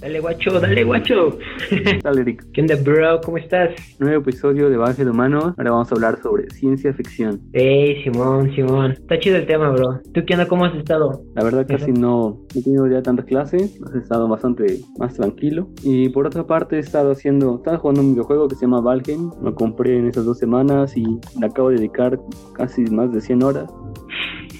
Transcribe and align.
Dale 0.00 0.18
guacho, 0.18 0.58
dale 0.58 0.82
guacho. 0.82 1.38
Dale, 2.02 2.22
Eric. 2.22 2.46
¿Qué 2.54 2.62
onda, 2.62 2.74
bro? 2.76 3.20
¿Cómo 3.22 3.36
estás? 3.36 3.74
Nuevo 3.98 4.22
episodio 4.22 4.70
de 4.70 4.78
Base 4.78 5.04
de 5.04 5.10
Humanos. 5.10 5.52
Ahora 5.58 5.72
vamos 5.72 5.92
a 5.92 5.94
hablar 5.94 6.22
sobre 6.22 6.48
ciencia 6.48 6.94
ficción. 6.94 7.42
Ey, 7.52 8.02
Simón, 8.02 8.50
Simón. 8.54 8.92
Está 8.92 9.18
chido 9.18 9.36
el 9.36 9.46
tema, 9.46 9.68
bro. 9.68 10.00
¿Tú 10.14 10.22
qué 10.26 10.32
onda? 10.32 10.48
¿Cómo 10.48 10.64
has 10.64 10.74
estado? 10.74 11.22
La 11.34 11.44
verdad 11.44 11.66
casi 11.68 11.92
no 11.92 12.40
he 12.54 12.62
tenido 12.62 12.86
ya 12.86 13.02
tantas 13.02 13.26
clases. 13.26 13.78
He 13.94 13.98
estado 13.98 14.26
bastante 14.26 14.80
más 14.98 15.12
tranquilo. 15.12 15.68
Y 15.82 16.08
por 16.08 16.26
otra 16.26 16.46
parte 16.46 16.76
he 16.76 16.80
estado 16.80 17.10
haciendo, 17.10 17.56
estaba 17.56 17.76
jugando 17.76 18.00
un 18.00 18.12
videojuego 18.12 18.48
que 18.48 18.54
se 18.54 18.62
llama 18.62 18.80
Valheim. 18.80 19.30
Lo 19.42 19.54
compré 19.54 19.98
en 19.98 20.06
esas 20.08 20.24
dos 20.24 20.38
semanas 20.38 20.96
y 20.96 21.04
le 21.38 21.46
acabo 21.46 21.68
de 21.68 21.76
dedicar 21.76 22.18
casi 22.54 22.84
más 22.84 23.12
de 23.12 23.20
100 23.20 23.42
horas. 23.42 23.70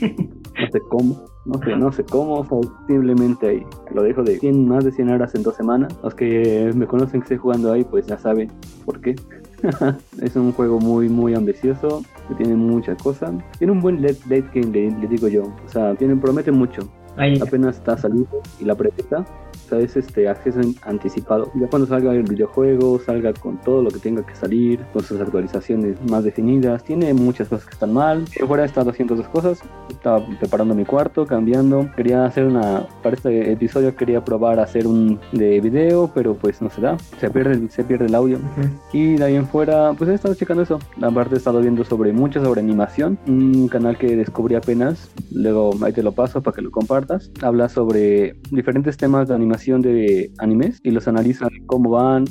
No 0.61 0.67
sé 0.71 0.81
cómo. 0.91 1.25
No 1.51 1.59
sé, 1.59 1.77
no 1.77 1.91
sé 1.91 2.05
cómo, 2.05 2.47
simplemente 2.87 3.49
ahí 3.49 3.67
lo 3.93 4.05
dejo 4.05 4.23
de 4.23 4.39
100, 4.39 4.69
más 4.69 4.85
de 4.85 4.93
100 4.93 5.11
horas 5.11 5.35
en 5.35 5.43
dos 5.43 5.57
semanas. 5.57 5.93
Los 6.01 6.15
que 6.15 6.71
me 6.77 6.87
conocen 6.87 7.21
que 7.21 7.25
estoy 7.25 7.39
jugando 7.39 7.73
ahí, 7.73 7.83
pues 7.83 8.07
ya 8.07 8.17
saben 8.19 8.53
por 8.85 9.01
qué. 9.01 9.17
es 10.23 10.37
un 10.37 10.53
juego 10.53 10.79
muy, 10.79 11.09
muy 11.09 11.35
ambicioso, 11.35 12.03
que 12.29 12.37
tiene 12.37 12.55
muchas 12.55 13.03
cosas. 13.03 13.33
Tiene 13.59 13.73
un 13.73 13.81
buen 13.81 14.01
late, 14.01 14.21
late 14.29 14.49
game, 14.55 14.97
le, 15.01 15.09
digo 15.09 15.27
yo. 15.27 15.43
O 15.43 15.69
sea, 15.69 15.97
tiene, 15.97 16.15
promete 16.15 16.53
mucho. 16.53 16.83
Apenas 17.43 17.79
está 17.79 17.99
saliendo 17.99 18.41
y 18.61 18.65
la 18.65 18.77
presta 18.77 19.27
es 19.79 19.97
este 19.97 20.29
acceso 20.29 20.61
anticipado. 20.83 21.51
Ya 21.55 21.69
cuando 21.69 21.87
salga 21.87 22.13
el 22.13 22.23
videojuego, 22.23 23.01
salga 23.01 23.33
con 23.33 23.59
todo 23.59 23.83
lo 23.83 23.91
que 23.91 23.99
tenga 23.99 24.25
que 24.25 24.35
salir, 24.35 24.81
con 24.93 25.03
sus 25.03 25.21
actualizaciones 25.21 25.97
más 26.11 26.25
definidas, 26.25 26.85
tiene 26.85 27.15
muchas 27.15 27.49
cosas 27.49 27.67
que 27.67 27.75
están 27.75 27.93
mal. 27.93 28.25
Yo 28.39 28.47
fuera 28.47 28.65
he 28.65 28.67
estado 28.67 28.91
haciendo 28.91 29.15
dos 29.15 29.29
cosas, 29.29 29.61
estaba 29.89 30.25
preparando 30.39 30.75
mi 30.75 30.85
cuarto, 30.85 31.27
cambiando, 31.27 31.89
quería 31.97 32.25
hacer 32.25 32.47
una, 32.47 32.87
para 33.03 33.17
este 33.17 33.53
episodio 33.53 33.95
quería 33.95 34.25
probar 34.25 34.59
hacer 34.59 34.87
un 34.87 35.19
de 35.33 35.61
video, 35.61 36.11
pero 36.15 36.35
pues 36.35 36.61
no 36.63 36.71
se 36.71 36.81
da, 36.81 36.97
se 37.19 37.31
pierde, 37.31 37.69
se 37.69 37.85
pierde 37.85 38.07
el 38.07 38.15
audio. 38.15 38.39
Y 38.93 39.17
de 39.17 39.25
ahí 39.25 39.37
en 39.37 39.47
fuera, 39.47 39.93
pues 39.95 40.11
he 40.11 40.15
estado 40.15 40.35
checando 40.35 40.63
eso. 40.63 40.79
Aparte 41.01 41.35
he 41.35 41.39
estado 41.39 41.61
viendo 41.61 41.85
sobre 41.85 42.13
mucho 42.13 42.43
sobre 42.43 42.61
animación, 42.61 43.19
un 43.27 43.69
canal 43.69 43.97
que 43.97 44.17
descubrí 44.17 44.55
apenas, 44.55 45.11
luego 45.31 45.73
ahí 45.83 45.93
te 45.93 46.03
lo 46.03 46.13
paso 46.13 46.43
para 46.43 46.55
que 46.55 46.63
lo 46.63 46.71
compartas. 46.71 47.31
Habla 47.43 47.69
sobre 47.69 48.37
diferentes 48.51 48.97
temas 48.97 49.29
de 49.29 49.35
animación 49.35 49.60
de 49.61 50.33
animes 50.39 50.81
y 50.83 50.91
los 50.91 51.07
analiza 51.07 51.49
cómo 51.67 51.91
van, 51.91 52.25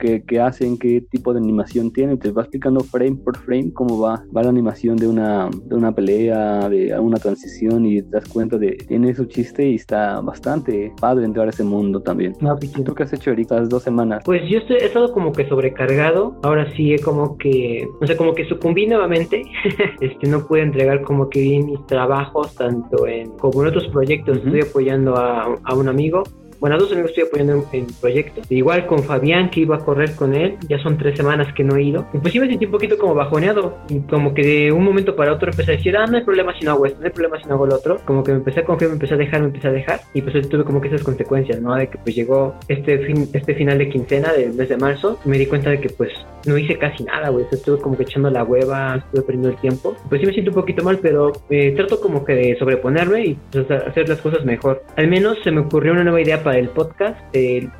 qué, 0.00 0.22
qué, 0.26 0.40
hacen, 0.40 0.78
qué 0.78 1.00
tipo 1.00 1.32
de 1.32 1.40
animación 1.40 1.92
tienen. 1.92 2.18
Te 2.18 2.30
va 2.30 2.42
explicando 2.42 2.80
frame 2.80 3.16
por 3.16 3.36
frame 3.38 3.72
cómo 3.72 4.00
va, 4.00 4.24
va 4.34 4.42
la 4.42 4.50
animación 4.50 4.96
de 4.96 5.08
una, 5.08 5.50
de 5.64 5.74
una 5.74 5.92
pelea, 5.92 6.68
de 6.68 6.98
una 6.98 7.18
transición 7.18 7.84
y 7.86 8.02
te 8.02 8.08
das 8.10 8.28
cuenta 8.28 8.56
de 8.56 8.76
tiene 8.88 9.14
su 9.14 9.24
chiste 9.26 9.68
y 9.68 9.74
está 9.74 10.20
bastante 10.20 10.92
padre 11.00 11.24
entrar 11.24 11.46
a 11.46 11.50
ese 11.50 11.64
mundo 11.64 12.00
también. 12.00 12.34
No, 12.40 12.56
¿Tú 12.56 12.94
qué 12.94 13.02
has 13.02 13.12
hecho 13.12 13.30
ahorita 13.30 13.60
dos 13.62 13.82
semanas? 13.82 14.22
Pues 14.24 14.42
yo 14.48 14.58
estoy, 14.58 14.76
he 14.76 14.86
estado 14.86 15.12
como 15.12 15.32
que 15.32 15.48
sobrecargado. 15.48 16.38
Ahora 16.42 16.72
sí 16.76 16.94
he 16.94 16.98
como 17.00 17.36
que, 17.36 17.86
o 18.00 18.06
sea, 18.06 18.16
como 18.16 18.34
que 18.34 18.46
sucumbí 18.48 18.86
nuevamente. 18.86 19.42
este, 20.00 20.28
no 20.28 20.46
pude 20.46 20.62
entregar 20.62 21.02
como 21.02 21.28
que 21.28 21.40
bien 21.40 21.66
mis 21.66 21.84
trabajos 21.86 22.54
tanto 22.54 23.06
en 23.06 23.30
como 23.38 23.62
en 23.62 23.68
otros 23.68 23.88
proyectos. 23.88 24.38
Estoy 24.38 24.60
apoyando 24.60 25.16
a, 25.16 25.56
a 25.64 25.74
un 25.74 25.88
amigo 25.88 26.22
bueno, 26.60 26.76
a 26.76 26.78
dos 26.78 26.92
amigos 26.92 27.10
estoy 27.10 27.24
apoyando 27.24 27.66
en, 27.72 27.86
proyectos. 28.00 28.46
Igual 28.50 28.86
con 28.86 29.02
Fabián, 29.02 29.50
que 29.50 29.60
iba 29.60 29.76
a 29.76 29.78
correr 29.80 30.14
con 30.14 30.34
él, 30.34 30.56
ya 30.68 30.78
son 30.78 30.98
tres 30.98 31.16
semanas 31.16 31.52
que 31.54 31.64
no 31.64 31.76
he 31.76 31.82
ido. 31.82 32.06
Y 32.12 32.18
pues 32.18 32.32
sí 32.32 32.40
me 32.40 32.48
sentí 32.48 32.66
un 32.66 32.72
poquito 32.72 32.98
como 32.98 33.14
bajoneado. 33.14 33.78
Y 33.88 34.00
como 34.00 34.34
que 34.34 34.42
de 34.42 34.72
un 34.72 34.84
momento 34.84 35.14
para 35.16 35.32
otro 35.32 35.50
empecé 35.50 35.72
a 35.72 35.76
decir, 35.76 35.96
ah, 35.96 36.06
no 36.06 36.16
hay 36.16 36.24
problema 36.24 36.56
si 36.58 36.64
no 36.64 36.72
hago 36.72 36.86
esto, 36.86 37.00
no 37.00 37.06
hay 37.06 37.12
problema 37.12 37.40
si 37.40 37.48
no 37.48 37.54
hago 37.54 37.66
lo 37.66 37.76
otro. 37.76 37.98
Como 38.04 38.22
que 38.22 38.32
me 38.32 38.38
empecé 38.38 38.60
a 38.60 38.64
confiar, 38.64 38.90
me 38.90 38.94
empecé 38.94 39.14
a 39.14 39.18
dejar, 39.18 39.40
me 39.40 39.46
empecé 39.46 39.68
a 39.68 39.72
dejar. 39.72 40.00
Y 40.14 40.22
pues 40.22 40.48
tuve 40.48 40.64
como 40.64 40.80
que 40.80 40.88
esas 40.88 41.02
consecuencias, 41.02 41.60
¿no? 41.60 41.74
De 41.74 41.88
que 41.88 41.98
pues 41.98 42.14
llegó 42.14 42.54
este, 42.68 42.98
fin, 42.98 43.28
este 43.32 43.54
final 43.54 43.78
de 43.78 43.88
quincena 43.88 44.32
del 44.32 44.54
mes 44.54 44.68
de 44.68 44.76
marzo. 44.76 45.18
Y 45.24 45.28
me 45.28 45.38
di 45.38 45.46
cuenta 45.46 45.70
de 45.70 45.80
que 45.80 45.90
pues 45.90 46.12
no 46.46 46.56
hice 46.56 46.78
casi 46.78 47.04
nada, 47.04 47.28
güey. 47.30 47.46
Estuve 47.50 47.78
como 47.78 47.96
que 47.96 48.04
echando 48.04 48.30
la 48.30 48.44
hueva, 48.44 48.96
estuve 48.96 49.22
perdiendo 49.22 49.48
el 49.50 49.56
tiempo. 49.56 49.96
Pues 50.08 50.20
sí 50.20 50.26
me 50.26 50.32
siento 50.32 50.50
un 50.50 50.56
poquito 50.56 50.84
mal, 50.84 50.98
pero 51.00 51.32
eh, 51.50 51.72
trato 51.72 52.00
como 52.00 52.24
que 52.24 52.34
de 52.34 52.58
sobreponerme 52.58 53.26
y 53.26 53.38
pues, 53.50 53.70
hacer 53.70 54.08
las 54.08 54.20
cosas 54.20 54.44
mejor. 54.44 54.82
Al 54.96 55.08
menos 55.08 55.38
se 55.42 55.50
me 55.50 55.60
ocurrió 55.60 55.92
una 55.92 56.04
nueva 56.04 56.20
idea 56.20 56.42
para 56.46 56.60
el 56.60 56.68
podcast 56.68 57.18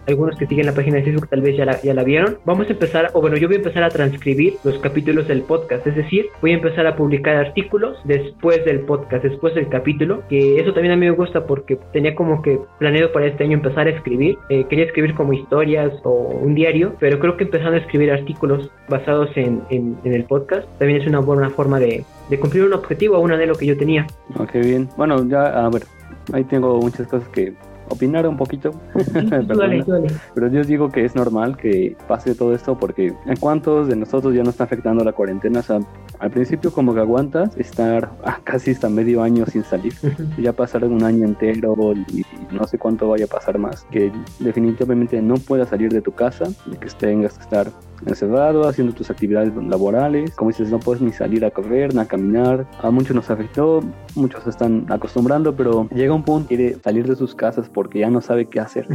algunos 0.09 0.37
que 0.37 0.45
siguen 0.49 0.67
la 0.67 0.75
página 0.75 0.97
de 0.97 1.05
Facebook 1.05 1.29
tal 1.29 1.41
vez 1.41 1.57
ya 1.57 1.65
la, 1.65 1.81
ya 1.83 1.95
la 1.95 2.03
vieron. 2.03 2.39
Vamos 2.45 2.67
a 2.67 2.73
empezar, 2.73 3.11
o 3.13 3.21
bueno, 3.21 3.37
yo 3.37 3.47
voy 3.47 3.55
a 3.55 3.59
empezar 3.59 3.85
a 3.85 3.91
transcribir 3.91 4.55
los 4.65 4.77
capítulos 4.81 5.29
del 5.29 5.43
podcast, 5.43 5.87
es 5.87 5.95
decir, 5.95 6.27
voy 6.41 6.51
a 6.51 6.55
empezar 6.55 6.85
a 6.85 6.97
publicar 6.97 7.37
artículos 7.37 7.97
después 8.03 8.65
del 8.65 8.81
podcast, 8.81 9.23
después 9.23 9.55
del 9.55 9.69
capítulo, 9.69 10.25
que 10.29 10.59
eso 10.59 10.73
también 10.73 10.95
a 10.95 10.97
mí 10.97 11.07
me 11.07 11.13
gusta 11.13 11.47
porque 11.47 11.79
tenía 11.93 12.17
como 12.17 12.43
que 12.43 12.59
planeado 12.81 13.13
para 13.13 13.27
este 13.27 13.45
año 13.45 13.55
empezar 13.55 13.87
a 13.87 13.91
escribir, 13.91 14.37
eh, 14.49 14.65
quería 14.69 14.87
escribir 14.87 15.15
como 15.15 15.33
historias 15.33 15.93
o 16.03 16.11
un 16.11 16.57
diario, 16.57 16.97
pero 16.99 17.21
creo 17.21 17.37
que 17.37 17.45
empezando 17.45 17.77
a 17.77 17.81
escribir 17.81 18.11
artículos 18.11 18.69
basados 18.89 19.31
en, 19.37 19.63
en, 19.71 19.97
el 20.03 20.25
podcast 20.25 20.67
también 20.81 21.01
es 21.01 21.07
una 21.07 21.21
buena 21.21 21.51
forma 21.51 21.79
de, 21.79 22.05
de 22.29 22.41
cumplir 22.41 22.65
un 22.65 22.73
objetivo 22.73 23.17
o 23.17 23.21
un 23.21 23.31
anhelo 23.31 23.55
que 23.55 23.67
yo 23.67 23.77
tenía. 23.77 24.09
Ok, 24.41 24.55
bien. 24.55 24.89
Bueno, 24.97 25.25
ya, 25.29 25.65
a 25.65 25.71
ver, 25.71 25.85
ahí 26.33 26.43
tengo 26.43 26.81
muchas 26.81 27.07
cosas 27.07 27.29
que 27.29 27.53
opinar 27.89 28.27
un 28.27 28.37
poquito. 28.37 28.71
Pero 30.35 30.49
yo 30.49 30.65
digo 30.65 30.91
que 30.91 31.05
es 31.05 31.15
normal 31.15 31.57
que 31.57 31.97
pase 32.09 32.35
todo 32.35 32.55
esto 32.55 32.79
porque 32.79 33.15
en 33.27 33.37
cuántos 33.37 33.89
de 33.89 33.97
nosotros 33.97 34.35
ya 34.35 34.43
no 34.43 34.51
está 34.51 34.65
afectando 34.65 35.05
la 35.05 35.13
cuarentena. 35.13 35.61
O 35.61 35.63
sea, 35.63 35.81
al 36.19 36.31
principio 36.31 36.73
como 36.73 36.95
que 36.95 37.01
aguantas 37.01 37.57
estar 37.57 38.11
casi 38.45 38.73
hasta 38.73 38.89
medio 38.89 39.23
año 39.23 39.47
sin 39.47 39.65
salir. 39.65 39.95
ya 40.39 40.53
pasaron 40.53 40.93
un 40.93 41.05
año 41.05 41.25
entero 41.27 41.77
y 42.13 42.25
no 42.53 42.67
sé 42.67 42.79
cuánto 42.79 43.09
vaya 43.09 43.27
a 43.27 43.29
pasar 43.29 43.59
más. 43.59 43.85
Que 43.91 44.13
definitivamente 44.39 45.21
no 45.23 45.37
puedas 45.37 45.69
salir 45.69 45.93
de 45.93 46.01
tu 46.01 46.13
casa 46.13 46.45
y 46.71 46.77
que 46.77 46.87
tengas 46.99 47.35
que 47.35 47.43
estar 47.43 47.71
encerrado, 48.05 48.69
haciendo 48.69 48.95
tus 48.95 49.11
actividades 49.11 49.53
laborales. 49.55 50.35
Como 50.35 50.51
dices, 50.51 50.71
no 50.71 50.79
puedes 50.79 51.03
ni 51.03 51.13
salir 51.13 51.45
a 51.45 51.51
correr, 51.51 51.95
ni 51.95 52.01
a 52.01 52.07
caminar. 52.07 52.67
A 52.83 52.91
muchos 52.91 53.15
nos 53.17 53.31
afectó, 53.31 53.81
muchos 54.15 54.45
se 54.45 54.51
están 54.51 54.87
acostumbrando, 54.89 55.55
pero 55.57 55.89
llega 55.91 56.15
un 56.15 56.23
punto 56.23 56.47
quiere 56.47 56.77
salir 56.83 57.07
de 57.07 57.17
sus 57.17 57.35
casas 57.35 57.69
porque 57.69 58.01
ya 58.01 58.11
no 58.11 58.21
sabe 58.21 58.47
qué 58.47 58.61
hacer. 58.61 58.87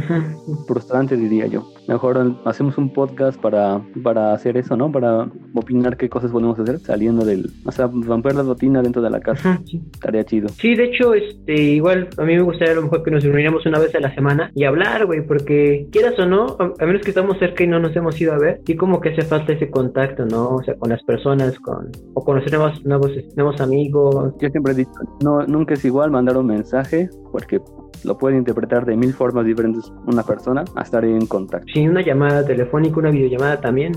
Frustrante 0.66 1.16
diría 1.16 1.46
yo. 1.46 1.68
Mejor 1.88 2.36
hacemos 2.44 2.78
un 2.78 2.92
podcast 2.92 3.40
para, 3.40 3.80
para 4.02 4.32
hacer 4.32 4.56
eso, 4.56 4.76
¿no? 4.76 4.90
Para 4.90 5.28
opinar 5.54 5.96
qué 5.96 6.08
cosas 6.08 6.30
podemos 6.30 6.58
hacer 6.58 6.78
saliendo 6.78 7.24
del... 7.24 7.50
O 7.64 7.72
sea, 7.72 7.90
romper 7.92 8.34
la 8.34 8.42
rutina 8.42 8.82
dentro 8.82 9.02
de 9.02 9.10
la 9.10 9.20
casa. 9.20 9.60
Estaría 9.92 10.24
chido. 10.24 10.48
Sí, 10.48 10.74
de 10.74 10.84
hecho, 10.84 11.14
este, 11.14 11.54
igual 11.54 12.08
a 12.16 12.22
mí 12.22 12.36
me 12.36 12.42
gustaría 12.42 12.72
a 12.72 12.76
lo 12.76 12.82
mejor 12.82 13.02
que 13.02 13.10
nos 13.10 13.24
reuniéramos 13.24 13.66
una 13.66 13.78
vez 13.78 13.94
a 13.94 14.00
la 14.00 14.14
semana 14.14 14.50
y 14.54 14.64
hablar, 14.64 15.06
güey, 15.06 15.26
porque 15.26 15.88
quieras 15.90 16.18
o 16.18 16.26
no, 16.26 16.56
a, 16.58 16.86
menos 16.86 17.02
que 17.02 17.10
estamos 17.10 17.38
cerca 17.38 17.64
y 17.64 17.66
no 17.66 17.80
nos 17.80 17.94
hemos 17.96 18.20
ido 18.20 18.32
a 18.32 18.38
ver, 18.38 18.60
y 18.66 18.76
como 18.76 19.00
que 19.00 19.10
hace 19.10 19.22
falta 19.22 19.52
ese 19.52 19.70
contacto, 19.70 20.24
¿no? 20.24 20.50
O 20.50 20.62
sea, 20.62 20.74
con 20.76 20.90
las 20.90 21.02
personas, 21.02 21.58
con 21.58 21.90
o 22.14 22.24
conocer 22.24 22.52
nuevos, 22.52 22.84
nuevos, 22.84 23.10
nuevos 23.36 23.60
amigos. 23.60 24.34
Yo 24.40 24.48
siempre 24.48 24.72
he 24.72 24.76
dicho, 24.76 24.92
no, 25.22 25.46
nunca 25.46 25.74
es 25.74 25.84
igual 25.84 26.10
mandar 26.10 26.36
un 26.36 26.46
mensaje, 26.46 27.08
porque 27.30 27.60
lo 28.04 28.18
puede 28.18 28.36
interpretar 28.36 28.84
de 28.84 28.96
mil 28.96 29.12
formas 29.12 29.46
diferentes 29.46 29.92
una 30.06 30.22
persona 30.22 30.64
a 30.74 30.82
estar 30.82 31.04
en 31.04 31.26
contacto. 31.26 31.71
Sí, 31.72 31.88
una 31.88 32.02
llamada 32.02 32.44
telefónica, 32.44 32.98
una 32.98 33.10
videollamada 33.10 33.58
también. 33.58 33.94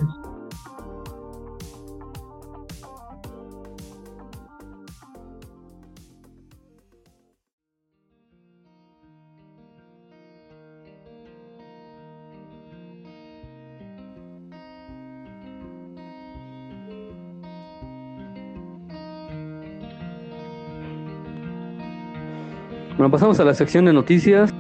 Bueno, 22.96 23.12
pasamos 23.12 23.38
a 23.42 23.44
la 23.44 23.54
sección 23.54 23.84
de 23.84 23.92
noticias. 23.92 24.54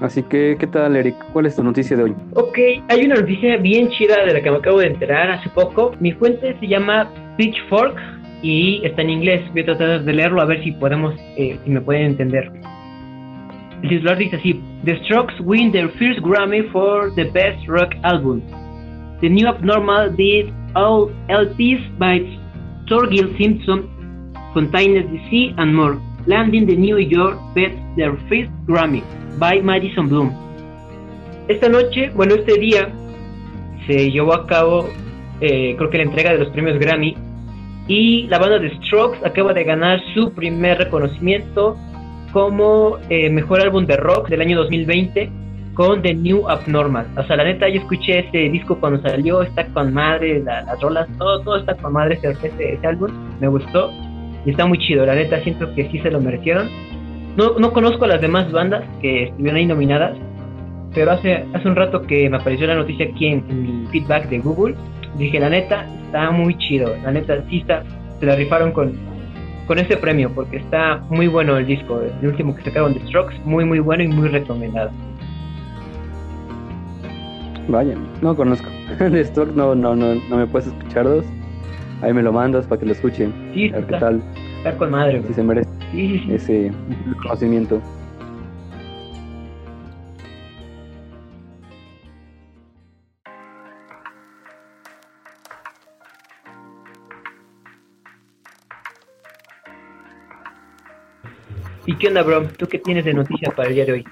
Así 0.00 0.22
que, 0.22 0.56
¿qué 0.58 0.66
tal, 0.66 0.94
Eric? 0.94 1.16
¿Cuál 1.32 1.46
es 1.46 1.56
tu 1.56 1.64
noticia 1.64 1.96
de 1.96 2.02
hoy? 2.04 2.14
Ok, 2.34 2.58
hay 2.88 3.06
una 3.06 3.14
noticia 3.14 3.56
bien 3.56 3.88
chida 3.90 4.24
de 4.26 4.34
la 4.34 4.42
que 4.42 4.50
me 4.50 4.58
acabo 4.58 4.78
de 4.78 4.88
enterar 4.88 5.30
hace 5.30 5.48
poco. 5.50 5.92
Mi 6.00 6.12
fuente 6.12 6.54
se 6.60 6.66
llama 6.66 7.08
Pitchfork 7.38 7.96
y 8.42 8.84
está 8.84 9.02
en 9.02 9.10
inglés. 9.10 9.42
Voy 9.52 9.62
a 9.62 9.66
tratar 9.66 10.04
de 10.04 10.12
leerlo 10.12 10.42
a 10.42 10.44
ver 10.44 10.62
si 10.62 10.72
podemos, 10.72 11.14
eh, 11.36 11.58
me 11.66 11.80
pueden 11.80 12.08
entender. 12.08 12.50
El 13.82 13.88
titular 13.88 14.18
dice 14.18 14.36
así: 14.36 14.60
The 14.84 15.02
Strokes 15.04 15.40
win 15.40 15.72
their 15.72 15.88
first 15.90 16.20
Grammy 16.20 16.62
for 16.72 17.14
the 17.14 17.24
Best 17.24 17.66
Rock 17.66 17.94
Album. 18.02 18.42
The 19.22 19.30
New 19.30 19.48
Abnormal 19.48 20.14
did 20.14 20.52
all 20.74 21.10
LPs 21.28 21.80
by 21.98 22.20
Torgil 22.86 23.34
Simpson, 23.38 23.88
Fontaines 24.52 25.06
DC, 25.06 25.54
and 25.56 25.74
more 25.74 25.98
landing 26.26 26.66
the 26.66 26.76
New 26.76 26.98
York 26.98 27.38
Best 27.54 27.76
their 27.96 28.14
first 28.28 28.50
Grammy 28.66 29.02
by 29.38 29.62
Madison 29.62 30.08
Bloom. 30.08 30.32
Esta 31.48 31.68
noche, 31.68 32.10
bueno, 32.14 32.34
este 32.34 32.58
día 32.58 32.88
se 33.86 34.10
llevó 34.10 34.34
a 34.34 34.46
cabo, 34.46 34.88
eh, 35.40 35.74
creo 35.76 35.90
que 35.90 35.98
la 35.98 36.04
entrega 36.04 36.32
de 36.32 36.38
los 36.38 36.48
premios 36.48 36.78
Grammy 36.78 37.16
y 37.88 38.26
la 38.28 38.38
banda 38.38 38.58
de 38.58 38.74
Strokes 38.76 39.24
acaba 39.24 39.52
de 39.52 39.64
ganar 39.64 40.00
su 40.14 40.32
primer 40.32 40.78
reconocimiento 40.78 41.76
como 42.32 42.98
eh, 43.08 43.30
mejor 43.30 43.60
álbum 43.60 43.86
de 43.86 43.96
rock 43.96 44.28
del 44.28 44.40
año 44.40 44.58
2020 44.58 45.30
con 45.76 46.02
The 46.02 46.14
New 46.14 46.48
Abnormal. 46.48 47.06
O 47.16 47.22
sea, 47.24 47.36
la 47.36 47.44
neta, 47.44 47.68
yo 47.68 47.80
escuché 47.80 48.20
ese 48.20 48.48
disco 48.48 48.80
cuando 48.80 49.00
salió, 49.02 49.42
está 49.42 49.66
con 49.66 49.92
madre, 49.92 50.42
las 50.42 50.80
rolas, 50.80 51.06
todo, 51.18 51.40
todo 51.42 51.56
está 51.58 51.74
con 51.74 51.92
madre 51.92 52.18
ese, 52.20 52.30
ese, 52.30 52.86
álbum, 52.86 53.10
me 53.40 53.46
gustó 53.46 53.92
y 54.44 54.50
está 54.50 54.66
muy 54.66 54.78
chido. 54.78 55.06
La 55.06 55.14
neta, 55.14 55.40
siento 55.42 55.72
que 55.74 55.88
sí 55.90 56.00
se 56.00 56.10
lo 56.10 56.20
merecieron. 56.20 56.68
No, 57.36 57.58
no 57.58 57.72
conozco 57.72 58.06
a 58.06 58.08
las 58.08 58.20
demás 58.20 58.50
bandas 58.50 58.82
que 59.02 59.24
estuvieron 59.24 59.58
ahí 59.58 59.66
nominadas, 59.66 60.16
pero 60.94 61.12
hace, 61.12 61.44
hace 61.52 61.68
un 61.68 61.76
rato 61.76 62.00
que 62.02 62.30
me 62.30 62.38
apareció 62.38 62.66
la 62.66 62.74
noticia 62.74 63.06
aquí 63.06 63.26
en, 63.26 63.44
mi 63.62 63.86
feedback 63.88 64.30
de 64.30 64.38
Google, 64.38 64.74
dije, 65.18 65.38
la 65.38 65.50
neta, 65.50 65.86
está 66.06 66.30
muy 66.30 66.56
chido. 66.56 66.96
La 67.04 67.12
neta, 67.12 67.42
sí 67.50 67.58
está, 67.58 67.84
se 68.18 68.24
la 68.24 68.36
rifaron 68.36 68.72
con, 68.72 68.94
con 69.66 69.78
ese 69.78 69.98
premio 69.98 70.30
porque 70.34 70.56
está 70.56 71.02
muy 71.10 71.26
bueno 71.26 71.58
el 71.58 71.66
disco. 71.66 72.00
El 72.00 72.28
último 72.28 72.56
que 72.56 72.62
sacaron 72.62 72.94
de 72.94 73.00
Strokes, 73.00 73.36
muy, 73.44 73.66
muy 73.66 73.80
bueno 73.80 74.02
y 74.04 74.08
muy 74.08 74.28
recomendado. 74.28 74.90
Vaya, 77.68 77.96
no 78.22 78.34
conozco. 78.34 78.70
De 78.98 79.20
stock 79.20 79.50
no, 79.54 79.74
no, 79.74 79.94
no, 79.94 80.14
no 80.14 80.36
me 80.38 80.46
puedes 80.46 80.68
escuchar 80.68 81.04
dos. 81.04 81.26
Ahí 82.00 82.14
me 82.14 82.22
lo 82.22 82.32
mandas 82.32 82.66
para 82.66 82.78
que 82.80 82.86
lo 82.86 82.92
escuchen. 82.92 83.34
Sí, 83.52 83.68
a 83.70 83.76
ver 83.76 83.86
qué 83.86 83.98
tal. 83.98 84.22
Estar 84.58 84.76
con 84.78 84.90
madre, 84.90 85.22
Si 85.26 85.34
se 85.34 85.42
merece 85.42 85.75
ese 85.94 86.70
conocimiento. 87.22 87.80
¿Y 101.86 101.94
qué 101.94 102.08
onda, 102.08 102.22
bro? 102.22 102.48
¿Tú 102.48 102.66
qué 102.66 102.80
tienes 102.80 103.04
de 103.04 103.14
noticias 103.14 103.54
para 103.54 103.68
el 103.68 103.74
día 103.76 103.84
de 103.84 103.92
hoy? 103.92 104.04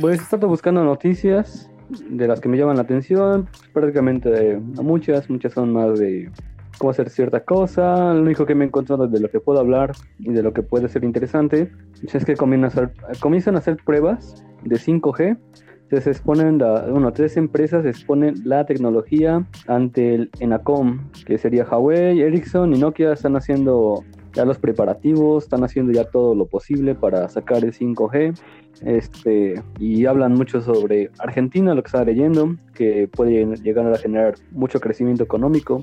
Pues 0.00 0.20
he 0.20 0.22
estado 0.22 0.46
buscando 0.46 0.84
noticias 0.84 1.68
de 1.88 2.28
las 2.28 2.40
que 2.40 2.48
me 2.48 2.56
llaman 2.56 2.76
la 2.76 2.82
atención, 2.82 3.48
prácticamente 3.72 4.30
de, 4.30 4.56
muchas, 4.58 5.28
muchas 5.28 5.52
son 5.52 5.72
más 5.72 5.98
de 5.98 6.30
cómo 6.78 6.90
hacer 6.90 7.10
cierta 7.10 7.44
cosa, 7.44 8.14
lo 8.14 8.22
único 8.22 8.46
que 8.46 8.54
me 8.54 8.64
he 8.64 8.66
de 9.08 9.20
lo 9.20 9.30
que 9.30 9.40
puedo 9.40 9.60
hablar 9.60 9.92
y 10.18 10.32
de 10.32 10.42
lo 10.42 10.52
que 10.52 10.62
puede 10.62 10.88
ser 10.88 11.04
interesante. 11.04 11.70
Es 12.12 12.24
que 12.24 12.36
comienzan 12.36 12.64
a 12.64 12.68
hacer, 12.68 12.92
comienzan 13.20 13.54
a 13.56 13.58
hacer 13.58 13.76
pruebas 13.84 14.44
de 14.62 14.76
5G 14.76 15.38
se 16.00 16.10
exponen, 16.10 16.58
bueno, 16.58 17.12
tres 17.12 17.36
empresas 17.36 17.84
exponen 17.86 18.34
la 18.44 18.64
tecnología 18.66 19.46
ante 19.66 20.14
el 20.14 20.30
ENACOM, 20.40 21.10
que 21.26 21.38
sería 21.38 21.64
Huawei, 21.64 22.20
Ericsson 22.20 22.74
y 22.74 22.78
Nokia 22.78 23.12
están 23.12 23.36
haciendo 23.36 24.04
ya 24.34 24.44
los 24.44 24.58
preparativos, 24.58 25.44
están 25.44 25.64
haciendo 25.64 25.92
ya 25.92 26.04
todo 26.04 26.34
lo 26.34 26.46
posible 26.46 26.94
para 26.94 27.28
sacar 27.28 27.64
el 27.64 27.72
5G. 27.72 28.38
Este, 28.82 29.62
y 29.78 30.04
hablan 30.06 30.34
mucho 30.34 30.60
sobre 30.60 31.10
Argentina, 31.18 31.74
lo 31.74 31.82
que 31.82 31.88
estaba 31.88 32.04
leyendo, 32.04 32.56
que 32.74 33.08
puede 33.08 33.46
llegar 33.62 33.92
a 33.92 33.98
generar 33.98 34.34
mucho 34.50 34.80
crecimiento 34.80 35.22
económico 35.22 35.82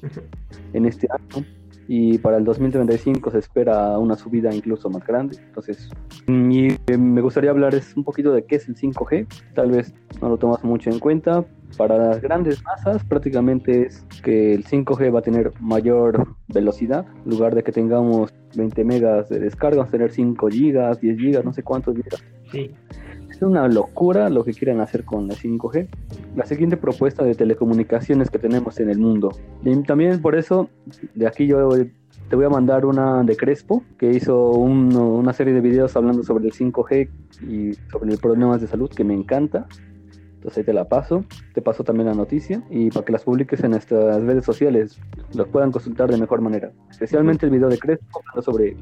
en 0.73 0.85
este 0.85 1.07
año 1.09 1.45
y 1.93 2.19
para 2.19 2.37
el 2.37 2.45
2035 2.45 3.31
se 3.31 3.39
espera 3.39 3.97
una 3.97 4.15
subida 4.15 4.53
incluso 4.55 4.89
más 4.89 5.05
grande. 5.05 5.37
Entonces, 5.45 5.89
y 6.25 6.67
eh, 6.87 6.97
me 6.97 7.19
gustaría 7.19 7.49
hablar 7.49 7.75
es 7.75 7.97
un 7.97 8.05
poquito 8.05 8.31
de 8.31 8.45
qué 8.45 8.55
es 8.55 8.69
el 8.69 8.77
5G. 8.77 9.27
Tal 9.55 9.71
vez 9.71 9.93
no 10.21 10.29
lo 10.29 10.37
tomas 10.37 10.63
mucho 10.63 10.89
en 10.89 10.99
cuenta. 10.99 11.45
Para 11.77 11.97
las 11.97 12.21
grandes 12.21 12.63
masas 12.63 13.03
prácticamente 13.05 13.87
es 13.87 14.05
que 14.23 14.53
el 14.53 14.65
5G 14.65 15.13
va 15.13 15.19
a 15.19 15.21
tener 15.21 15.51
mayor 15.59 16.35
velocidad. 16.47 17.05
En 17.25 17.31
lugar 17.31 17.55
de 17.55 17.63
que 17.63 17.71
tengamos 17.71 18.33
20 18.55 18.83
megas 18.83 19.29
de 19.29 19.39
descarga, 19.39 19.77
vamos 19.77 19.89
a 19.89 19.91
tener 19.91 20.11
5 20.11 20.47
gigas, 20.49 20.99
10 20.99 21.17
gigas, 21.17 21.45
no 21.45 21.53
sé 21.53 21.63
cuántos 21.63 21.95
gigas. 21.95 22.23
Sí. 22.51 22.71
Es 23.29 23.41
una 23.41 23.67
locura 23.67 24.29
lo 24.29 24.43
que 24.43 24.53
quieren 24.53 24.81
hacer 24.81 25.05
con 25.05 25.31
el 25.31 25.37
5G. 25.37 25.87
La 26.35 26.45
siguiente 26.45 26.77
propuesta 26.77 27.23
de 27.23 27.33
telecomunicaciones 27.33 28.29
que 28.29 28.37
tenemos 28.37 28.79
en 28.79 28.89
el 28.89 28.99
mundo. 28.99 29.31
Y 29.63 29.75
también 29.83 30.21
por 30.21 30.35
eso, 30.35 30.69
de 31.15 31.25
aquí 31.25 31.47
yo 31.47 31.69
te 32.29 32.35
voy 32.35 32.45
a 32.45 32.49
mandar 32.49 32.85
una 32.85 33.23
de 33.23 33.35
Crespo, 33.35 33.83
que 33.97 34.11
hizo 34.11 34.51
una 34.51 35.33
serie 35.33 35.53
de 35.53 35.61
videos 35.61 35.95
hablando 35.95 36.23
sobre 36.23 36.45
el 36.45 36.53
5G 36.53 37.09
y 37.47 37.73
sobre 37.89 38.11
los 38.11 38.19
problemas 38.19 38.61
de 38.61 38.67
salud, 38.67 38.89
que 38.89 39.03
me 39.03 39.13
encanta. 39.13 39.65
Entonces 40.41 40.57
ahí 40.57 40.63
te 40.63 40.73
la 40.73 40.89
paso, 40.89 41.23
te 41.53 41.61
paso 41.61 41.83
también 41.83 42.07
la 42.07 42.15
noticia 42.15 42.63
y 42.71 42.89
para 42.89 43.05
que 43.05 43.11
las 43.11 43.23
publiques 43.23 43.63
en 43.63 43.71
nuestras 43.71 44.23
redes 44.23 44.43
sociales, 44.43 44.99
los 45.35 45.47
puedan 45.49 45.71
consultar 45.71 46.09
de 46.09 46.17
mejor 46.17 46.41
manera. 46.41 46.71
Especialmente 46.89 47.45
el 47.45 47.51
video 47.51 47.69
de 47.69 47.77
Crespo 47.77 48.23
sobre 48.41 48.75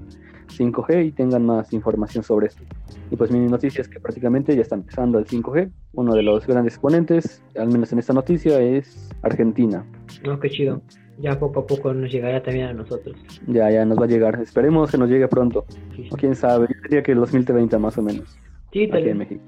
5G 0.47 1.07
y 1.07 1.11
tengan 1.11 1.45
más 1.45 1.73
información 1.73 2.23
sobre 2.23 2.47
esto. 2.47 2.63
Y 3.11 3.17
pues 3.17 3.29
mi 3.29 3.39
noticia 3.39 3.81
es 3.81 3.89
que 3.89 3.99
prácticamente 3.99 4.55
ya 4.55 4.61
está 4.61 4.75
empezando 4.75 5.19
el 5.19 5.25
5G. 5.25 5.69
Uno 5.95 6.15
de 6.15 6.23
los 6.23 6.47
grandes 6.47 6.75
exponentes, 6.75 7.43
al 7.57 7.67
menos 7.67 7.91
en 7.91 7.99
esta 7.99 8.13
noticia, 8.13 8.61
es 8.61 9.09
Argentina. 9.21 9.85
No, 10.23 10.39
qué 10.39 10.49
chido. 10.49 10.81
Ya 11.17 11.37
poco 11.37 11.59
a 11.59 11.67
poco 11.67 11.93
nos 11.93 12.09
llegará 12.09 12.41
también 12.41 12.67
a 12.67 12.73
nosotros. 12.73 13.17
Ya, 13.47 13.69
ya 13.69 13.83
nos 13.83 13.99
va 13.99 14.05
a 14.05 14.07
llegar. 14.07 14.39
Esperemos 14.41 14.91
que 14.91 14.97
nos 14.97 15.09
llegue 15.09 15.27
pronto. 15.27 15.65
O 16.09 16.15
quién 16.15 16.35
sabe, 16.35 16.67
yo 16.73 16.81
diría 16.83 17.03
que 17.03 17.11
el 17.11 17.17
2030 17.17 17.77
más 17.79 17.97
o 17.97 18.01
menos. 18.01 18.39
Sí, 18.71 18.87
tal 18.87 19.03
vez. 19.03 19.11
en 19.11 19.17
México. 19.17 19.41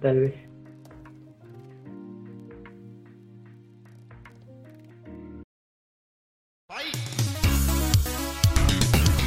tal 0.00 0.20
vez. 0.20 0.34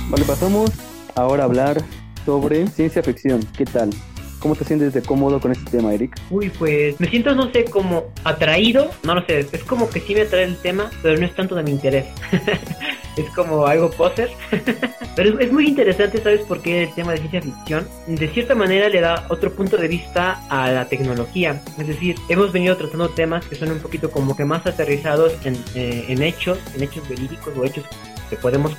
Vale, 0.10 0.26
pasamos 0.26 0.72
ahora 1.14 1.44
a 1.44 1.46
hablar 1.46 1.78
sobre 2.26 2.66
ciencia 2.66 3.04
ficción. 3.04 3.42
¿Qué 3.56 3.64
tal? 3.64 3.92
¿Cómo 4.40 4.56
te 4.56 4.66
sientes 4.66 4.92
de 4.96 5.04
cómodo 5.04 5.40
con 5.40 5.52
este 5.52 5.70
tema, 5.70 5.94
Eric? 5.94 6.20
Uy, 6.32 6.50
pues 6.50 7.00
me 7.00 7.08
siento, 7.08 7.36
no 7.36 7.52
sé, 7.52 7.66
como 7.66 8.06
atraído, 8.24 8.90
no 9.04 9.14
lo 9.14 9.26
sé, 9.28 9.48
es 9.52 9.64
como 9.66 9.88
que 9.88 10.00
sí 10.00 10.16
me 10.16 10.22
atrae 10.22 10.46
el 10.46 10.58
tema, 10.58 10.90
pero 11.04 11.20
no 11.20 11.28
es 11.28 11.36
tanto 11.36 11.54
de 11.54 11.62
mi 11.62 11.72
interés. 11.72 12.08
es 13.18 13.30
como 13.36 13.68
algo 13.68 13.92
poser. 13.92 14.32
pero 15.16 15.38
es, 15.40 15.52
muy 15.52 15.68
interesante, 15.68 16.20
¿sabes 16.24 16.42
por 16.42 16.60
qué 16.64 16.84
el 16.84 16.94
tema 16.96 17.12
de 17.12 17.20
ciencia 17.20 17.42
ficción? 17.44 17.88
De 18.08 18.30
cierta 18.30 18.56
manera 18.56 18.90
le 18.90 19.02
da 19.02 19.28
otro 19.30 19.54
punto 19.54 19.78
de 19.78 19.90
vista 19.90 20.42
a 20.50 20.72
la 20.72 20.86
tecnología. 20.86 21.62
Es 21.78 21.86
decir, 21.86 22.16
hemos 22.30 22.52
venido 22.52 22.76
tratando 22.78 23.10
temas 23.10 23.46
que 23.46 23.56
son 23.56 23.72
un 23.72 23.80
poquito 23.80 24.10
como 24.10 24.36
que 24.36 24.44
más 24.44 24.66
aterrizados 24.66 25.34
en, 25.46 25.54
eh, 25.76 26.06
en 26.08 26.24
hechos, 26.24 26.58
en 26.76 26.82
hechos 26.82 27.08
verídicos 27.08 27.56
o 27.56 27.64
hechos 27.64 27.86
que 28.30 28.36
podemos 28.36 28.74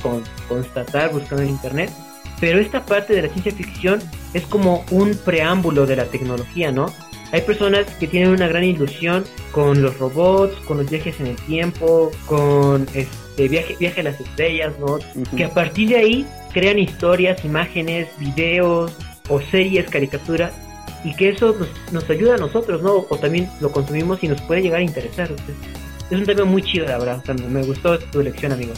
constatar 0.49 1.12
buscando 1.12 1.43
en 1.43 1.50
internet 1.50 1.91
pero 2.40 2.59
esta 2.59 2.85
parte 2.85 3.14
de 3.14 3.23
la 3.23 3.28
ciencia 3.28 3.52
ficción 3.52 4.00
es 4.33 4.45
como 4.45 4.85
un 4.90 5.14
preámbulo 5.25 5.87
de 5.87 5.97
la 5.97 6.07
tecnología, 6.07 6.73
¿no? 6.73 6.87
Hay 7.33 7.42
personas 7.42 7.87
que 8.00 8.09
tienen 8.09 8.30
una 8.30 8.49
gran 8.49 8.64
ilusión 8.64 9.25
con 9.52 9.83
los 9.83 9.99
robots, 9.99 10.57
con 10.66 10.78
los 10.78 10.90
viajes 10.90 11.21
en 11.21 11.28
el 11.28 11.37
tiempo, 11.37 12.11
con 12.26 12.88
este 12.95 13.47
viaje, 13.47 13.76
viaje 13.78 14.00
a 14.00 14.04
las 14.04 14.21
estrellas, 14.21 14.73
¿no? 14.80 14.99
Que 15.37 15.45
a 15.45 15.50
partir 15.50 15.90
de 15.90 15.97
ahí 15.97 16.26
crean 16.52 16.78
historias, 16.78 17.45
imágenes, 17.45 18.09
videos 18.19 18.97
o 19.28 19.40
series, 19.40 19.88
caricaturas, 19.88 20.52
y 21.04 21.14
que 21.14 21.28
eso 21.28 21.57
nos, 21.92 22.11
ayuda 22.11 22.35
a 22.35 22.38
nosotros, 22.38 22.83
¿no? 22.83 23.07
O 23.09 23.16
también 23.19 23.49
lo 23.61 23.71
consumimos 23.71 24.25
y 24.25 24.28
nos 24.28 24.40
puede 24.42 24.62
llegar 24.62 24.80
a 24.80 24.83
interesar. 24.83 25.30
es 26.11 26.19
un 26.19 26.25
tema 26.25 26.45
muy 26.45 26.62
chido, 26.62 26.87
la 26.87 26.99
verdad. 26.99 27.23
me 27.49 27.62
gustó 27.62 27.99
tu 27.99 28.23
lección, 28.23 28.52
amigo. 28.52 28.73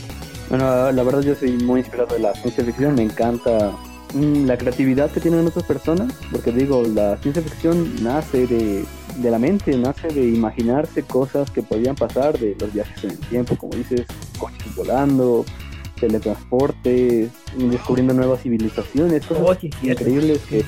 Bueno, 0.52 0.92
la 0.92 1.02
verdad 1.02 1.22
yo 1.22 1.34
soy 1.34 1.52
muy 1.52 1.80
inspirado 1.80 2.14
de 2.14 2.20
la 2.20 2.34
ciencia 2.34 2.62
ficción, 2.62 2.94
me 2.94 3.02
encanta 3.02 3.72
mm, 4.12 4.44
la 4.44 4.58
creatividad 4.58 5.10
que 5.10 5.18
tienen 5.18 5.46
otras 5.46 5.64
personas, 5.64 6.12
porque 6.30 6.52
digo, 6.52 6.82
la 6.82 7.16
ciencia 7.22 7.42
ficción 7.42 8.04
nace 8.04 8.46
de, 8.46 8.84
la 9.22 9.38
mente, 9.38 9.74
nace 9.78 10.08
de 10.08 10.28
imaginarse 10.28 11.04
cosas 11.04 11.50
que 11.50 11.62
podían 11.62 11.94
pasar, 11.94 12.38
de 12.38 12.54
los 12.60 12.70
viajes 12.70 13.02
en 13.02 13.12
el 13.12 13.18
tiempo, 13.20 13.56
como 13.56 13.74
dices, 13.74 14.02
coches 14.38 14.76
volando, 14.76 15.46
teletransportes, 15.98 17.30
descubriendo 17.56 18.12
nuevas 18.12 18.42
civilizaciones, 18.42 19.24
cosas 19.24 19.58
oh, 19.62 19.86
increíbles 19.86 20.40
que 20.50 20.66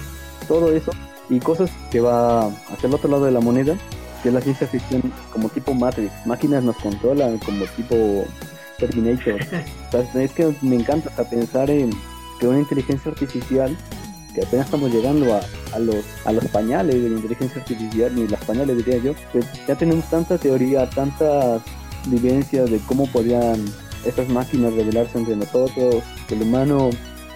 todo 0.49 0.75
eso 0.75 0.93
y 1.29 1.41
cosas 1.41 1.71
que 1.91 2.01
va 2.01 2.47
hacia 2.47 2.87
el 2.87 2.95
otro 2.95 3.11
lado 3.11 3.27
de 3.27 3.33
la 3.33 3.41
moneda, 3.41 3.77
que 4.23 4.29
es 4.29 4.35
la 4.35 4.41
ciencia 4.41 4.67
ficción 4.67 5.03
como 5.31 5.51
tipo 5.51 5.75
Matrix, 5.75 6.11
máquinas 6.25 6.65
nos 6.65 6.77
controlan 6.77 7.37
como 7.37 7.67
tipo 7.77 8.25
Terminator. 8.79 9.41
es 10.15 10.33
que 10.33 10.55
me 10.63 10.77
encanta 10.77 11.09
hasta 11.11 11.29
pensar 11.29 11.71
en 11.71 11.91
que 12.41 12.49
una 12.49 12.61
inteligencia 12.61 13.11
artificial, 13.11 13.77
que 14.35 14.43
apenas 14.43 14.67
estamos 14.67 14.93
llegando 14.93 15.35
a, 15.35 15.79
los, 15.79 16.05
a 16.25 16.33
los 16.33 16.45
pañales 16.47 17.03
de 17.03 17.09
la 17.09 17.17
inteligencia 17.17 17.61
artificial, 17.63 18.15
ni 18.15 18.27
las 18.27 18.45
pañales 18.45 18.77
diría 18.77 18.99
yo, 18.99 19.15
pues 19.33 19.47
ya 19.67 19.75
tenemos 19.77 20.09
tanta 20.11 20.39
teoría, 20.39 20.89
tantas 20.91 21.63
vivencias 22.07 22.71
de 22.71 22.79
cómo 22.87 23.07
podrían 23.07 23.65
estas 24.05 24.29
máquinas 24.29 24.75
revelarse 24.75 25.19
entre 25.19 25.37
nosotros, 25.37 26.03
que 26.29 26.35
el 26.35 26.43
humano, 26.43 26.91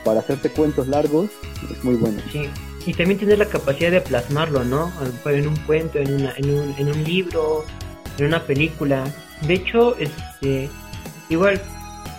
para 0.04 0.20
hacerte 0.20 0.50
cuentos 0.50 0.88
largos, 0.88 1.30
es 1.70 1.82
muy 1.84 1.94
bueno. 1.94 2.20
Sí. 2.32 2.48
Y 2.86 2.94
también 2.94 3.18
tener 3.18 3.38
la 3.38 3.46
capacidad 3.46 3.90
de 3.90 4.00
plasmarlo, 4.00 4.64
¿no? 4.64 4.90
En 5.26 5.46
un 5.46 5.56
cuento, 5.56 5.98
en, 5.98 6.14
una, 6.14 6.32
en, 6.36 6.50
un, 6.50 6.74
en 6.78 6.88
un 6.88 7.04
libro, 7.04 7.64
en 8.18 8.26
una 8.26 8.42
película. 8.44 9.04
De 9.46 9.54
hecho, 9.54 9.96
este, 9.98 10.70
Igual, 11.28 11.60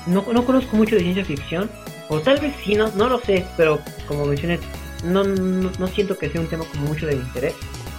no, 0.07 0.25
no 0.31 0.45
conozco 0.45 0.75
mucho 0.75 0.95
de 0.95 1.01
ciencia 1.01 1.25
ficción, 1.25 1.69
o 2.09 2.19
tal 2.19 2.39
vez 2.39 2.53
sí, 2.63 2.75
no, 2.75 2.89
no 2.91 3.07
lo 3.07 3.19
sé, 3.19 3.45
pero 3.55 3.79
como 4.07 4.25
mencioné, 4.25 4.59
no, 5.03 5.23
no, 5.23 5.87
siento 5.87 6.17
que 6.17 6.29
sea 6.29 6.41
un 6.41 6.47
tema 6.47 6.65
como 6.65 6.87
mucho 6.87 7.05
de 7.05 7.15
interés. 7.15 7.53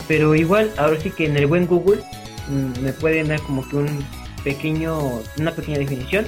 Pero 0.08 0.34
igual, 0.34 0.70
ahora 0.76 1.00
sí 1.00 1.10
que 1.10 1.26
en 1.26 1.36
el 1.36 1.46
buen 1.46 1.66
Google 1.66 2.02
mm, 2.48 2.80
me 2.80 2.92
pueden 2.92 3.28
dar 3.28 3.40
como 3.42 3.66
que 3.68 3.76
un 3.76 4.04
pequeño, 4.42 5.20
una 5.38 5.52
pequeña 5.52 5.78
definición. 5.78 6.26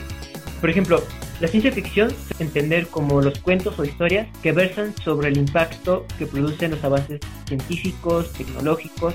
Por 0.60 0.70
ejemplo, 0.70 1.02
la 1.40 1.48
ciencia 1.48 1.72
ficción 1.72 2.10
se 2.10 2.44
entender 2.44 2.86
como 2.86 3.20
los 3.20 3.38
cuentos 3.40 3.76
o 3.78 3.84
historias 3.84 4.28
que 4.42 4.52
versan 4.52 4.94
sobre 5.02 5.28
el 5.28 5.38
impacto 5.38 6.06
que 6.18 6.26
producen 6.26 6.70
los 6.70 6.84
avances 6.84 7.20
científicos, 7.48 8.32
tecnológicos, 8.32 9.14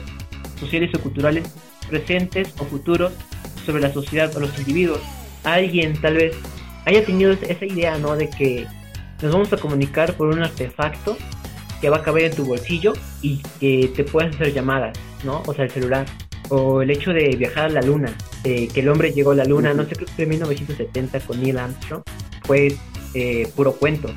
sociales 0.60 0.94
o 0.94 1.00
culturales 1.00 1.48
presentes 1.90 2.54
o 2.60 2.66
futuros 2.66 3.14
sobre 3.66 3.82
la 3.82 3.94
sociedad 3.94 4.36
o 4.36 4.42
los 4.42 4.58
individuos. 4.60 5.00
Alguien 5.44 6.00
tal 6.02 6.16
vez 6.16 6.36
haya 6.86 7.04
tenido 7.06 7.32
esa 7.32 7.66
idea, 7.66 7.98
¿no? 7.98 8.16
De 8.16 8.30
que 8.30 8.68
nos 9.22 9.34
vamos 9.34 9.52
a 9.54 9.58
comunicar 9.58 10.14
por 10.14 10.28
un 10.28 10.42
artefacto 10.44 11.18
que 11.82 11.90
va 11.90 11.98
a 11.98 12.04
caber 12.04 12.26
en 12.26 12.36
tu 12.36 12.46
bolsillo 12.46 12.94
y 13.22 13.42
que 13.60 13.92
te 13.96 14.04
puedas 14.04 14.36
hacer 14.36 14.54
llamadas, 14.54 14.98
¿no? 15.24 15.44
O 15.46 15.54
sea, 15.54 15.66
el 15.66 15.72
celular. 15.72 16.06
O 16.50 16.82
el 16.82 16.90
hecho 16.92 17.12
de 17.12 17.36
viajar 17.36 17.66
a 17.66 17.70
la 17.70 17.82
luna, 17.82 18.16
que 18.42 18.72
el 18.74 18.88
hombre 18.88 19.12
llegó 19.12 19.32
a 19.32 19.36
la 19.36 19.44
luna, 19.44 19.74
no 19.74 19.84
sé, 19.84 19.96
creo 19.96 20.08
que 20.08 20.14
fue 20.14 20.24
en 20.24 20.30
1970 20.30 21.20
con 21.20 21.42
Neil 21.42 21.58
Armstrong, 21.58 22.04
fue 22.46 22.74
eh, 23.14 23.50
puro 23.56 23.74
cuento. 23.74 24.14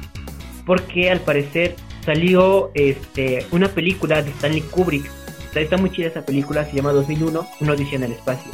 Porque 0.65 1.11
al 1.11 1.21
parecer 1.21 1.75
salió 2.05 2.71
este, 2.75 3.45
una 3.51 3.69
película 3.69 4.23
de 4.23 4.31
Stanley 4.31 4.63
Kubrick. 4.63 5.11
Está 5.55 5.77
muy 5.77 5.91
chida 5.91 6.07
esa 6.07 6.25
película, 6.25 6.65
se 6.65 6.77
llama 6.77 6.93
2001, 6.93 7.47
Una 7.61 7.73
odisea 7.73 7.97
en 7.97 8.05
el 8.05 8.13
espacio. 8.13 8.53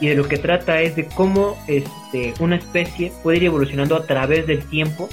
Y 0.00 0.08
de 0.08 0.14
lo 0.14 0.28
que 0.28 0.38
trata 0.38 0.80
es 0.80 0.96
de 0.96 1.06
cómo 1.06 1.56
este, 1.66 2.34
una 2.40 2.56
especie 2.56 3.12
puede 3.22 3.38
ir 3.38 3.44
evolucionando 3.44 3.96
a 3.96 4.06
través 4.06 4.46
del 4.46 4.64
tiempo 4.64 5.08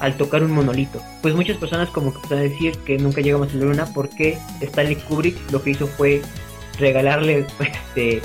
al 0.00 0.16
tocar 0.16 0.42
un 0.42 0.52
monolito. 0.52 1.02
Pues 1.22 1.34
muchas 1.34 1.56
personas 1.56 1.88
como 1.90 2.12
que 2.12 2.28
pueden 2.28 2.50
decir 2.50 2.76
que 2.84 2.98
nunca 2.98 3.20
llegamos 3.20 3.50
a 3.50 3.56
la 3.56 3.64
luna 3.64 3.86
porque 3.94 4.38
Stanley 4.60 4.96
Kubrick 4.96 5.50
lo 5.50 5.62
que 5.62 5.70
hizo 5.70 5.86
fue 5.86 6.22
regalarle 6.78 7.46
este, 7.60 8.20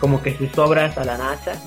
como 0.00 0.22
que 0.22 0.36
sus 0.36 0.56
obras 0.58 0.96
a 0.98 1.04
la 1.04 1.18
NASA 1.18 1.60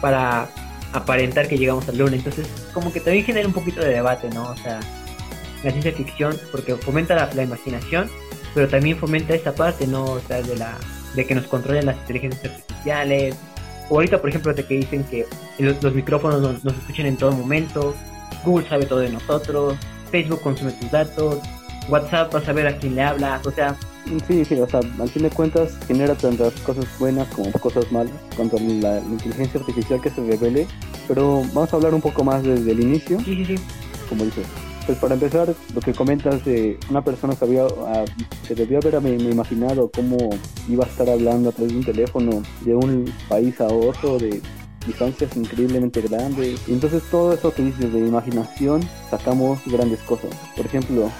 para 0.00 0.48
aparentar 0.92 1.48
que 1.48 1.58
llegamos 1.58 1.88
a 1.88 1.92
la 1.92 1.98
luna. 1.98 2.16
Entonces 2.16 2.46
como 2.72 2.92
que 2.92 3.00
también 3.00 3.24
genera 3.24 3.46
un 3.46 3.54
poquito 3.54 3.80
de 3.80 3.90
debate, 3.90 4.30
¿no? 4.30 4.44
O 4.44 4.56
sea, 4.56 4.80
la 5.62 5.70
ciencia 5.70 5.92
ficción 5.92 6.38
porque 6.50 6.76
fomenta 6.76 7.14
la, 7.14 7.42
imaginación, 7.42 8.10
pero 8.54 8.68
también 8.68 8.96
fomenta 8.96 9.34
esa 9.34 9.54
parte, 9.54 9.86
¿no? 9.86 10.04
O 10.04 10.20
sea, 10.20 10.42
de 10.42 10.56
la 10.56 10.76
de 11.14 11.26
que 11.26 11.34
nos 11.34 11.46
controlen 11.46 11.86
las 11.86 11.96
inteligencias 11.96 12.52
artificiales. 12.52 13.36
O 13.90 13.96
ahorita, 13.96 14.20
por 14.20 14.30
ejemplo, 14.30 14.54
de 14.54 14.64
que 14.64 14.74
dicen 14.78 15.04
que 15.04 15.26
los, 15.58 15.94
micrófonos 15.94 16.40
nos, 16.40 16.64
nos 16.64 16.74
escuchen 16.74 17.06
en 17.06 17.16
todo 17.16 17.32
momento, 17.32 17.94
Google 18.44 18.68
sabe 18.68 18.86
todo 18.86 19.00
de 19.00 19.10
nosotros, 19.10 19.76
Facebook 20.10 20.40
consume 20.40 20.72
tus 20.72 20.90
datos, 20.90 21.38
WhatsApp 21.88 22.34
va 22.34 22.38
a 22.38 22.44
saber 22.44 22.66
a 22.66 22.76
quién 22.76 22.94
le 22.94 23.02
hablas, 23.02 23.46
o 23.46 23.50
sea... 23.50 23.76
Sí, 24.28 24.44
sí, 24.44 24.54
o 24.60 24.68
sea, 24.68 24.80
al 24.80 25.08
fin 25.08 25.22
de 25.22 25.30
cuentas 25.30 25.78
genera 25.86 26.14
tantas 26.14 26.52
cosas 26.60 26.86
buenas 26.98 27.26
como 27.28 27.50
cosas 27.52 27.90
malas 27.90 28.12
cuanto 28.36 28.58
a 28.58 28.60
la, 28.60 28.98
inteligencia 28.98 29.60
artificial 29.60 30.00
que 30.00 30.10
se 30.10 30.22
revele, 30.26 30.66
pero 31.08 31.42
vamos 31.54 31.72
a 31.72 31.76
hablar 31.76 31.94
un 31.94 32.02
poco 32.02 32.22
más 32.22 32.42
desde 32.42 32.70
el 32.70 32.80
inicio. 32.80 33.18
Sí, 33.20 33.34
sí, 33.34 33.56
sí. 33.56 33.64
Como 34.08 34.24
dices. 34.24 34.46
Pues 34.86 34.98
para 34.98 35.14
empezar, 35.14 35.54
lo 35.74 35.80
que 35.80 35.94
comentas 35.94 36.44
de 36.44 36.78
una 36.90 37.02
persona 37.02 37.34
que 37.34 37.44
había, 37.46 37.64
ah, 37.64 38.04
se 38.46 38.54
debió 38.54 38.78
haber 38.78 39.00
me, 39.00 39.14
imaginado 39.14 39.90
cómo 39.90 40.18
iba 40.68 40.84
a 40.84 40.88
estar 40.88 41.08
hablando 41.08 41.48
a 41.48 41.52
través 41.52 41.72
de 41.72 41.78
un 41.78 41.84
teléfono 41.84 42.42
de 42.60 42.74
un 42.74 43.10
país 43.26 43.58
a 43.62 43.66
otro, 43.66 44.18
de 44.18 44.42
distancias 44.86 45.34
increíblemente 45.36 46.02
grandes. 46.02 46.60
Y 46.68 46.74
entonces 46.74 47.02
todo 47.10 47.32
eso 47.32 47.54
que 47.54 47.62
dices 47.62 47.94
de 47.94 48.00
imaginación, 48.00 48.82
sacamos 49.08 49.60
grandes 49.64 50.00
cosas. 50.00 50.30
Por 50.54 50.66
ejemplo, 50.66 51.10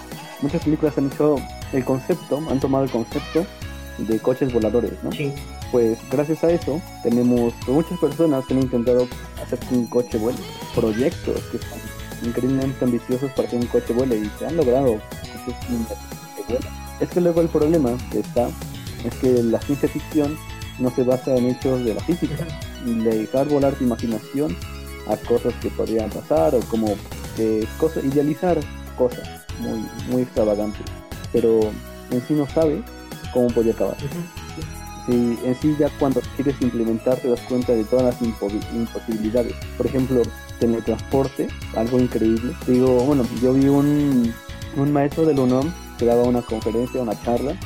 muchas 0.42 0.62
películas 0.62 0.98
han 0.98 1.06
hecho 1.06 1.36
el 1.72 1.84
concepto, 1.86 2.42
han 2.50 2.60
tomado 2.60 2.84
el 2.84 2.90
concepto 2.90 3.46
de 3.96 4.18
coches 4.18 4.52
voladores, 4.52 4.92
¿no? 5.02 5.10
Sí. 5.12 5.32
Pues 5.72 5.98
gracias 6.10 6.44
a 6.44 6.50
eso 6.50 6.82
tenemos 7.02 7.54
muchas 7.66 7.98
personas 7.98 8.44
que 8.44 8.52
han 8.52 8.60
intentado 8.60 9.08
hacer 9.42 9.58
que 9.58 9.74
un 9.74 9.86
coche 9.86 10.18
vuele, 10.18 10.38
proyectos 10.74 11.40
que 11.50 11.58
son 11.58 12.03
increíblemente 12.22 12.84
ambiciosos 12.84 13.30
para 13.32 13.48
que 13.48 13.56
un 13.56 13.66
coche 13.66 13.92
vuele 13.92 14.16
y 14.16 14.30
se 14.38 14.46
han 14.46 14.56
logrado 14.56 15.00
coches 15.46 15.54
que 16.36 16.52
vuelan. 16.52 16.72
Es 17.00 17.08
que 17.08 17.20
luego 17.20 17.40
el 17.40 17.48
problema 17.48 17.96
está 18.12 18.48
es 19.04 19.14
que 19.16 19.42
la 19.42 19.60
ciencia 19.60 19.88
ficción 19.88 20.36
no 20.78 20.90
se 20.90 21.04
basa 21.04 21.34
en 21.36 21.46
hechos 21.46 21.84
de 21.84 21.94
la 21.94 22.00
física, 22.00 22.46
dejar 22.84 23.48
volar 23.48 23.74
tu 23.74 23.84
imaginación 23.84 24.56
a 25.08 25.16
cosas 25.16 25.54
que 25.60 25.68
podrían 25.70 26.10
pasar 26.10 26.54
o 26.54 26.60
como 26.60 26.94
eh, 27.38 27.66
cosas, 27.78 28.04
idealizar 28.04 28.58
cosas 28.96 29.28
muy, 29.60 29.86
muy 30.08 30.22
extravagantes, 30.22 30.82
pero 31.32 31.60
en 32.10 32.22
sí 32.26 32.34
no 32.34 32.48
sabe 32.48 32.82
cómo 33.32 33.48
podría 33.48 33.74
acabar. 33.74 33.96
Si 35.06 35.12
en 35.12 35.54
sí 35.60 35.76
ya 35.78 35.90
cuando 35.98 36.22
quieres 36.34 36.60
implementar 36.62 37.18
te 37.18 37.28
das 37.28 37.40
cuenta 37.40 37.72
de 37.72 37.84
todas 37.84 38.06
las 38.06 38.22
imposibilidades. 38.22 39.52
Por 39.76 39.86
ejemplo, 39.86 40.22
teletransporte, 40.66 41.48
algo 41.76 41.98
increíble. 41.98 42.54
Digo, 42.66 43.04
bueno, 43.04 43.24
yo 43.42 43.52
vi 43.52 43.66
un, 43.66 44.32
un 44.76 44.92
maestro 44.92 45.24
del 45.24 45.38
UNOM 45.38 45.72
que 45.98 46.06
daba 46.06 46.22
una 46.22 46.42
conferencia, 46.42 47.02
una 47.02 47.20
charla, 47.22 47.58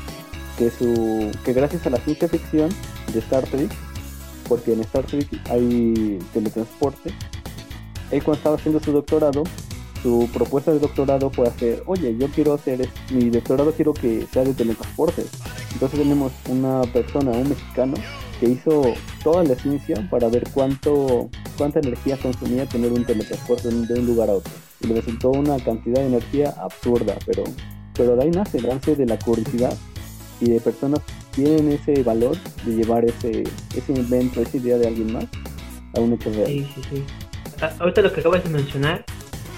que, 0.56 0.70
su, 0.70 1.30
que 1.44 1.52
gracias 1.52 1.86
a 1.86 1.90
la 1.90 1.98
ciencia 1.98 2.28
ficción 2.28 2.70
de 3.12 3.18
Star 3.20 3.44
Trek 3.44 3.70
porque 4.48 4.72
en 4.72 4.80
Star 4.80 5.04
Trek 5.04 5.28
hay 5.50 6.18
teletransporte. 6.32 7.12
Él 8.10 8.22
cuando 8.22 8.38
estaba 8.38 8.56
haciendo 8.56 8.80
su 8.80 8.92
doctorado, 8.92 9.44
su 10.02 10.28
propuesta 10.32 10.72
de 10.72 10.78
doctorado 10.78 11.30
fue 11.30 11.46
hacer, 11.46 11.82
oye, 11.86 12.16
yo 12.16 12.28
quiero 12.28 12.54
hacer, 12.54 12.88
mi 13.10 13.28
doctorado 13.28 13.72
quiero 13.72 13.92
que 13.92 14.26
sea 14.32 14.44
de 14.44 14.54
teletransporte. 14.54 15.26
Entonces 15.72 16.00
tenemos 16.00 16.32
una 16.48 16.82
persona, 16.92 17.32
un 17.32 17.50
mexicano, 17.50 17.94
que 18.38 18.46
hizo 18.46 18.94
toda 19.22 19.44
la 19.44 19.54
ciencia 19.54 19.96
para 20.10 20.28
ver 20.28 20.44
cuánto, 20.52 21.28
cuánta 21.56 21.80
energía 21.80 22.16
consumía 22.16 22.66
tener 22.66 22.92
un 22.92 23.04
teletransporte 23.04 23.68
de 23.68 24.00
un 24.00 24.06
lugar 24.06 24.30
a 24.30 24.34
otro. 24.34 24.52
Y 24.80 24.86
le 24.86 24.94
resultó 24.94 25.30
una 25.30 25.56
cantidad 25.58 26.00
de 26.00 26.06
energía 26.06 26.54
absurda, 26.60 27.16
pero, 27.26 27.44
pero 27.94 28.16
de 28.16 28.24
ahí 28.24 28.30
nace, 28.30 28.58
de 28.94 29.06
la 29.06 29.18
curiosidad 29.18 29.76
y 30.40 30.50
de 30.50 30.60
personas 30.60 31.00
tienen 31.32 31.72
ese 31.72 32.02
valor 32.02 32.36
de 32.64 32.76
llevar 32.76 33.04
ese, 33.04 33.44
ese 33.76 33.92
invento, 33.92 34.40
esa 34.40 34.56
idea 34.56 34.78
de 34.78 34.86
alguien 34.86 35.12
más 35.12 35.26
a 35.96 36.00
un 36.00 36.12
hecho 36.12 36.30
real. 36.30 36.46
Sí, 36.46 36.66
sí, 36.74 36.82
sí. 36.90 37.04
ahorita 37.78 38.02
lo 38.02 38.12
que 38.12 38.20
acabas 38.20 38.44
de 38.44 38.50
mencionar, 38.50 39.04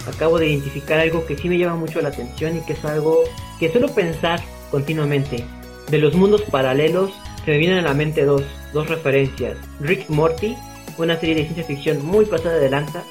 acabo 0.09 0.39
de 0.39 0.49
identificar 0.49 1.01
algo 1.01 1.27
que 1.27 1.37
sí 1.37 1.49
me 1.49 1.59
llama 1.59 1.77
mucho 1.77 2.01
la 2.01 2.09
atención 2.09 2.57
y 2.57 2.61
que 2.61 2.73
es 2.73 2.85
algo 2.85 3.19
que 3.59 3.71
suelo 3.71 3.89
pensar 3.89 4.41
continuamente. 4.71 5.45
De 5.91 5.99
los 5.99 6.15
mundos 6.15 6.43
paralelos 6.43 7.11
se 7.45 7.51
me 7.51 7.59
vienen 7.59 7.79
a 7.79 7.89
la 7.89 7.95
mente 7.95 8.25
dos, 8.25 8.43
dos 8.73 8.89
referencias. 8.89 9.57
Rick 9.81 10.09
Morty, 10.09 10.57
una 10.99 11.19
serie 11.19 11.35
de 11.35 11.43
ciencia 11.43 11.65
ficción 11.65 12.05
muy 12.05 12.25
pasada 12.25 12.59
de 12.59 12.71
lanza, 12.71 13.03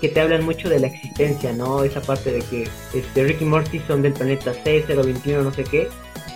que 0.00 0.08
te 0.08 0.20
hablan 0.20 0.44
mucho 0.44 0.68
de 0.68 0.78
la 0.78 0.86
existencia, 0.86 1.52
¿no? 1.52 1.82
Esa 1.82 2.00
parte 2.00 2.30
de 2.30 2.40
que 2.40 2.68
este, 2.94 3.24
Rick 3.24 3.42
y 3.42 3.44
Morty 3.44 3.80
son 3.80 4.02
del 4.02 4.12
planeta 4.12 4.52
C021, 4.64 5.42
no 5.42 5.52
sé 5.52 5.64
qué, 5.64 5.88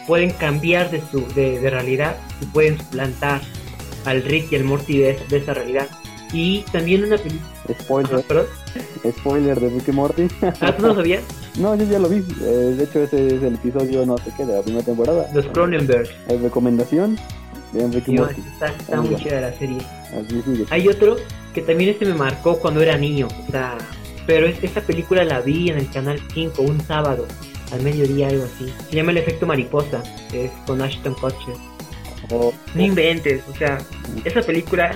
pueden 0.06 0.30
cambiar 0.30 0.90
de 0.90 1.00
su 1.10 1.26
de, 1.34 1.58
realidad 1.70 2.16
y 2.40 2.46
pueden 2.46 2.78
suplantar 2.78 3.40
al 4.04 4.22
Rick 4.22 4.52
y 4.52 4.56
al 4.56 4.64
Morty 4.64 4.98
de, 4.98 5.16
esa 5.30 5.54
realidad. 5.54 5.88
Y 6.32 6.62
también 6.72 7.04
una 7.04 7.18
película. 7.18 7.48
Spoiler. 7.80 8.24
Spoiler 9.18 9.60
de 9.60 9.68
Rick 9.68 9.88
y 9.88 9.92
Morty. 9.92 10.28
¿Ah, 10.60 10.74
tú 10.76 10.86
no 10.86 10.94
sabías? 10.94 11.22
no, 11.58 11.76
yo 11.76 11.84
ya 11.84 11.98
lo 11.98 12.08
vi. 12.08 12.24
Eh, 12.40 12.74
de 12.76 12.84
hecho, 12.84 13.02
ese 13.02 13.26
es 13.26 13.42
el 13.42 13.54
episodio, 13.54 14.04
no 14.06 14.16
sé 14.18 14.32
qué, 14.36 14.46
de 14.46 14.54
la 14.54 14.62
primera 14.62 14.84
temporada. 14.84 15.28
Los 15.34 15.46
Cronenberg. 15.48 16.08
Hay 16.28 16.38
recomendación 16.38 17.18
de. 17.72 17.98
Está, 17.98 18.66
está 18.66 19.00
muy 19.00 19.16
chida 19.16 19.40
la 19.40 19.52
serie. 19.58 19.78
Hay 20.70 20.88
otro 20.88 21.16
que 21.54 21.62
también 21.62 21.90
este 21.90 22.04
me 22.04 22.14
marcó 22.14 22.58
cuando 22.58 22.80
era 22.80 22.96
niño. 22.96 23.28
O 23.48 23.50
sea, 23.50 23.78
pero 24.26 24.46
esta 24.46 24.80
película 24.80 25.24
la 25.24 25.40
vi 25.40 25.70
en 25.70 25.78
el 25.78 25.90
canal 25.90 26.20
5 26.32 26.62
un 26.62 26.80
sábado 26.82 27.26
al 27.72 27.82
mediodía, 27.82 28.28
algo 28.28 28.44
así. 28.44 28.72
Se 28.90 28.96
llama 28.96 29.12
El 29.12 29.18
efecto 29.18 29.46
mariposa, 29.46 30.02
es 30.32 30.50
con 30.66 30.80
Ashton 30.80 31.14
Kutcher. 31.14 31.54
Oh. 32.30 32.54
no 32.74 32.82
inventes, 32.82 33.42
o 33.52 33.56
sea, 33.56 33.78
esa 34.24 34.42
película, 34.42 34.94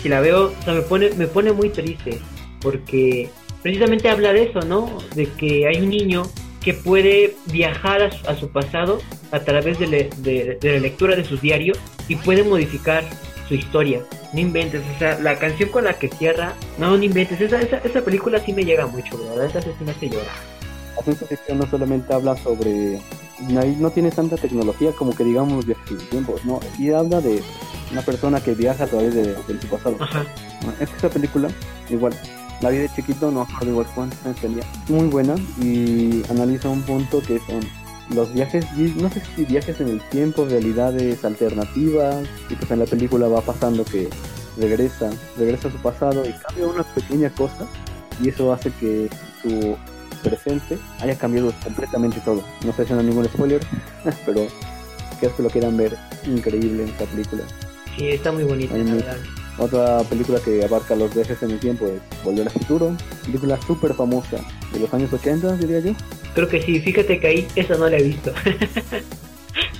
si 0.00 0.08
la 0.08 0.20
veo, 0.20 0.52
o 0.58 0.62
sea, 0.62 0.72
me 0.72 0.82
pone, 0.82 1.10
me 1.10 1.26
pone 1.26 1.52
muy 1.52 1.68
triste, 1.68 2.20
porque 2.60 3.28
precisamente 3.60 4.08
habla 4.08 4.32
de 4.32 4.44
eso, 4.44 4.60
¿no? 4.60 4.98
De 5.16 5.26
que 5.26 5.66
hay 5.66 5.82
un 5.82 5.90
niño 5.90 6.22
que 6.64 6.74
puede 6.74 7.36
viajar 7.46 8.10
a 8.26 8.34
su, 8.36 8.48
pasado 8.48 9.00
a 9.32 9.40
través 9.40 9.78
de, 9.78 10.58
la 10.62 10.78
lectura 10.78 11.14
de 11.14 11.24
sus 11.24 11.40
diarios 11.40 11.78
y 12.08 12.16
puede 12.16 12.42
modificar 12.42 13.04
su 13.48 13.54
historia. 13.54 14.00
No 14.32 14.40
inventes, 14.40 14.82
o 14.94 14.98
sea, 14.98 15.18
la 15.20 15.38
canción 15.38 15.68
con 15.68 15.84
la 15.84 15.94
que 15.94 16.08
cierra, 16.08 16.54
no, 16.78 16.96
no 16.96 17.02
inventes, 17.02 17.40
esa, 17.40 17.60
esa, 17.60 17.78
esa 17.78 18.02
película 18.02 18.40
sí 18.40 18.52
me 18.52 18.64
llega 18.64 18.86
mucho, 18.86 19.18
¿verdad? 19.18 19.46
Esa 19.46 19.62
sí 19.62 19.68
me 19.84 19.90
hace 19.90 20.08
llorar 20.08 20.54
la 20.96 21.02
ciencia 21.02 21.26
ficción 21.26 21.58
no 21.58 21.66
solamente 21.66 22.12
habla 22.14 22.36
sobre 22.36 23.00
ahí 23.58 23.76
no 23.80 23.90
tiene 23.90 24.10
tanta 24.10 24.36
tecnología 24.36 24.92
como 24.92 25.14
que 25.14 25.24
digamos 25.24 25.66
de 25.66 25.74
tiempos, 26.10 26.44
no, 26.44 26.60
y 26.78 26.90
habla 26.90 27.20
de 27.20 27.42
una 27.90 28.02
persona 28.02 28.40
que 28.40 28.54
viaja 28.54 28.84
a 28.84 28.86
través 28.86 29.14
de, 29.14 29.34
su 29.34 29.68
pasado. 29.68 29.96
Es 30.80 30.88
que 30.88 30.96
esa 30.96 31.08
película, 31.10 31.48
igual, 31.90 32.14
la 32.64 32.70
vida 32.70 32.82
de 32.82 32.94
chiquito, 32.94 33.30
no 33.30 33.44
recuerdo 33.44 33.70
igual 33.72 33.86
cuánto 33.94 34.16
tenía, 34.40 34.64
muy 34.88 35.06
buena 35.08 35.34
y 35.60 36.22
analiza 36.30 36.70
un 36.70 36.80
punto 36.80 37.20
que 37.20 37.38
son 37.40 37.60
los 38.14 38.32
viajes, 38.32 38.64
no 38.96 39.10
sé 39.10 39.22
si 39.36 39.44
viajes 39.44 39.80
en 39.80 39.88
el 39.88 40.00
tiempo, 40.08 40.46
realidades 40.46 41.22
alternativas, 41.26 42.24
y 42.48 42.54
pues 42.54 42.70
en 42.70 42.78
la 42.78 42.86
película 42.86 43.28
va 43.28 43.42
pasando 43.42 43.84
que 43.84 44.08
regresa, 44.56 45.10
regresa 45.36 45.68
a 45.68 45.72
su 45.72 45.76
pasado 45.78 46.24
y 46.24 46.32
cambia 46.32 46.66
una 46.66 46.82
pequeña 46.84 47.28
cosa, 47.28 47.66
y 48.22 48.30
eso 48.30 48.50
hace 48.50 48.70
que 48.80 49.10
su 49.42 49.76
presente 50.22 50.78
haya 51.00 51.18
cambiado 51.18 51.52
completamente 51.62 52.18
todo. 52.20 52.42
No 52.62 52.70
estoy 52.70 52.84
haciendo 52.84 53.04
ningún 53.04 53.26
spoiler, 53.26 53.60
pero 54.26 54.46
que 55.20 55.28
que 55.28 55.42
lo 55.42 55.50
quieran 55.50 55.76
ver, 55.76 55.98
increíble 56.26 56.84
en 56.84 56.88
esta 56.88 57.04
película. 57.04 57.42
Sí, 57.96 58.08
está 58.08 58.32
muy 58.32 58.44
bonita, 58.44 58.74
Otra 59.58 60.00
película 60.04 60.40
que 60.40 60.64
abarca 60.64 60.96
los 60.96 61.14
viajes 61.14 61.42
en 61.42 61.52
el 61.52 61.60
tiempo 61.60 61.86
es 61.86 62.00
Volver 62.24 62.48
al 62.48 62.52
Futuro, 62.52 62.96
película 63.24 63.58
súper 63.66 63.94
famosa 63.94 64.38
de 64.72 64.80
los 64.80 64.92
años 64.92 65.12
80, 65.12 65.56
diría 65.56 65.80
yo. 65.80 65.92
Creo 66.34 66.48
que 66.48 66.60
sí, 66.60 66.80
fíjate 66.80 67.20
que 67.20 67.26
ahí 67.26 67.48
esa 67.54 67.76
no 67.76 67.88
la 67.88 67.96
he 67.96 68.02
visto. 68.02 68.32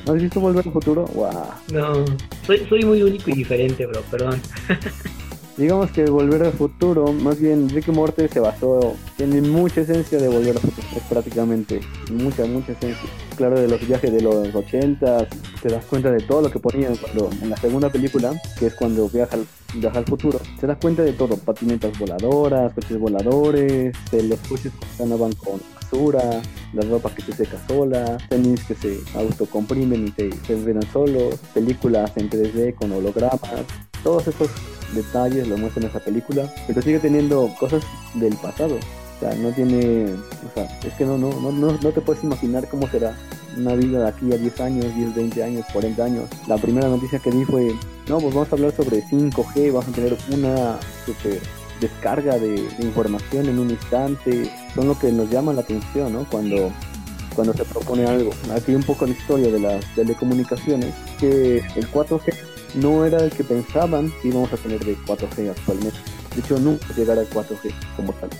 ¿No 0.06 0.12
has 0.12 0.22
visto 0.22 0.38
Volver 0.40 0.66
al 0.66 0.72
Futuro? 0.72 1.06
¡Wow! 1.14 1.32
No, 1.72 2.04
soy, 2.46 2.64
soy 2.68 2.84
muy 2.84 3.02
único 3.02 3.30
y 3.30 3.34
diferente, 3.34 3.86
bro, 3.86 4.00
perdón. 4.02 4.40
Digamos 5.56 5.90
que 5.90 6.04
Volver 6.04 6.44
al 6.44 6.52
Futuro, 6.52 7.12
más 7.12 7.40
bien 7.40 7.68
Rick 7.68 7.88
y 7.88 7.90
Morty 7.90 8.28
se 8.28 8.40
basó, 8.40 8.96
tiene 9.16 9.40
mucha 9.40 9.80
esencia 9.80 10.18
de 10.18 10.28
Volver 10.28 10.56
al 10.56 10.62
Futuro, 10.62 10.86
es 10.96 11.02
prácticamente 11.04 11.80
mucha, 12.12 12.44
mucha 12.44 12.72
esencia. 12.72 13.08
Claro, 13.36 13.58
de 13.58 13.66
los 13.66 13.84
viajes 13.86 14.12
de 14.12 14.20
los 14.20 14.54
80, 14.54 15.26
te 15.60 15.68
das 15.68 15.84
cuenta 15.86 16.10
de 16.10 16.20
todo 16.20 16.42
lo 16.42 16.50
que 16.50 16.60
ponían 16.60 16.94
cuando 16.96 17.30
en 17.42 17.50
la 17.50 17.56
segunda 17.56 17.90
película, 17.90 18.32
que 18.58 18.66
es 18.66 18.74
cuando 18.74 19.08
viaja 19.08 19.34
al, 19.34 19.44
viaja 19.74 19.98
al 19.98 20.04
futuro, 20.04 20.40
te 20.60 20.68
das 20.68 20.78
cuenta 20.80 21.02
de 21.02 21.12
todo, 21.14 21.36
patinetas 21.36 21.98
voladoras, 21.98 22.72
coches 22.74 22.98
voladores, 22.98 23.96
de 24.12 24.22
los 24.22 24.38
coches 24.40 24.70
que 24.72 25.02
ganaban 25.02 25.32
con 25.32 25.60
basura, 25.74 26.42
la 26.72 26.82
ropa 26.82 27.10
que 27.12 27.22
se 27.22 27.32
seca 27.32 27.58
sola, 27.66 28.18
tenis 28.28 28.62
que 28.64 28.74
se 28.76 29.00
autocomprimen 29.16 30.06
y 30.06 30.12
se, 30.12 30.30
se 30.46 30.82
solos, 30.92 31.34
películas 31.52 32.12
en 32.16 32.30
3D 32.30 32.74
con 32.76 32.92
hologramas, 32.92 33.64
todos 34.04 34.28
esos 34.28 34.48
detalles 34.94 35.48
lo 35.48 35.56
muestra 35.56 35.82
en 35.82 35.88
esa 35.88 35.98
película, 35.98 36.52
pero 36.68 36.80
sigue 36.82 37.00
teniendo 37.00 37.52
cosas 37.58 37.82
del 38.14 38.36
pasado. 38.36 38.78
O 39.16 39.20
sea, 39.20 39.34
no 39.34 39.50
tiene, 39.52 40.06
o 40.06 40.54
sea, 40.54 40.64
es 40.82 40.92
que 40.94 41.04
no, 41.04 41.16
no, 41.16 41.30
no, 41.40 41.52
no, 41.52 41.78
no 41.80 41.90
te 41.90 42.00
puedes 42.00 42.22
imaginar 42.24 42.68
cómo 42.68 42.88
será 42.88 43.14
una 43.56 43.74
vida 43.74 44.00
de 44.00 44.08
aquí 44.08 44.32
a 44.32 44.36
10 44.36 44.60
años, 44.60 44.94
10, 44.94 45.14
20 45.14 45.44
años, 45.44 45.66
40 45.72 46.04
años. 46.04 46.28
La 46.48 46.56
primera 46.56 46.88
noticia 46.88 47.18
que 47.18 47.30
di 47.30 47.44
fue, 47.44 47.74
no, 48.08 48.18
pues 48.18 48.34
vamos 48.34 48.52
a 48.52 48.56
hablar 48.56 48.72
sobre 48.72 49.02
5G, 49.04 49.72
vamos 49.72 49.88
a 49.88 49.92
tener 49.92 50.16
una 50.30 50.78
super 51.06 51.40
descarga 51.80 52.38
de, 52.38 52.50
de, 52.50 52.84
información 52.84 53.48
en 53.48 53.58
un 53.58 53.70
instante. 53.70 54.50
Son 54.74 54.88
lo 54.88 54.98
que 54.98 55.12
nos 55.12 55.30
llama 55.30 55.52
la 55.52 55.60
atención, 55.60 56.12
¿no? 56.12 56.26
Cuando, 56.30 56.72
cuando 57.34 57.52
se 57.54 57.64
propone 57.64 58.06
algo. 58.06 58.30
Aquí 58.54 58.74
un 58.74 58.82
poco 58.82 59.06
la 59.06 59.12
historia 59.12 59.50
de 59.50 59.60
las 59.60 59.84
telecomunicaciones, 59.94 60.92
que 61.18 61.58
el 61.58 61.90
4G 61.90 62.34
no 62.74 63.04
era 63.04 63.22
el 63.22 63.30
que 63.30 63.44
pensaban 63.44 64.12
que 64.20 64.28
íbamos 64.28 64.52
a 64.52 64.56
tener 64.56 64.84
de 64.84 64.96
4G 64.96 65.50
actualmente. 65.50 65.98
De 66.34 66.40
hecho, 66.40 66.58
nunca 66.58 66.86
llegará 66.96 67.20
al 67.20 67.30
4G 67.30 67.72
como 67.96 68.12
tal. 68.14 68.30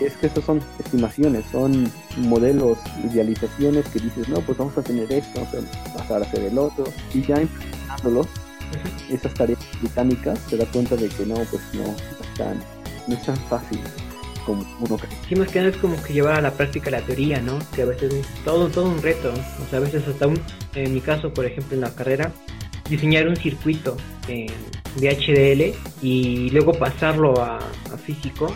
Es 0.00 0.16
que 0.16 0.28
esas 0.28 0.44
son 0.44 0.60
estimaciones, 0.78 1.44
son 1.50 1.90
modelos, 2.16 2.78
idealizaciones 3.04 3.86
que 3.88 3.98
dices, 3.98 4.28
no, 4.28 4.40
pues 4.40 4.56
vamos 4.58 4.76
a 4.78 4.82
tener 4.82 5.10
esto, 5.12 5.40
vamos 5.52 5.68
a 5.74 5.98
pasar 5.98 6.22
a 6.22 6.24
hacer 6.24 6.44
el 6.44 6.58
otro. 6.58 6.84
Y 7.12 7.22
ya 7.22 7.40
implementándolos, 7.40 8.26
esas 9.10 9.34
tareas 9.34 9.58
británicas, 9.80 10.38
se 10.48 10.56
da 10.56 10.66
cuenta 10.66 10.96
de 10.96 11.08
que 11.08 11.26
no, 11.26 11.34
pues 11.34 11.62
no, 11.74 11.94
están, 12.22 12.60
no 13.06 13.14
es 13.14 13.22
tan 13.24 13.36
fácil 13.48 13.80
como 14.46 14.64
uno 14.80 14.96
cree. 14.96 15.10
Sí, 15.28 15.34
más 15.34 15.48
que 15.48 15.58
nada 15.58 15.70
es 15.70 15.76
como 15.76 16.00
que 16.02 16.12
llevar 16.12 16.34
a 16.34 16.42
la 16.42 16.52
práctica 16.52 16.90
la 16.90 17.02
teoría, 17.02 17.40
¿no? 17.40 17.58
Que 17.74 17.82
a 17.82 17.86
veces 17.86 18.12
es 18.14 18.26
todo, 18.44 18.68
todo 18.68 18.88
un 18.88 19.02
reto. 19.02 19.32
O 19.32 19.68
sea, 19.68 19.78
a 19.78 19.82
veces 19.82 20.06
hasta 20.06 20.26
un, 20.26 20.40
en 20.74 20.94
mi 20.94 21.00
caso, 21.00 21.32
por 21.32 21.44
ejemplo, 21.44 21.74
en 21.74 21.82
la 21.82 21.94
carrera, 21.94 22.32
diseñar 22.88 23.28
un 23.28 23.36
circuito 23.36 23.96
de 24.26 25.10
HDL 25.10 25.74
y 26.02 26.50
luego 26.50 26.72
pasarlo 26.72 27.40
a, 27.42 27.58
físico 28.04 28.54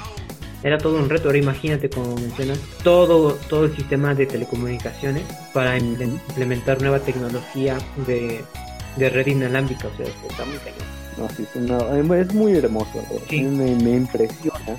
era 0.63 0.79
todo 0.79 0.99
un 0.99 1.09
reto. 1.09 1.29
Ahora 1.29 1.39
imagínate, 1.39 1.91
como 1.91 2.15
mencionas, 2.17 2.59
todo, 2.83 3.35
todo 3.49 3.65
el 3.65 3.77
sistema 3.77 4.15
de 4.15 4.27
telecomunicaciones 4.27 5.25
para 5.53 5.79
implementar 5.79 6.81
nueva 6.81 7.01
tecnología 7.01 7.79
de, 8.07 8.45
de 8.97 9.11
red 9.11 9.27
inalámbrica. 9.27 9.89
O 9.89 9.97
sea, 9.97 10.07
está 10.07 10.45
muy 10.45 10.59
cañón. 10.59 11.03
No, 11.19 11.29
sí, 11.31 11.43
es, 11.43 11.57
una, 11.57 12.21
es 12.21 12.35
muy 12.35 12.53
hermoso. 12.57 13.05
Sí. 13.29 13.43
Me, 13.43 13.75
me 13.77 13.97
impresiona 13.97 14.77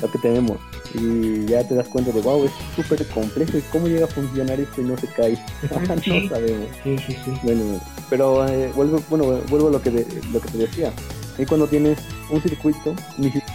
lo 0.00 0.10
que 0.10 0.18
tenemos. 0.18 0.58
Y 0.94 1.46
ya 1.46 1.66
te 1.66 1.74
das 1.74 1.86
cuenta 1.88 2.10
de, 2.10 2.20
wow, 2.20 2.44
es 2.44 2.52
súper 2.74 3.06
complejo 3.08 3.58
y 3.58 3.62
cómo 3.72 3.86
llega 3.86 4.06
a 4.06 4.08
funcionar 4.08 4.58
esto 4.58 4.80
y 4.80 4.84
no 4.84 4.96
se 4.98 5.06
cae. 5.08 5.32
no 5.70 6.28
sabemos. 6.28 6.68
Sí, 6.82 6.98
sí, 7.06 7.16
sí. 7.24 7.32
Bueno, 7.42 7.80
pero 8.08 8.46
eh, 8.48 8.70
vuelvo, 8.74 9.00
bueno, 9.08 9.40
vuelvo 9.48 9.68
a 9.68 9.72
lo 9.72 9.82
que, 9.82 9.90
lo 10.32 10.40
que 10.40 10.48
te 10.48 10.58
decía. 10.58 10.92
Y 11.38 11.46
cuando 11.46 11.66
tienes 11.66 11.98
un 12.28 12.42
circuito, 12.42 12.94
ni 13.16 13.26
siquiera 13.26 13.46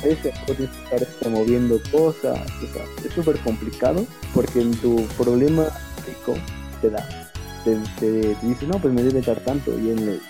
tienes 0.00 0.20
que 0.22 0.28
estar 0.28 1.02
este, 1.02 1.28
moviendo 1.28 1.80
cosas. 1.90 2.38
O 2.62 2.72
sea, 2.72 2.84
es 3.04 3.12
súper 3.14 3.38
complicado 3.40 4.06
porque 4.34 4.60
en 4.60 4.72
tu 4.72 5.06
problema 5.18 5.66
práctico 5.96 6.34
te 6.80 6.90
da. 6.90 7.32
Te, 7.64 7.76
te, 7.98 8.36
dices, 8.42 8.68
no, 8.68 8.78
pues 8.78 8.92
me 8.92 9.02
debe 9.02 9.20
dar 9.20 9.40
tanto. 9.40 9.78
Y 9.78 9.90
en 9.90 9.98
el 9.98 10.20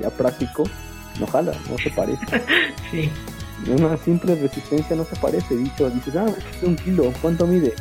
ya 0.00 0.10
práctico, 0.10 0.64
no 1.18 1.26
jala, 1.26 1.52
no 1.68 1.78
se 1.78 1.90
parece. 1.90 2.24
sí 2.90 3.10
una 3.68 3.96
simple 3.98 4.34
resistencia 4.34 4.96
no 4.96 5.04
se 5.04 5.16
parece, 5.16 5.56
dicho, 5.56 5.90
dices, 5.90 6.16
ah, 6.16 6.26
es 6.26 6.66
un 6.66 6.76
kilo, 6.76 7.12
¿cuánto 7.20 7.46
mide? 7.46 7.74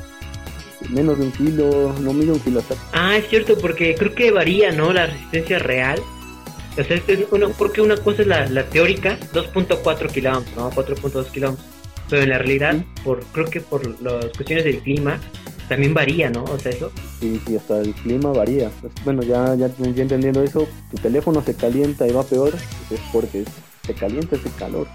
Menos 0.89 1.17
de 1.17 1.25
un 1.25 1.31
kilo, 1.31 1.95
no 1.99 2.13
mide 2.13 2.31
un 2.31 2.39
kilo. 2.39 2.61
Ah, 2.93 3.17
es 3.17 3.27
cierto, 3.29 3.57
porque 3.57 3.95
creo 3.95 4.13
que 4.15 4.31
varía, 4.31 4.71
¿no? 4.71 4.93
La 4.93 5.07
resistencia 5.07 5.59
real. 5.59 5.99
O 6.77 6.83
sea, 6.83 6.97
es 6.97 7.31
una, 7.31 7.47
porque 7.49 7.81
una 7.81 7.97
cosa 7.97 8.21
es 8.21 8.27
la, 8.27 8.47
la 8.47 8.65
teórica, 8.65 9.17
2.4 9.33 10.11
kilómetros, 10.11 10.55
¿no? 10.55 10.71
4.2 10.71 11.25
kilómetros. 11.31 11.67
Pero 12.09 12.23
en 12.23 12.29
la 12.29 12.37
realidad, 12.37 12.75
por 13.03 13.23
creo 13.25 13.45
que 13.45 13.61
por 13.61 13.85
las 14.01 14.25
cuestiones 14.25 14.65
del 14.65 14.79
clima, 14.79 15.19
también 15.67 15.93
varía, 15.93 16.29
¿no? 16.29 16.43
O 16.45 16.57
sea, 16.57 16.71
eso. 16.71 16.91
Sí, 17.19 17.39
sí, 17.45 17.55
hasta 17.55 17.79
el 17.81 17.93
clima 17.93 18.31
varía. 18.31 18.71
Bueno, 19.03 19.21
ya, 19.21 19.55
ya, 19.55 19.67
ya, 19.67 20.01
entendiendo 20.01 20.41
eso, 20.41 20.67
tu 20.89 20.97
teléfono 20.97 21.43
se 21.43 21.53
calienta 21.53 22.07
y 22.07 22.11
va 22.11 22.23
peor, 22.23 22.53
es 22.89 22.99
porque 23.11 23.45
se 23.85 23.93
calienta 23.93 24.35
ese 24.35 24.49
calor 24.57 24.87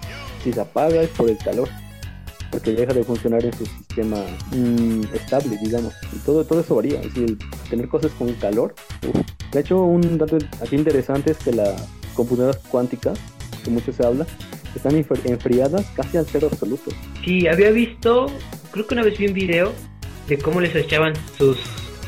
si 0.45 0.53
se 0.53 0.61
apaga 0.61 1.01
es 1.01 1.09
por 1.09 1.27
el 1.27 1.37
calor, 1.39 1.67
porque 2.51 2.71
deja 2.71 2.93
de 2.93 3.03
funcionar 3.03 3.43
en 3.43 3.53
su 3.53 3.65
sistema 3.65 4.17
mm, 4.51 5.03
estable, 5.13 5.57
digamos. 5.61 5.93
Y 6.13 6.17
todo, 6.19 6.43
todo 6.45 6.61
eso 6.61 6.75
varía, 6.75 6.99
es 7.01 7.13
decir, 7.13 7.37
tener 7.69 7.87
cosas 7.87 8.11
con 8.17 8.31
calor. 8.33 8.73
De 9.51 9.59
hecho, 9.59 9.81
un 9.81 10.17
dato 10.17 10.37
aquí 10.61 10.75
interesante 10.75 11.31
es 11.31 11.37
que 11.37 11.51
las 11.51 11.87
computadoras 12.13 12.57
cuánticas, 12.69 13.19
que 13.63 13.69
mucho 13.69 13.91
se 13.91 14.05
habla, 14.05 14.25
están 14.75 14.95
enfriadas 14.95 15.85
casi 15.95 16.17
al 16.17 16.25
cero 16.25 16.49
absoluto. 16.51 16.91
Sí, 17.23 17.47
había 17.47 17.71
visto, 17.71 18.27
creo 18.71 18.87
que 18.87 18.93
una 18.93 19.03
vez 19.03 19.17
vi 19.17 19.27
un 19.27 19.33
video 19.33 19.73
de 20.27 20.37
cómo 20.37 20.59
les 20.59 20.75
echaban 20.75 21.13
sus, 21.37 21.57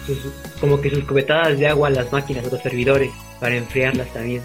sus 0.06 0.18
como 0.60 0.82
que 0.82 0.90
sus 0.90 1.04
cubetadas 1.06 1.58
de 1.60 1.68
agua 1.68 1.88
a 1.88 1.92
las 1.92 2.12
máquinas, 2.12 2.46
a 2.46 2.50
los 2.50 2.62
servidores, 2.62 3.12
para 3.40 3.56
enfriarlas 3.56 4.12
también. 4.14 4.42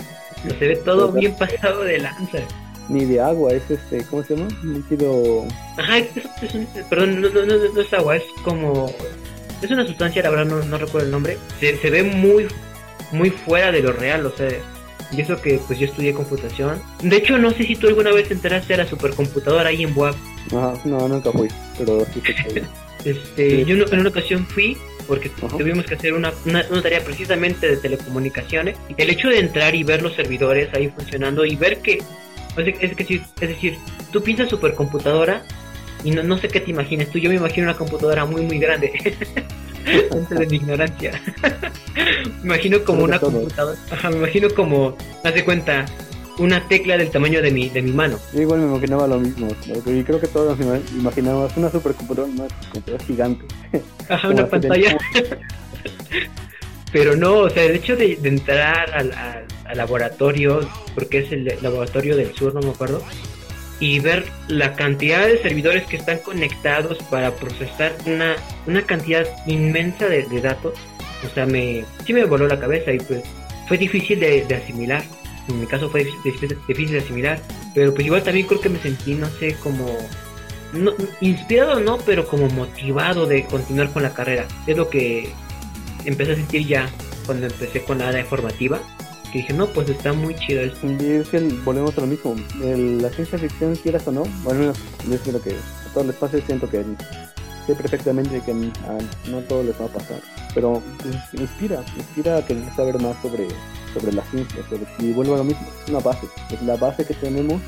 Se 0.59 0.67
ve 0.69 0.77
todo 0.77 1.13
bien 1.13 1.37
pasado 1.37 1.85
de 1.85 1.99
lanza 1.99 2.39
ni 2.93 3.05
de 3.05 3.21
agua, 3.21 3.53
es 3.53 3.63
este, 3.71 4.05
¿cómo 4.05 4.23
se 4.23 4.37
llama? 4.37 4.49
Líquido. 4.63 5.45
Ajá, 5.79 5.99
es, 5.99 6.09
perdón, 6.89 7.21
no, 7.21 7.29
no, 7.29 7.45
no, 7.45 7.81
es 7.81 7.93
agua, 7.93 8.17
es 8.17 8.25
como. 8.45 8.93
Es 9.61 9.71
una 9.71 9.87
sustancia, 9.87 10.23
la 10.23 10.31
verdad 10.31 10.47
no, 10.47 10.65
no 10.65 10.79
recuerdo 10.79 11.07
el 11.07 11.13
nombre. 11.13 11.39
Se, 11.61 11.77
se 11.79 11.91
ve 11.91 12.03
muy, 12.03 12.49
muy 13.13 13.31
fuera 13.31 13.73
de 13.73 13.83
lo 13.83 13.93
real, 13.93 14.27
o 14.27 14.37
sea. 14.37 14.51
Y 15.11 15.21
eso 15.21 15.37
que 15.37 15.61
pues 15.67 15.79
yo 15.79 15.87
estudié 15.87 16.15
computación. 16.15 16.81
De 17.03 17.17
hecho, 17.17 17.37
no 17.37 17.51
sé 17.51 17.65
si 17.65 17.77
tú 17.77 17.87
alguna 17.87 18.13
vez 18.13 18.29
te 18.29 18.35
enteraste 18.35 18.73
de 18.73 18.79
la 18.79 18.89
supercomputadora 18.89 19.69
ahí 19.69 19.83
en 19.83 19.95
Boab. 19.95 20.15
Ajá, 20.49 20.75
no, 20.85 21.07
nunca 21.09 21.31
fui, 21.33 21.49
pero 21.79 22.07
sí 22.13 22.23
Este, 23.05 23.65
yo 23.65 23.75
en 23.75 24.01
una 24.01 24.09
ocasión 24.11 24.47
fui 24.47 24.77
porque 25.09 25.29
tuvimos 25.59 25.85
que 25.87 25.95
hacer 25.95 26.15
una, 26.15 26.33
una, 26.47 26.65
una, 26.71 26.83
tarea 26.83 27.03
precisamente 27.03 27.69
de 27.69 27.77
telecomunicaciones. 27.77 28.77
Y 28.89 29.03
el 29.03 29.11
hecho 29.11 29.29
de 29.29 29.41
entrar 29.41 29.75
y 29.75 29.83
ver 29.83 30.03
los 30.03 30.15
servidores 30.15 30.73
ahí 30.75 30.89
funcionando 30.89 31.45
y 31.45 31.57
ver 31.57 31.79
que 31.79 31.99
es, 32.57 32.97
que, 32.97 33.23
es 33.41 33.49
decir, 33.49 33.79
tú 34.11 34.23
piensas 34.23 34.49
supercomputadora 34.49 35.43
y 36.05 36.11
no, 36.11 36.23
no 36.23 36.39
sé 36.39 36.49
qué 36.49 36.61
te 36.61 36.71
imaginas. 36.71 37.09
Tú, 37.09 37.19
yo 37.19 37.31
me 37.31 37.37
imagino 37.37 37.67
una 37.67 37.77
computadora 37.77 38.25
muy, 38.25 38.43
muy 38.43 38.59
grande. 38.59 38.93
Antes 40.13 40.39
de 40.39 40.47
mi 40.47 40.57
ignorancia. 40.57 41.21
me 42.43 42.55
imagino 42.55 42.85
como 42.85 43.05
una 43.05 43.19
computadora. 43.19 43.79
Ajá, 43.91 44.11
me 44.11 44.17
imagino 44.17 44.49
como, 44.51 44.97
haz 45.25 45.35
de 45.35 45.45
cuenta, 45.45 45.87
una 46.39 46.67
tecla 46.69 46.97
del 46.97 47.11
tamaño 47.11 47.43
de 47.43 47.51
mi, 47.51 47.69
de 47.69 47.83
mi 47.83 47.93
mano. 47.93 48.19
Yo 48.33 48.43
igual 48.43 48.61
me 48.61 48.67
imaginaba 48.67 49.07
lo 49.07 49.19
mismo. 49.19 49.49
Y 49.87 50.03
creo 50.03 50.21
que 50.21 50.29
todos 50.29 50.59
nos 50.59 50.81
imaginábamos 50.93 51.57
una 51.57 51.71
supercomputadora, 51.71 52.33
una 52.33 52.49
computadora 52.73 53.05
gigante. 53.05 53.45
Ajá, 54.09 54.29
una 54.29 54.47
pantalla. 54.47 54.97
Pero 56.93 57.17
no, 57.17 57.39
o 57.39 57.51
sea, 57.51 57.65
el 57.65 57.77
hecho 57.77 57.97
de, 57.97 58.19
entrar 58.23 58.93
al, 58.93 59.13
al, 59.13 59.47
laboratorio, 59.75 60.61
porque 60.95 61.19
es 61.19 61.33
el 61.33 61.59
laboratorio 61.61 62.17
del 62.17 62.35
sur, 62.35 62.55
no 62.55 62.61
me 62.61 62.71
acuerdo, 62.71 63.03
y 63.81 63.99
ver 63.99 64.27
la 64.47 64.75
cantidad 64.75 65.27
de 65.27 65.43
servidores 65.43 65.85
que 65.87 65.97
están 65.97 66.19
conectados 66.19 66.99
para 67.11 67.35
procesar 67.35 67.93
una, 68.07 68.37
una 68.67 68.83
cantidad 68.83 69.27
inmensa 69.47 70.07
de, 70.07 70.25
datos, 70.41 70.75
o 71.25 71.35
sea, 71.35 71.47
me, 71.47 71.85
sí 72.07 72.13
me 72.13 72.25
voló 72.25 72.47
la 72.47 72.61
cabeza 72.61 72.93
y 72.93 72.99
pues 73.01 73.23
fue 73.67 73.79
difícil 73.79 74.21
de, 74.21 74.47
asimilar. 74.55 75.03
En 75.49 75.61
mi 75.61 75.67
caso 75.67 75.91
fue 75.91 76.05
difícil, 76.05 76.93
de 76.93 76.99
asimilar, 76.99 77.43
pero 77.75 77.93
pues 77.93 78.07
igual 78.07 78.23
también 78.23 78.47
creo 78.47 78.61
que 78.61 78.69
me 78.69 78.79
sentí, 78.79 79.15
no 79.15 79.29
sé, 79.41 79.57
como 79.63 79.99
no, 80.73 80.93
inspirado 81.21 81.81
no, 81.81 81.99
pero 81.99 82.27
como 82.27 82.49
motivado 82.51 83.27
de 83.27 83.45
continuar 83.47 83.93
con 83.93 84.05
la 84.05 84.15
carrera. 84.15 84.47
Es 84.69 84.77
lo 84.77 84.89
que 84.89 85.31
empecé 86.05 86.33
a 86.33 86.37
sentir 86.37 86.67
ya 86.69 86.89
cuando 87.27 87.47
empecé 87.47 87.83
con 87.83 87.99
la 87.99 88.09
área 88.09 88.25
formativa 88.25 88.81
que 89.33 89.39
dije, 89.39 89.53
no, 89.55 89.67
pues 89.67 89.89
está 89.89 90.13
muy 90.13 90.35
chido 90.35 90.61
esto. 90.61 90.87
Es 90.87 91.29
que 91.29 91.41
volvemos 91.65 91.97
a 91.97 92.03
lo 92.03 92.07
mismo, 92.07 92.37
la 92.61 93.09
ciencia 93.11 93.39
ficción, 93.39 93.75
quieras 93.77 94.07
o 94.07 94.13
no, 94.13 94.25
bueno, 94.45 94.73
yo 95.09 95.15
espero 95.15 95.41
que 95.43 95.53
a 95.53 95.93
todos 95.95 96.07
les 96.07 96.17
pase, 96.17 96.43
siento 96.43 96.69
que 96.69 96.85
sé 97.67 97.75
perfectamente 97.75 98.43
que 98.45 98.53
no 98.53 99.39
a 99.39 99.43
todos 99.43 99.65
les 99.65 99.81
va 99.81 99.87
a 99.87 99.89
pasar, 99.89 100.21
pero 100.55 100.83
inspira, 101.33 101.83
inspira 101.97 102.39
a 102.39 102.47
querer 102.47 102.65
saber 102.77 103.01
más 103.01 103.17
sobre, 103.23 103.49
sobre 103.95 104.13
la 104.13 104.23
ciencia, 104.25 104.63
y 104.99 105.13
vuelvo 105.13 105.35
a 105.35 105.39
lo 105.39 105.45
mismo, 105.45 105.67
es 105.83 105.89
una 105.89 106.01
base, 106.01 106.27
es 106.51 106.63
la 106.63 106.77
base 106.77 107.05
que 107.07 107.15
tenemos 107.15 107.61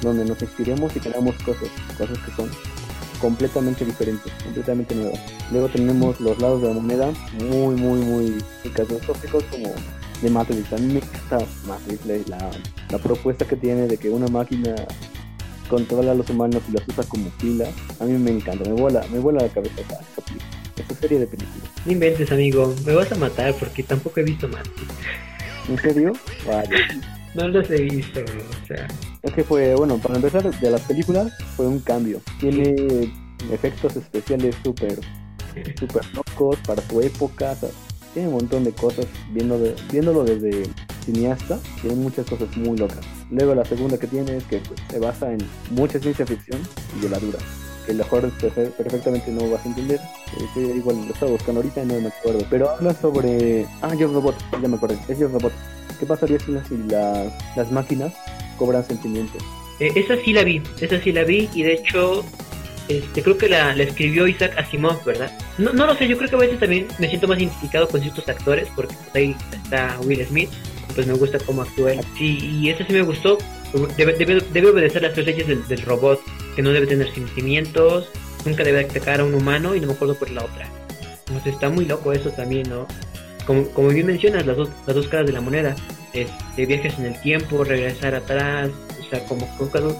donde 0.00 0.24
nos 0.24 0.42
inspiremos 0.42 0.96
y 0.96 1.00
creamos 1.00 1.36
cosas, 1.44 1.68
cosas 1.96 2.18
que 2.18 2.32
son 2.32 2.50
completamente 3.20 3.84
diferentes, 3.84 4.32
completamente 4.42 4.96
nuevas. 4.96 5.20
Luego 5.52 5.68
tenemos 5.68 6.18
los 6.20 6.36
lados 6.40 6.62
de 6.62 6.68
la 6.68 6.74
moneda 6.74 7.12
muy, 7.34 7.76
muy, 7.76 8.00
muy 8.00 8.44
catastróficos 8.74 9.44
como 9.44 9.72
de 10.22 10.30
Matrix. 10.30 10.72
A 10.72 10.76
mí 10.76 10.94
me 10.94 11.00
encanta 11.00 11.38
Matrix, 11.66 12.28
la, 12.28 12.50
la 12.90 12.98
propuesta 12.98 13.44
que 13.44 13.56
tiene 13.56 13.86
de 13.86 13.96
que 13.96 14.08
una 14.10 14.28
máquina 14.28 14.74
controla 15.68 16.12
a 16.12 16.14
los 16.14 16.28
humanos 16.28 16.62
y 16.68 16.72
los 16.72 16.86
usa 16.86 17.04
como 17.04 17.30
pila. 17.40 17.66
A 17.98 18.04
mí 18.04 18.12
me 18.18 18.30
encanta, 18.30 18.68
me 18.68 18.74
vuela, 18.74 19.04
me 19.10 19.18
vuela 19.18 19.42
la 19.42 19.48
cabeza 19.48 19.74
esa, 19.80 20.94
serie 21.00 21.18
de 21.18 21.26
películas. 21.26 21.70
No 21.84 21.92
inventes, 21.92 22.30
amigo, 22.30 22.74
me 22.84 22.94
vas 22.94 23.10
a 23.10 23.14
matar 23.16 23.54
porque 23.54 23.82
tampoco 23.82 24.20
he 24.20 24.22
visto 24.22 24.48
Matrix. 24.48 24.92
¿En 25.68 25.78
serio? 25.78 26.12
Vale. 26.46 26.76
No 27.34 27.48
los 27.48 27.70
he 27.70 27.82
visto, 27.82 28.20
o 28.20 28.66
sea. 28.66 28.86
Es 29.22 29.32
que 29.32 29.42
fue, 29.42 29.74
bueno, 29.74 29.96
para 29.96 30.16
empezar, 30.16 30.42
de 30.60 30.70
las 30.70 30.82
películas 30.82 31.32
fue 31.56 31.66
un 31.66 31.80
cambio. 31.80 32.20
Tiene 32.38 33.10
efectos 33.50 33.96
especiales 33.96 34.54
súper, 34.62 35.00
súper 35.78 36.04
locos 36.14 36.58
para 36.66 36.82
su 36.82 37.00
época 37.00 37.56
tiene 38.12 38.28
un 38.28 38.34
montón 38.34 38.64
de 38.64 38.72
cosas, 38.72 39.06
viendo 39.30 39.58
viéndolo 39.90 40.24
desde 40.24 40.64
cineasta, 41.04 41.58
tiene 41.80 41.96
muchas 41.96 42.26
cosas 42.26 42.54
muy 42.56 42.76
locas. 42.76 43.00
Luego 43.30 43.54
la 43.54 43.64
segunda 43.64 43.98
que 43.98 44.06
tiene 44.06 44.36
es 44.36 44.44
que 44.44 44.60
se 44.90 44.98
basa 44.98 45.32
en 45.32 45.38
mucha 45.70 45.98
ciencia 45.98 46.26
ficción 46.26 46.60
y 46.96 47.02
de 47.02 47.08
la 47.08 47.18
dura, 47.18 47.38
que 47.86 47.94
mejor 47.94 48.30
perfectamente 48.30 49.30
no 49.30 49.50
vas 49.50 49.64
a 49.64 49.68
entender. 49.68 50.00
Eh, 50.56 50.74
igual 50.76 50.96
lo 51.06 51.12
estaba 51.12 51.32
buscando 51.32 51.60
ahorita 51.60 51.82
y 51.82 51.86
no 51.86 52.00
me 52.00 52.08
acuerdo. 52.08 52.44
Pero 52.50 52.70
habla 52.70 52.94
sobre... 52.94 53.66
Ah, 53.80 53.94
Yo 53.94 54.08
Robot, 54.08 54.36
ya 54.60 54.68
me 54.68 54.76
acordé, 54.76 54.98
es 55.08 55.18
Yo 55.18 55.28
Robot. 55.28 55.52
¿Qué 55.98 56.06
pasaría 56.06 56.38
si 56.40 56.52
las, 56.88 57.32
las 57.56 57.70
máquinas 57.72 58.12
cobran 58.58 58.84
sentimientos? 58.84 59.42
Eh, 59.80 59.90
esa 59.96 60.16
sí 60.22 60.32
la 60.32 60.44
vi, 60.44 60.62
esa 60.80 61.00
sí 61.00 61.12
la 61.12 61.24
vi 61.24 61.48
y 61.54 61.62
de 61.62 61.74
hecho 61.74 62.24
este, 62.88 63.22
creo 63.22 63.38
que 63.38 63.48
la, 63.48 63.72
escribió 63.74 64.26
Isaac 64.26 64.54
Asimov, 64.56 65.04
¿verdad? 65.04 65.32
No, 65.58 65.72
no 65.72 65.86
lo 65.86 65.94
sé, 65.94 66.08
yo 66.08 66.16
creo 66.16 66.28
que 66.30 66.36
a 66.36 66.40
veces 66.40 66.58
también 66.58 66.88
me 66.98 67.08
siento 67.08 67.28
más 67.28 67.38
identificado 67.38 67.88
con 67.88 68.00
ciertos 68.00 68.28
actores, 68.28 68.68
porque 68.74 68.94
pues, 68.94 69.14
ahí 69.14 69.36
está 69.52 69.98
Will 70.04 70.24
Smith, 70.26 70.50
pues 70.94 71.06
me 71.06 71.14
gusta 71.14 71.38
cómo 71.38 71.62
actúa 71.62 71.92
Sí, 72.18 72.38
y 72.60 72.70
ese 72.70 72.84
sí 72.84 72.92
me 72.92 73.02
gustó. 73.02 73.38
Debe, 73.96 74.68
obedecer 74.68 75.02
las 75.02 75.14
tres 75.14 75.26
leyes 75.26 75.68
del, 75.68 75.82
robot, 75.82 76.20
que 76.54 76.62
no 76.62 76.70
debe 76.70 76.86
tener 76.86 77.12
sentimientos, 77.14 78.10
nunca 78.44 78.64
debe 78.64 78.80
atacar 78.80 79.20
a 79.20 79.24
un 79.24 79.34
humano 79.34 79.74
y 79.74 79.80
no 79.80 79.86
me 79.86 79.92
acuerdo 79.94 80.14
por 80.14 80.30
la 80.30 80.44
otra. 80.44 80.66
Entonces 81.28 81.54
está 81.54 81.70
muy 81.70 81.86
loco 81.86 82.12
eso 82.12 82.30
también, 82.30 82.68
¿no? 82.68 82.86
Como, 83.46 83.66
como 83.70 83.88
bien 83.88 84.06
mencionas, 84.06 84.44
las 84.44 84.56
dos, 84.58 84.68
las 84.86 84.94
dos 84.94 85.08
caras 85.08 85.26
de 85.26 85.32
la 85.32 85.40
moneda. 85.40 85.74
Este, 86.12 86.66
viajes 86.66 86.98
en 86.98 87.06
el 87.06 87.20
tiempo, 87.22 87.64
regresar 87.64 88.14
atrás, 88.14 88.68
sea, 89.16 89.24
como 89.26 89.46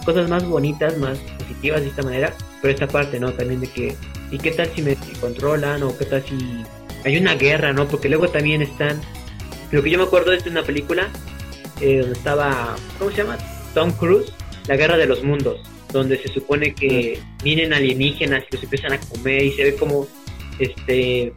cosas 0.04 0.28
más 0.28 0.44
bonitas, 0.44 0.96
más 0.98 1.18
positivas 1.38 1.82
de 1.82 1.88
esta 1.88 2.02
manera 2.02 2.34
pero 2.62 2.72
esta 2.72 2.86
parte, 2.86 3.18
¿no? 3.18 3.32
También 3.32 3.60
de 3.60 3.66
que, 3.66 3.96
¿y 4.30 4.38
qué 4.38 4.52
tal 4.52 4.70
si 4.74 4.80
me 4.82 4.96
controlan? 5.20 5.82
¿O 5.82 5.98
qué 5.98 6.04
tal 6.06 6.24
si 6.24 6.62
hay 7.04 7.16
una 7.16 7.34
guerra, 7.34 7.72
¿no? 7.72 7.88
Porque 7.88 8.08
luego 8.08 8.28
también 8.28 8.62
están, 8.62 9.00
lo 9.72 9.82
que 9.82 9.90
yo 9.90 9.98
me 9.98 10.04
acuerdo 10.04 10.32
es 10.32 10.44
de 10.44 10.50
una 10.50 10.62
película 10.62 11.08
eh, 11.80 11.98
donde 11.98 12.12
estaba, 12.12 12.76
¿cómo 12.98 13.10
se 13.10 13.16
llama? 13.18 13.36
Tom 13.74 13.90
Cruise, 13.90 14.32
La 14.68 14.76
Guerra 14.76 14.96
de 14.96 15.06
los 15.06 15.24
Mundos, 15.24 15.60
donde 15.92 16.16
se 16.22 16.28
supone 16.28 16.72
que 16.72 17.20
vienen 17.42 17.74
alienígenas 17.74 18.44
y 18.48 18.54
los 18.54 18.62
empiezan 18.62 18.92
a 18.92 19.00
comer 19.00 19.42
y 19.42 19.52
se 19.52 19.64
ve 19.64 19.74
como 19.74 20.06
este 20.60 21.32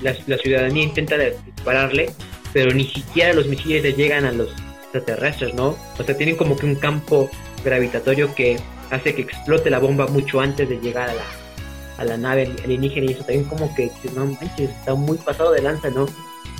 la, 0.00 0.14
ciudadanía 0.38 0.84
intenta 0.84 1.18
dispararle, 1.18 2.10
pero 2.54 2.72
ni 2.72 2.86
siquiera 2.86 3.34
los 3.34 3.46
misiles 3.48 3.82
le 3.82 3.92
llegan 3.92 4.24
a 4.24 4.32
los 4.32 4.50
extraterrestres, 4.92 5.54
¿no? 5.54 5.76
O 5.98 6.02
sea, 6.02 6.16
tienen 6.16 6.36
como 6.36 6.56
que 6.56 6.66
un 6.66 6.74
campo 6.74 7.30
gravitatorio 7.64 8.34
que 8.34 8.58
hace 8.90 9.14
que 9.14 9.22
explote 9.22 9.70
la 9.70 9.78
bomba 9.78 10.06
mucho 10.08 10.40
antes 10.40 10.68
de 10.68 10.78
llegar 10.78 11.08
a 11.10 11.14
la, 11.14 11.24
a 11.98 12.04
la 12.04 12.16
nave 12.16 12.54
alienígena 12.64 13.06
y 13.06 13.12
eso 13.12 13.24
también 13.24 13.44
como 13.44 13.72
que 13.74 13.90
no 14.14 14.36
está 14.58 14.94
muy 14.94 15.18
pasado 15.18 15.52
de 15.52 15.62
lanza, 15.62 15.90
¿no? 15.90 16.06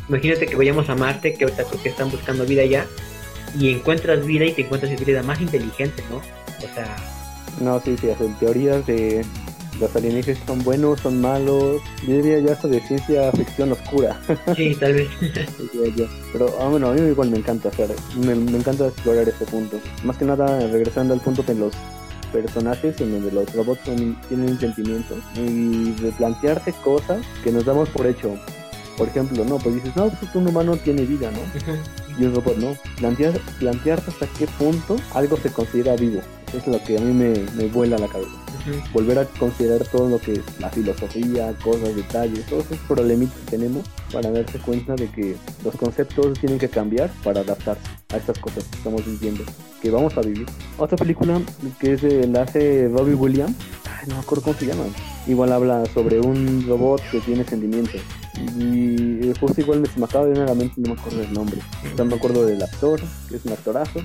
Imagínate 0.09 0.47
que 0.47 0.57
vayamos 0.57 0.88
a 0.88 0.95
Marte, 0.95 1.35
que 1.35 1.45
ahorita 1.45 1.64
creo 1.64 1.83
que 1.83 1.88
están 1.88 2.11
buscando 2.11 2.45
vida 2.45 2.62
allá, 2.62 2.87
y 3.59 3.71
encuentras 3.71 4.25
vida 4.25 4.45
y 4.45 4.53
te 4.53 4.62
encuentras 4.62 5.05
vida 5.05 5.23
más 5.23 5.40
inteligente, 5.40 6.03
¿no? 6.11 6.16
O 6.16 6.75
sea... 6.75 6.97
No, 7.61 7.81
sí, 7.81 7.97
sí, 8.01 8.11
hacen 8.11 8.35
teorías 8.38 8.87
de 8.87 9.25
los 9.81 9.95
alienígenas 9.97 10.40
son 10.47 10.62
buenos, 10.62 11.01
son 11.01 11.21
malos. 11.21 11.81
Yo 12.07 12.14
diría 12.16 12.38
ya 12.38 12.53
esto 12.53 12.69
de 12.69 12.81
ciencia 12.81 13.33
ficción 13.33 13.73
oscura. 13.73 14.21
Sí, 14.57 14.75
tal 14.75 14.95
vez. 14.95 15.09
Pero 16.33 16.55
ah, 16.61 16.69
bueno, 16.69 16.88
a 16.88 16.93
mí 16.93 17.01
igual 17.01 17.31
me 17.31 17.38
encanta 17.38 17.69
hacer, 17.69 17.90
me, 18.16 18.35
me, 18.35 18.59
encanta 18.59 18.88
explorar 18.88 19.29
este 19.29 19.47
punto. 19.47 19.79
Más 20.05 20.16
que 20.16 20.25
nada, 20.25 20.59
regresando 20.69 21.14
al 21.14 21.21
punto 21.21 21.45
que 21.45 21.55
los 21.55 21.73
personajes 22.33 23.01
en 23.01 23.12
donde 23.12 23.33
los 23.33 23.53
robots 23.55 23.81
tienen 24.29 24.59
sentimientos 24.59 25.19
y 25.37 25.93
de 25.93 26.12
plantearse 26.12 26.73
cosas 26.85 27.25
que 27.43 27.53
nos 27.53 27.64
damos 27.64 27.88
por 27.90 28.07
hecho. 28.07 28.37
Por 28.97 29.09
ejemplo, 29.09 29.45
no, 29.45 29.59
pues 29.59 29.77
dices, 29.77 29.97
no, 29.97 30.11
pues 30.11 30.35
un 30.35 30.49
humano 30.49 30.77
tiene 30.77 31.03
vida, 31.03 31.31
¿no? 31.31 31.38
Y 32.19 32.25
un 32.25 32.35
robot 32.35 32.57
no. 32.59 32.77
Plantear, 32.99 33.38
plantearse 33.59 34.11
hasta 34.11 34.27
qué 34.38 34.47
punto 34.47 34.97
algo 35.14 35.37
se 35.38 35.51
considera 35.51 35.97
vivo. 35.97 36.21
Eso 36.49 36.59
es 36.59 36.66
lo 36.66 36.85
que 36.85 36.99
a 36.99 37.01
mí 37.01 37.12
me, 37.12 37.47
me 37.55 37.69
vuela 37.69 37.97
la 37.97 38.09
cabeza. 38.09 38.50
Volver 38.92 39.18
a 39.18 39.25
considerar 39.25 39.87
todo 39.87 40.09
lo 40.09 40.18
que 40.18 40.33
es 40.33 40.61
la 40.61 40.70
filosofía, 40.70 41.55
cosas, 41.62 41.94
detalles, 41.94 42.46
todos 42.46 42.66
esos 42.66 42.79
problemitas 42.87 43.37
que 43.44 43.57
tenemos 43.57 43.85
para 44.12 44.31
darse 44.31 44.59
cuenta 44.59 44.94
de 44.94 45.09
que 45.09 45.37
los 45.64 45.75
conceptos 45.77 46.38
tienen 46.38 46.59
que 46.59 46.68
cambiar 46.68 47.11
para 47.23 47.40
adaptarse 47.40 47.83
a 48.12 48.16
estas 48.16 48.38
cosas 48.38 48.64
que 48.64 48.77
estamos 48.77 49.05
viviendo, 49.05 49.44
que 49.81 49.90
vamos 49.90 50.16
a 50.16 50.20
vivir. 50.20 50.46
Otra 50.79 50.96
película 50.96 51.40
que 51.79 51.94
es 51.94 52.03
el 52.03 52.37
hace 52.37 52.88
Robbie 52.88 53.14
Williams, 53.14 53.57
no 54.07 54.15
me 54.15 54.21
acuerdo 54.21 54.45
cómo 54.45 54.59
se 54.59 54.67
llama, 54.67 54.85
igual 55.27 55.53
habla 55.53 55.85
sobre 55.87 56.21
un 56.21 56.65
robot 56.67 57.03
que 57.11 57.21
tiene 57.21 57.45
sentimientos. 57.45 58.01
Y 58.59 59.33
justo 59.39 59.61
igual 59.61 59.81
me, 59.81 59.89
se 59.89 59.99
me 59.99 60.07
acaba 60.07 60.25
de 60.25 60.33
venir 60.33 60.45
a 60.45 60.49
la 60.49 60.55
mente, 60.55 60.75
no 60.79 60.95
me 60.95 61.01
acuerdo 61.01 61.19
del 61.19 61.33
nombre. 61.33 61.61
No 61.97 62.05
me 62.05 62.15
acuerdo 62.15 62.47
del 62.47 62.63
actor, 62.63 63.01
que 63.29 63.37
es 63.37 63.45
un 63.45 63.53
actorazo, 63.53 64.01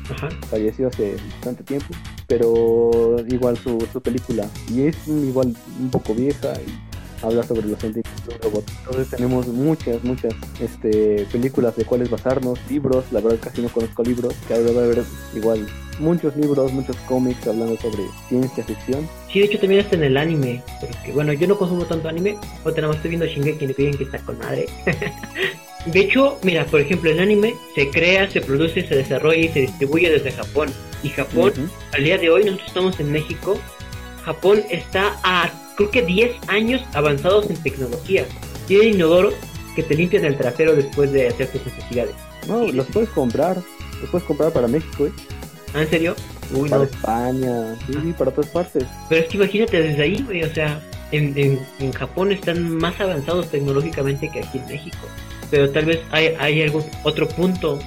falleció 0.49 0.87
hace 0.87 1.15
bastante 1.35 1.63
tiempo, 1.63 1.87
pero 2.27 3.15
igual 3.27 3.57
su, 3.57 3.87
su 3.91 4.01
película. 4.01 4.49
Y 4.69 4.81
es 4.87 5.07
igual 5.07 5.55
un 5.79 5.89
poco 5.89 6.13
vieja 6.13 6.53
y 6.55 6.94
habla 7.25 7.43
sobre 7.43 7.67
los 7.67 7.79
sentimientos 7.79 8.25
de 8.25 8.35
un 8.35 8.41
robot. 8.41 8.71
Entonces 8.79 9.09
tenemos 9.09 9.47
muchas, 9.47 10.03
muchas 10.03 10.33
este, 10.59 11.25
películas 11.31 11.75
de 11.75 11.85
cuáles 11.85 12.09
basarnos, 12.09 12.59
libros, 12.69 13.05
la 13.11 13.21
verdad 13.21 13.39
casi 13.41 13.61
no 13.61 13.69
conozco 13.69 14.03
libros, 14.03 14.33
que 14.47 14.53
debe 14.53 14.79
haber 14.79 15.03
igual 15.33 15.67
muchos 15.99 16.35
libros, 16.35 16.71
muchos 16.71 16.95
cómics 17.07 17.47
hablando 17.47 17.77
sobre 17.77 18.03
ciencia 18.27 18.63
ficción. 18.63 19.07
Sí, 19.31 19.39
de 19.39 19.45
hecho 19.45 19.59
también 19.59 19.81
está 19.81 19.95
en 19.95 20.03
el 20.03 20.17
anime, 20.17 20.61
porque 20.79 21.11
bueno, 21.11 21.33
yo 21.33 21.47
no 21.47 21.57
consumo 21.57 21.85
tanto 21.85 22.07
anime, 22.07 22.37
o 22.63 22.71
tenemos 22.71 22.97
estoy 22.97 23.09
viendo 23.09 23.25
Shingeki 23.25 23.65
y 23.65 23.73
piden 23.73 23.97
que 23.97 24.03
está 24.03 24.19
con 24.19 24.37
madre. 24.37 24.67
de 25.85 25.99
hecho, 25.99 26.37
mira, 26.43 26.65
por 26.65 26.81
ejemplo, 26.81 27.09
el 27.09 27.19
anime 27.19 27.55
se 27.73 27.89
crea, 27.89 28.29
se 28.29 28.41
produce, 28.41 28.87
se 28.87 28.95
desarrolla 28.95 29.39
y 29.39 29.49
se 29.49 29.61
distribuye 29.61 30.09
desde 30.09 30.31
Japón. 30.31 30.69
Y 31.03 31.09
Japón, 31.09 31.53
al 31.93 32.03
día 32.03 32.17
de 32.17 32.29
hoy, 32.29 32.45
nosotros 32.45 32.67
estamos 32.67 32.99
en 32.99 33.11
México, 33.11 33.59
Japón 34.25 34.63
está 34.69 35.17
a 35.23 35.51
creo 35.75 35.91
que 35.91 36.01
10 36.01 36.31
años 36.47 36.81
avanzados 36.93 37.49
en 37.49 37.61
tecnología. 37.61 38.25
Tienen 38.67 38.95
inodoros 38.95 39.33
que 39.75 39.83
te 39.83 39.95
limpian 39.95 40.25
el 40.25 40.37
trasero 40.37 40.75
después 40.75 41.11
de 41.11 41.27
hacer 41.27 41.47
tus 41.49 41.65
necesidades. 41.65 42.15
No, 42.47 42.65
los 42.67 42.87
puedes 42.87 43.09
comprar. 43.09 43.57
Los 44.01 44.09
puedes 44.09 44.25
comprar 44.25 44.51
para 44.51 44.67
México, 44.67 45.05
¿eh? 45.05 45.11
¿Ah, 45.73 45.81
en 45.81 45.89
serio? 45.89 46.15
Uy, 46.53 46.69
para 46.69 46.83
España, 46.85 47.75
sí, 47.87 48.13
para 48.17 48.31
todas 48.31 48.49
partes. 48.49 48.85
Pero 49.09 49.21
es 49.21 49.27
que 49.27 49.37
imagínate 49.37 49.81
desde 49.81 50.03
ahí, 50.03 50.23
güey, 50.23 50.43
o 50.43 50.53
sea, 50.53 50.81
en, 51.11 51.59
en, 51.79 51.91
Japón 51.93 52.31
están 52.31 52.77
más 52.77 52.99
avanzados 52.99 53.49
tecnológicamente 53.49 54.29
que 54.29 54.39
aquí 54.39 54.59
en 54.59 54.67
México. 54.67 55.07
Pero 55.51 55.69
tal 55.71 55.85
vez 55.85 55.99
hay, 56.11 56.35
hay 56.39 56.61
algún 56.61 56.83
otro 57.03 57.27
punto 57.27 57.79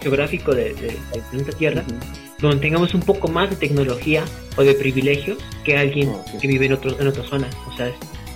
geográfico 0.00 0.54
de, 0.54 0.74
de, 0.74 0.98
planeta 1.30 1.56
Tierra 1.56 1.84
donde 2.40 2.58
tengamos 2.58 2.94
un 2.94 3.00
poco 3.00 3.28
más 3.28 3.50
de 3.50 3.56
tecnología 3.56 4.24
o 4.56 4.62
de 4.62 4.74
privilegios 4.74 5.38
que 5.64 5.76
alguien 5.76 6.12
ah, 6.14 6.24
que 6.40 6.46
vive 6.46 6.66
en, 6.66 6.72
otro, 6.72 6.98
en 6.98 7.06
otra 7.06 7.22
zona. 7.24 7.48
O 7.72 7.76
sea, 7.76 7.90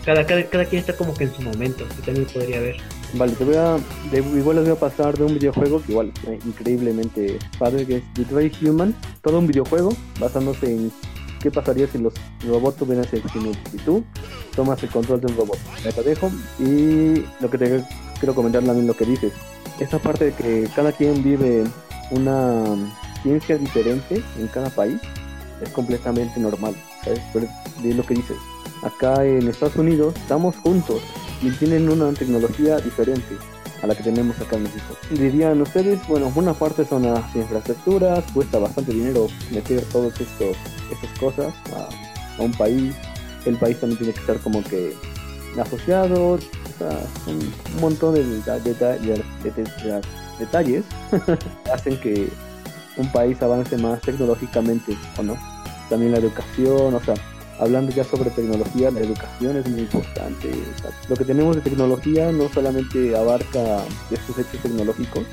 cada, 0.04 0.24
cada, 0.26 0.44
cada 0.44 0.64
quien 0.64 0.80
está 0.80 0.96
como 0.96 1.14
que 1.14 1.24
en 1.24 1.34
su 1.34 1.42
momento, 1.42 1.84
que 1.88 2.02
también 2.02 2.26
podría 2.26 2.58
haber. 2.58 2.76
Vale, 3.14 3.32
te 3.32 3.44
voy 3.44 3.56
a, 3.56 3.78
igual 4.12 4.56
les 4.56 4.64
voy 4.66 4.76
a 4.76 4.80
pasar 4.80 5.16
de 5.16 5.24
un 5.24 5.34
videojuego 5.34 5.82
que 5.82 5.92
igual 5.92 6.12
es 6.26 6.46
increíblemente 6.46 7.38
padre, 7.58 7.86
que 7.86 7.96
es 7.96 8.02
Detroit 8.14 8.54
Human, 8.62 8.94
todo 9.22 9.38
un 9.38 9.46
videojuego 9.46 9.90
basándose 10.20 10.70
en 10.70 10.92
qué 11.40 11.50
pasaría 11.50 11.86
si 11.86 11.98
los 11.98 12.12
robots 12.46 12.78
tuvieran 12.78 13.04
sentimientos 13.08 13.62
y 13.72 13.78
tú 13.78 14.04
tomas 14.54 14.82
el 14.82 14.90
control 14.90 15.20
de 15.20 15.28
un 15.28 15.36
robot. 15.36 15.58
Me 15.84 15.92
te 15.92 16.02
dejo 16.02 16.30
y 16.58 17.24
lo 17.40 17.50
que 17.50 17.58
te 17.58 17.84
quiero 18.18 18.34
comentar 18.34 18.62
también 18.62 18.86
lo 18.86 18.96
que 18.96 19.04
dices, 19.04 19.32
esa 19.78 19.98
parte 19.98 20.26
de 20.26 20.32
que 20.32 20.68
cada 20.74 20.92
quien 20.92 21.22
vive 21.22 21.64
una 22.10 22.64
ciencia 23.22 23.58
diferente 23.58 24.22
en 24.38 24.46
cada 24.48 24.70
país 24.70 25.00
es 25.62 25.70
completamente 25.70 26.38
normal, 26.40 26.74
¿sabes? 27.04 27.20
Pero 27.32 27.48
de 27.82 27.94
lo 27.94 28.04
que 28.04 28.14
dices, 28.14 28.36
acá 28.82 29.24
en 29.24 29.48
Estados 29.48 29.76
Unidos 29.76 30.14
estamos 30.16 30.56
juntos 30.56 31.02
y 31.42 31.50
tienen 31.50 31.88
una 31.88 32.12
tecnología 32.12 32.78
diferente 32.78 33.36
a 33.82 33.86
la 33.86 33.94
que 33.94 34.02
tenemos 34.02 34.40
acá 34.40 34.56
en 34.56 34.64
México. 34.64 34.96
Dirían 35.10 35.60
ustedes, 35.60 36.04
bueno, 36.08 36.32
una 36.34 36.52
parte 36.52 36.84
son 36.84 37.02
las 37.04 37.34
infraestructuras, 37.34 38.24
cuesta 38.32 38.58
bastante 38.58 38.92
dinero 38.92 39.28
meter 39.52 39.82
todas 39.84 40.20
estas 40.20 41.18
cosas 41.20 41.54
a, 41.74 41.88
un 42.42 42.52
país. 42.52 42.94
El 43.44 43.56
país 43.56 43.78
también 43.80 43.98
tiene 43.98 44.12
que 44.12 44.20
estar 44.20 44.38
como 44.38 44.62
que 44.62 44.94
asociado, 45.60 46.38
un, 47.26 47.52
montón 47.80 48.14
de, 48.14 48.24
detalles 50.38 50.84
hacen 51.72 51.98
que 52.00 52.28
un 52.98 53.10
país 53.10 53.40
avance 53.42 53.76
más 53.78 54.00
tecnológicamente, 54.02 54.96
¿o 55.16 55.22
no? 55.22 55.36
También 55.88 56.12
la 56.12 56.18
educación, 56.18 56.94
o 56.94 57.00
sea, 57.00 57.14
hablando 57.58 57.92
ya 57.92 58.04
sobre 58.04 58.30
tecnología, 58.30 58.90
la 58.90 59.00
educación 59.00 59.56
es 59.56 59.68
muy 59.68 59.80
importante. 59.80 60.50
lo 61.08 61.16
que 61.16 61.24
tenemos 61.24 61.56
de 61.56 61.62
tecnología 61.62 62.30
no 62.32 62.48
solamente 62.48 63.16
abarca 63.16 63.82
estos 64.10 64.38
hechos 64.38 64.60
tecnológicos, 64.62 65.24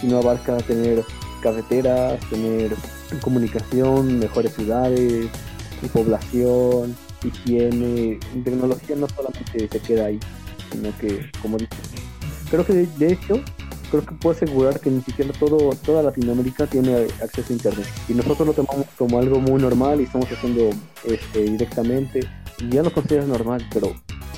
sino 0.00 0.18
abarca 0.18 0.56
tener 0.58 1.04
carreteras, 1.42 2.18
tener 2.30 2.74
comunicación, 3.22 4.18
mejores 4.18 4.54
ciudades, 4.54 5.28
población, 5.92 6.96
higiene. 7.22 8.18
Tecnología 8.44 8.96
no 8.96 9.08
solamente 9.08 9.68
se 9.68 9.80
queda 9.80 10.06
ahí, 10.06 10.20
sino 10.72 10.96
que, 10.98 11.30
como 11.42 11.58
dices, 11.58 11.78
creo 12.50 12.64
que 12.64 12.72
de 12.72 13.12
hecho 13.12 13.40
creo 13.90 14.04
que 14.04 14.14
puedo 14.14 14.36
asegurar 14.36 14.80
que 14.80 14.90
ni 14.90 15.00
siquiera 15.02 15.32
todo, 15.38 15.70
toda 15.84 16.02
Latinoamérica 16.02 16.66
tiene 16.66 17.06
acceso 17.22 17.50
a 17.50 17.52
Internet. 17.52 17.86
Y 18.08 18.14
nosotros 18.14 18.48
lo 18.48 18.52
tomamos 18.52 18.86
como 18.96 19.18
algo 19.18 19.40
muy 19.40 19.60
normal 19.60 20.00
y 20.00 20.04
estamos 20.04 20.30
haciendo 20.30 20.70
este, 21.04 21.42
directamente. 21.42 22.20
Y 22.58 22.68
ya 22.70 22.82
lo 22.82 22.92
consideras 22.92 23.26
normal, 23.26 23.66
pero 23.72 23.92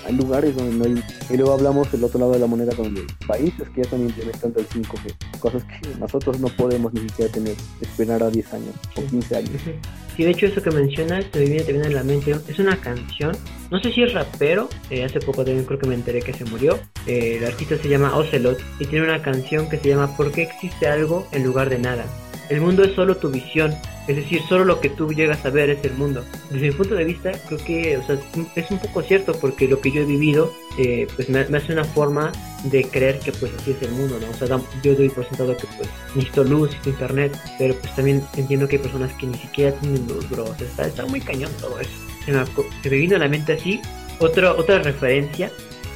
hay 0.07 0.15
lugares 0.15 0.57
donde 0.57 0.77
no 0.77 0.85
hay. 0.85 1.05
Y 1.29 1.37
luego 1.37 1.53
hablamos 1.53 1.91
del 1.91 2.05
otro 2.05 2.19
lado 2.21 2.33
de 2.33 2.39
la 2.39 2.47
moneda, 2.47 2.73
donde 2.75 3.05
países 3.27 3.69
que 3.71 3.77
ya 3.77 3.83
están 3.83 4.01
implementando 4.01 4.61
el 4.61 4.69
5G, 4.69 5.39
cosas 5.41 5.65
que 5.65 5.95
nosotros 5.99 6.39
no 6.41 6.49
podemos 6.49 6.93
ni 6.95 7.01
siquiera 7.01 7.33
tener, 7.33 7.57
esperar 7.81 8.23
a 8.23 8.31
10 8.31 8.55
años 8.55 8.75
o 8.97 9.03
15 9.03 9.37
años. 9.37 9.63
Sí, 10.17 10.25
de 10.25 10.31
hecho, 10.31 10.47
eso 10.47 10.63
que 10.63 10.71
mencionas 10.71 11.31
te 11.31 11.41
viene, 11.41 11.63
viene 11.63 11.87
en 11.87 11.95
la 11.95 12.03
mente. 12.03 12.35
Es 12.49 12.59
una 12.59 12.77
canción, 12.77 13.37
no 13.71 13.79
sé 13.81 13.93
si 13.93 14.03
es 14.03 14.15
rapero, 14.15 14.71
eh, 14.89 15.05
hace 15.05 15.21
poco 15.21 15.45
también 15.45 15.67
creo 15.67 15.79
que 15.79 15.87
me 15.87 15.95
enteré 15.95 16.23
que 16.23 16.33
se 16.33 16.45
murió. 16.47 16.79
Eh, 17.07 17.37
el 17.39 17.45
artista 17.45 17.77
se 17.77 17.89
llama 17.89 18.17
Ocelot 18.17 18.59
y 18.81 18.87
tiene 18.87 19.05
una 19.05 19.21
canción 19.21 19.69
que 19.69 19.79
se 19.79 19.91
llama 19.91 20.17
¿Por 20.17 20.33
qué 20.33 20.43
existe 20.43 20.89
algo 20.89 21.27
en 21.33 21.45
lugar 21.45 21.69
de 21.69 21.79
nada? 21.79 22.07
El 22.49 22.61
mundo 22.61 22.85
es 22.85 22.95
solo 22.95 23.17
tu 23.17 23.29
visión, 23.29 23.75
es 24.07 24.17
decir, 24.17 24.41
solo 24.49 24.65
lo 24.65 24.81
que 24.81 24.89
tú 24.89 25.13
llegas 25.13 25.45
a 25.45 25.51
ver 25.51 25.69
es 25.69 25.85
el 25.85 25.95
mundo. 25.95 26.25
Desde 26.51 26.69
mi 26.69 26.73
punto 26.73 26.95
de 26.95 27.05
vista, 27.05 27.33
creo 27.49 27.59
que 27.59 27.99
o 27.99 28.07
sea, 28.07 28.17
es 28.55 28.71
un 28.71 28.79
poco 28.79 29.03
cierto 29.03 29.35
porque 29.39 29.69
lo 29.69 29.81
que 29.81 29.91
yo 29.91 30.03
he 30.03 30.05
vivido 30.05 30.53
eh, 30.79 31.09
pues 31.17 31.29
me, 31.29 31.41
hace 31.41 31.73
una 31.73 31.85
forma 31.85 32.33
de 32.65 32.85
creer 32.85 33.19
que 33.21 33.33
pues 33.33 33.53
así 33.59 33.73
es 33.73 33.83
el 33.83 33.93
mundo, 33.93 34.19
¿no? 34.21 34.31
O 34.31 34.35
sea, 34.35 34.61
yo 34.83 34.95
doy 34.95 35.09
por 35.09 35.27
sentado 35.27 35.57
que 35.57 35.67
pues 35.77 35.89
necesito 36.15 36.45
luz, 36.45 36.71
necesito 36.71 36.91
internet, 36.91 37.39
pero 37.59 37.75
pues 37.75 37.95
también 37.95 38.23
entiendo 38.37 38.67
que 38.69 38.77
hay 38.77 38.83
personas 38.83 39.13
que 39.15 39.27
ni 39.27 39.39
siquiera 39.39 39.73
tienen 39.79 40.07
luz, 40.09 40.29
bro. 40.29 40.55
Está, 40.59 40.87
está 40.87 41.07
muy 41.07 41.21
cañón 41.21 41.51
todo 41.61 41.79
eso. 41.81 41.91
Se 42.25 42.33
me, 42.33 42.45
se 42.83 42.89
vino 42.89 43.17
a 43.17 43.19
la 43.19 43.29
mente 43.29 43.53
así 43.53 43.81
otra, 44.19 44.53
otra 44.53 44.79
referencia 44.81 45.51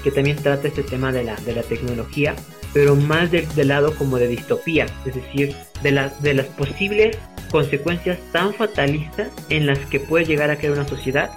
que 0.04 0.10
también 0.10 0.36
trata 0.36 0.68
este 0.68 0.82
tema 0.82 1.12
de 1.12 1.24
la, 1.24 1.36
de 1.36 1.54
la 1.54 1.62
tecnología 1.62 2.34
pero 2.72 2.94
más 2.94 3.30
del 3.30 3.68
lado 3.68 3.94
como 3.96 4.18
de 4.18 4.28
distopía, 4.28 4.86
es 5.04 5.14
decir, 5.14 5.54
de, 5.82 5.90
las 5.90 6.22
de 6.22 6.34
las 6.34 6.46
posibles 6.46 7.18
consecuencias 7.50 8.18
tan 8.32 8.54
fatalistas 8.54 9.28
en 9.48 9.66
las 9.66 9.78
que 9.86 9.98
puede 9.98 10.24
llegar 10.24 10.50
a 10.50 10.56
crear 10.56 10.74
una 10.74 10.86
sociedad 10.86 11.30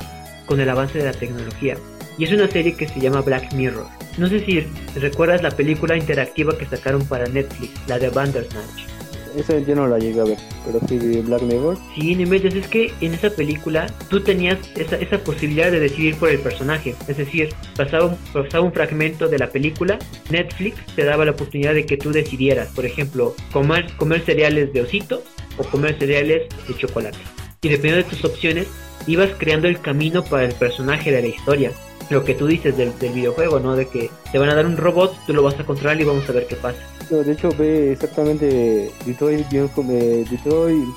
con 0.46 0.60
el 0.60 0.70
avance 0.70 1.00
de 1.00 1.06
la 1.06 1.14
tecnología. 1.14 1.76
Y 2.18 2.26
es 2.26 2.32
una 2.32 2.48
serie 2.48 2.76
que 2.76 2.88
se 2.88 3.00
llama 3.00 3.22
Black 3.22 3.54
Mirror. 3.54 3.88
No 4.18 4.28
sé 4.28 4.40
si 4.46 4.62
recuerdas 4.96 5.42
la 5.42 5.52
película 5.52 5.98
interactiva 5.98 6.58
que 6.58 6.66
sacaron 6.66 7.06
para 7.06 7.26
Netflix, 7.28 7.72
la 7.88 7.98
de 7.98 8.10
Bandersnatch. 8.10 8.94
Esa 9.36 9.58
yo 9.58 9.74
no 9.74 9.88
la 9.88 9.98
llegué 9.98 10.20
a 10.22 10.26
ver, 10.26 10.38
pero 10.64 10.80
sí 10.88 11.00
vi 11.00 11.22
Black 11.22 11.42
Mirror. 11.42 11.76
Sí, 11.96 12.16
ni 12.16 12.24
es 12.24 12.68
que 12.68 12.94
en 13.02 13.16
esa 13.16 13.32
película 13.32 13.88
tú 14.08 14.22
tenías 14.22 14.60
esa, 14.76 14.96
esa 14.98 15.18
posibilidad 15.18 15.72
de 15.72 15.80
decidir 15.80 16.16
por 16.18 16.30
el 16.30 16.38
personaje. 16.38 16.94
Es 17.08 17.18
decir, 17.18 17.50
pasaba 17.76 18.06
un, 18.06 18.18
pasaba 18.32 18.64
un 18.64 18.72
fragmento 18.72 19.28
de 19.28 19.40
la 19.40 19.48
película, 19.48 19.98
Netflix 20.30 20.78
te 20.96 21.04
daba 21.04 21.26
la 21.26 21.32
oportunidad 21.32 21.74
de 21.74 21.86
que 21.88 21.98
tú 21.98 22.12
decidieras, 22.12 22.68
por 22.70 22.86
ejemplo, 22.86 23.36
comer, 23.52 23.88
comer 23.98 24.22
cereales 24.24 24.72
de 24.72 24.82
osito 24.82 25.24
o 25.58 25.64
comer 25.64 25.98
cereales 25.98 26.44
de 26.68 26.78
chocolate. 26.78 27.18
Y 27.64 27.70
dependiendo 27.70 28.04
de 28.04 28.16
tus 28.16 28.24
opciones, 28.26 28.68
ibas 29.08 29.32
creando 29.40 29.68
el 29.68 29.80
camino 29.80 30.24
para 30.24 30.46
el 30.46 30.54
personaje 30.54 31.12
de 31.12 31.22
la 31.22 31.28
historia. 31.28 31.72
Lo 32.10 32.24
que 32.24 32.36
tú 32.36 32.48
dices 32.48 32.76
del, 32.78 32.98
del 33.00 33.14
videojuego, 33.14 33.60
¿no? 33.60 33.76
De 33.76 33.88
que 33.88 34.12
te 34.32 34.38
van 34.38 34.50
a 34.50 34.56
dar 34.56 34.66
un 34.66 34.78
robot, 34.78 35.16
tú 35.26 35.34
lo 35.34 35.44
vas 35.44 35.60
a 35.60 35.66
controlar 35.66 36.00
y 36.00 36.04
vamos 36.04 36.28
a 36.30 36.32
ver 36.34 36.48
qué 36.48 36.56
pasa 36.56 36.80
de 37.22 37.34
hecho 37.34 37.50
ve 37.58 37.92
exactamente 37.92 38.92
Detroit, 39.06 39.48
Detroit 39.50 40.88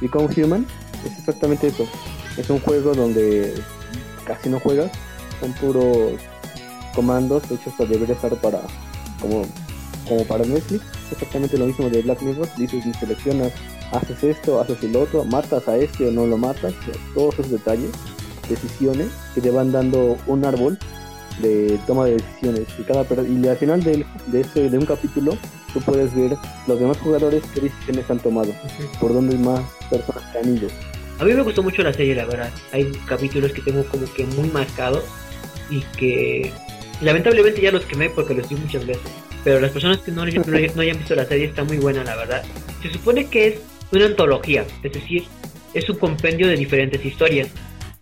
Become 0.00 0.28
Human. 0.36 0.66
Es 1.04 1.18
exactamente 1.18 1.68
eso. 1.68 1.86
Es 2.36 2.50
un 2.50 2.60
juego 2.60 2.94
donde 2.94 3.54
casi 4.24 4.48
no 4.48 4.60
juegas. 4.60 4.90
Son 5.40 5.52
puros 5.54 6.20
comandos 6.94 7.44
hechos 7.50 7.72
para 7.76 7.90
debería 7.90 8.14
estar 8.14 8.34
para 8.36 8.60
como, 9.20 9.44
como 10.08 10.24
para 10.24 10.44
Netflix. 10.44 10.84
Exactamente 11.10 11.56
lo 11.56 11.66
mismo 11.66 11.88
de 11.88 12.02
Black 12.02 12.20
Mirror. 12.22 12.48
Dices 12.56 12.84
y 12.84 12.92
seleccionas, 12.94 13.52
haces 13.92 14.22
esto, 14.24 14.60
haces 14.60 14.82
el 14.82 14.96
otro, 14.96 15.24
matas 15.24 15.68
a 15.68 15.76
este 15.76 16.08
o 16.08 16.10
no 16.10 16.26
lo 16.26 16.36
matas. 16.36 16.74
Todos 17.14 17.34
esos 17.34 17.52
detalles, 17.52 17.90
decisiones 18.48 19.08
que 19.34 19.40
te 19.40 19.50
van 19.50 19.72
dando 19.72 20.16
un 20.26 20.44
árbol 20.44 20.78
de 21.40 21.78
toma 21.86 22.06
de 22.06 22.14
decisiones. 22.14 22.66
Y 22.78 22.82
cada 22.82 23.04
y 23.22 23.48
al 23.48 23.56
final 23.56 23.82
de, 23.82 24.04
de, 24.26 24.40
este, 24.40 24.70
de 24.70 24.78
un 24.78 24.86
capítulo 24.86 25.36
tú 25.72 25.80
puedes 25.80 26.14
ver 26.14 26.36
los 26.66 26.80
demás 26.80 26.96
jugadores 26.98 27.42
qué 27.54 27.60
decisiones 27.60 28.10
han 28.10 28.18
tomado 28.18 28.52
por 29.00 29.12
dónde 29.12 29.36
más 29.36 29.60
personas 29.90 30.24
han 30.36 30.56
ido. 30.56 30.68
A 31.18 31.24
mí 31.24 31.32
me 31.32 31.42
gustó 31.42 31.62
mucho 31.62 31.82
la 31.82 31.92
serie 31.92 32.14
la 32.14 32.24
verdad. 32.24 32.50
Hay 32.72 32.90
capítulos 33.06 33.52
que 33.52 33.62
tengo 33.62 33.84
como 33.84 34.04
que 34.12 34.24
muy 34.24 34.48
marcados 34.50 35.04
y 35.70 35.80
que 35.98 36.52
lamentablemente 37.00 37.60
ya 37.60 37.72
los 37.72 37.84
quemé 37.84 38.10
porque 38.10 38.34
los 38.34 38.48
vi 38.48 38.56
muchas 38.56 38.86
veces. 38.86 39.10
Pero 39.44 39.60
las 39.60 39.70
personas 39.70 39.98
que 39.98 40.10
no, 40.10 40.24
no, 40.24 40.42
no 40.44 40.82
hayan 40.82 40.98
visto 40.98 41.14
la 41.14 41.24
serie 41.24 41.46
está 41.46 41.64
muy 41.64 41.78
buena 41.78 42.04
la 42.04 42.16
verdad. 42.16 42.42
Se 42.82 42.90
supone 42.90 43.26
que 43.28 43.48
es 43.48 43.54
una 43.92 44.06
antología 44.06 44.64
es 44.82 44.92
decir 44.92 45.24
es 45.72 45.88
un 45.88 45.96
compendio 45.98 46.48
de 46.48 46.56
diferentes 46.56 47.04
historias 47.04 47.48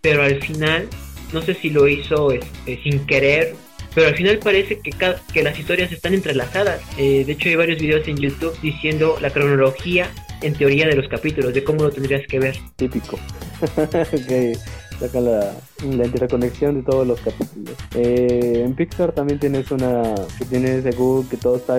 pero 0.04 0.22
al 0.22 0.38
final 0.42 0.86
no 1.32 1.40
sé 1.40 1.54
si 1.54 1.70
lo 1.70 1.88
hizo 1.88 2.30
este, 2.30 2.78
sin 2.82 3.06
querer, 3.06 3.54
pero 3.94 4.08
al 4.08 4.14
final 4.14 4.38
parece 4.38 4.78
que, 4.78 4.92
que 5.32 5.42
las 5.42 5.58
historias 5.58 5.90
están 5.90 6.12
entrelazadas. 6.12 6.82
Eh, 6.98 7.24
de 7.24 7.32
hecho, 7.32 7.48
hay 7.48 7.56
varios 7.56 7.80
videos 7.80 8.06
en 8.06 8.18
YouTube 8.18 8.54
diciendo 8.60 9.16
la 9.22 9.30
cronología 9.30 10.10
en 10.42 10.52
teoría 10.52 10.86
de 10.86 10.96
los 10.96 11.08
capítulos, 11.08 11.54
de 11.54 11.64
cómo 11.64 11.84
lo 11.84 11.90
tendrías 11.90 12.20
que 12.28 12.38
ver. 12.38 12.54
Típico. 12.76 13.18
que 14.28 14.58
saca 15.00 15.20
la, 15.20 15.54
la, 15.82 16.04
interconexión 16.04 16.74
de 16.74 16.82
todos 16.82 17.06
los 17.06 17.18
capítulos. 17.20 17.74
Eh, 17.94 18.62
en 18.62 18.74
Pixar 18.74 19.12
también 19.12 19.40
tienes 19.40 19.70
una 19.70 20.14
que 20.38 20.44
tienes 20.44 20.84
Google 20.96 21.30
que 21.30 21.38
todo 21.38 21.56
está 21.56 21.78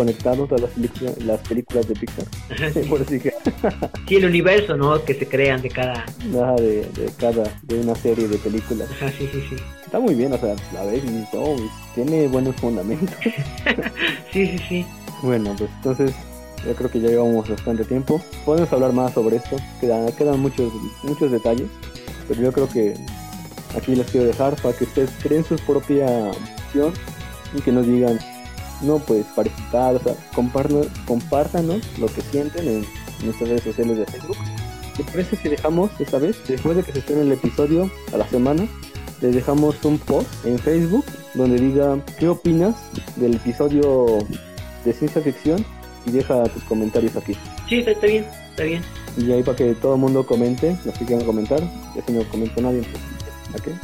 conectado 0.00 0.46
todas 0.46 0.62
las, 0.78 1.18
las 1.18 1.40
películas 1.40 1.86
de 1.86 1.94
Pixar. 1.94 2.24
Por 2.88 3.02
así 3.02 3.20
que... 3.20 3.34
sí, 4.08 4.16
el 4.16 4.24
universo, 4.24 4.74
¿no? 4.74 5.04
Que 5.04 5.12
se 5.12 5.26
crean 5.26 5.60
de 5.60 5.68
cada... 5.68 6.06
de, 6.24 6.86
de, 6.96 7.12
cada, 7.18 7.44
de 7.64 7.80
una 7.80 7.94
serie 7.94 8.26
de 8.26 8.38
películas. 8.38 8.88
Ajá, 8.92 9.10
sí, 9.10 9.28
sí, 9.30 9.42
sí. 9.50 9.56
Está 9.84 10.00
muy 10.00 10.14
bien, 10.14 10.32
o 10.32 10.38
sea, 10.38 10.56
la 10.72 10.84
ves 10.86 11.04
y 11.04 11.26
oh, 11.36 11.54
tiene 11.94 12.28
buenos 12.28 12.56
fundamentos. 12.56 13.14
sí, 14.32 14.46
sí, 14.46 14.58
sí. 14.66 14.86
Bueno, 15.22 15.54
pues 15.58 15.68
entonces 15.76 16.14
yo 16.66 16.74
creo 16.74 16.90
que 16.90 17.00
ya 17.02 17.08
llevamos 17.08 17.46
bastante 17.46 17.84
tiempo. 17.84 18.22
Podemos 18.46 18.72
hablar 18.72 18.94
más 18.94 19.12
sobre 19.12 19.36
esto, 19.36 19.56
quedan, 19.82 20.10
quedan 20.12 20.40
muchos, 20.40 20.72
muchos 21.02 21.30
detalles, 21.30 21.68
pero 22.26 22.40
yo 22.40 22.52
creo 22.52 22.68
que 22.70 22.94
aquí 23.76 23.94
les 23.94 24.10
quiero 24.10 24.26
dejar 24.26 24.56
para 24.62 24.74
que 24.74 24.84
ustedes 24.84 25.10
creen 25.22 25.44
su 25.44 25.56
propia 25.56 26.06
opción 26.30 26.94
y 27.54 27.60
que 27.60 27.70
nos 27.70 27.86
digan 27.86 28.18
no, 28.82 28.98
pues 28.98 29.26
para 29.36 29.50
o 29.90 29.98
sea, 29.98 30.14
compártanos, 30.34 30.88
compártanos 31.06 31.80
lo 31.98 32.06
que 32.06 32.20
sienten 32.22 32.68
en 32.68 32.86
nuestras 33.24 33.50
redes 33.50 33.62
sociales 33.62 33.98
de 33.98 34.06
Facebook. 34.06 34.36
¿Te 34.96 35.04
parece 35.04 35.36
si 35.36 35.48
dejamos 35.48 35.90
esta 35.98 36.18
vez, 36.18 36.36
después 36.46 36.76
de 36.76 36.82
que 36.82 36.92
se 36.92 36.98
estrene 36.98 37.22
el 37.22 37.32
episodio 37.32 37.90
a 38.12 38.16
la 38.16 38.28
semana, 38.28 38.66
les 39.20 39.34
dejamos 39.34 39.76
un 39.84 39.98
post 39.98 40.28
en 40.44 40.58
Facebook 40.58 41.04
donde 41.34 41.60
diga 41.60 41.98
qué 42.18 42.28
opinas 42.28 42.74
del 43.16 43.36
episodio 43.36 44.18
de 44.84 44.92
ciencia 44.92 45.20
ficción 45.22 45.64
y 46.06 46.12
deja 46.12 46.42
tus 46.44 46.62
comentarios 46.64 47.16
aquí. 47.16 47.34
Sí, 47.68 47.78
está, 47.86 48.06
bien, 48.06 48.26
está 48.50 48.64
bien. 48.64 48.82
Y 49.16 49.30
ahí 49.32 49.42
para 49.42 49.56
que 49.56 49.74
todo 49.74 49.94
el 49.94 50.00
mundo 50.00 50.24
comente, 50.26 50.76
los 50.84 50.96
que 50.98 51.04
quieran 51.04 51.26
comentar, 51.26 51.60
y 51.96 52.00
si 52.00 52.12
no 52.12 52.24
comenta 52.30 52.60
nadie, 52.60 52.82
pues, 52.82 53.62
¿ok? 53.62 53.76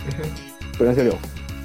Pero 0.78 0.90
en 0.90 0.96
serio, 0.96 1.18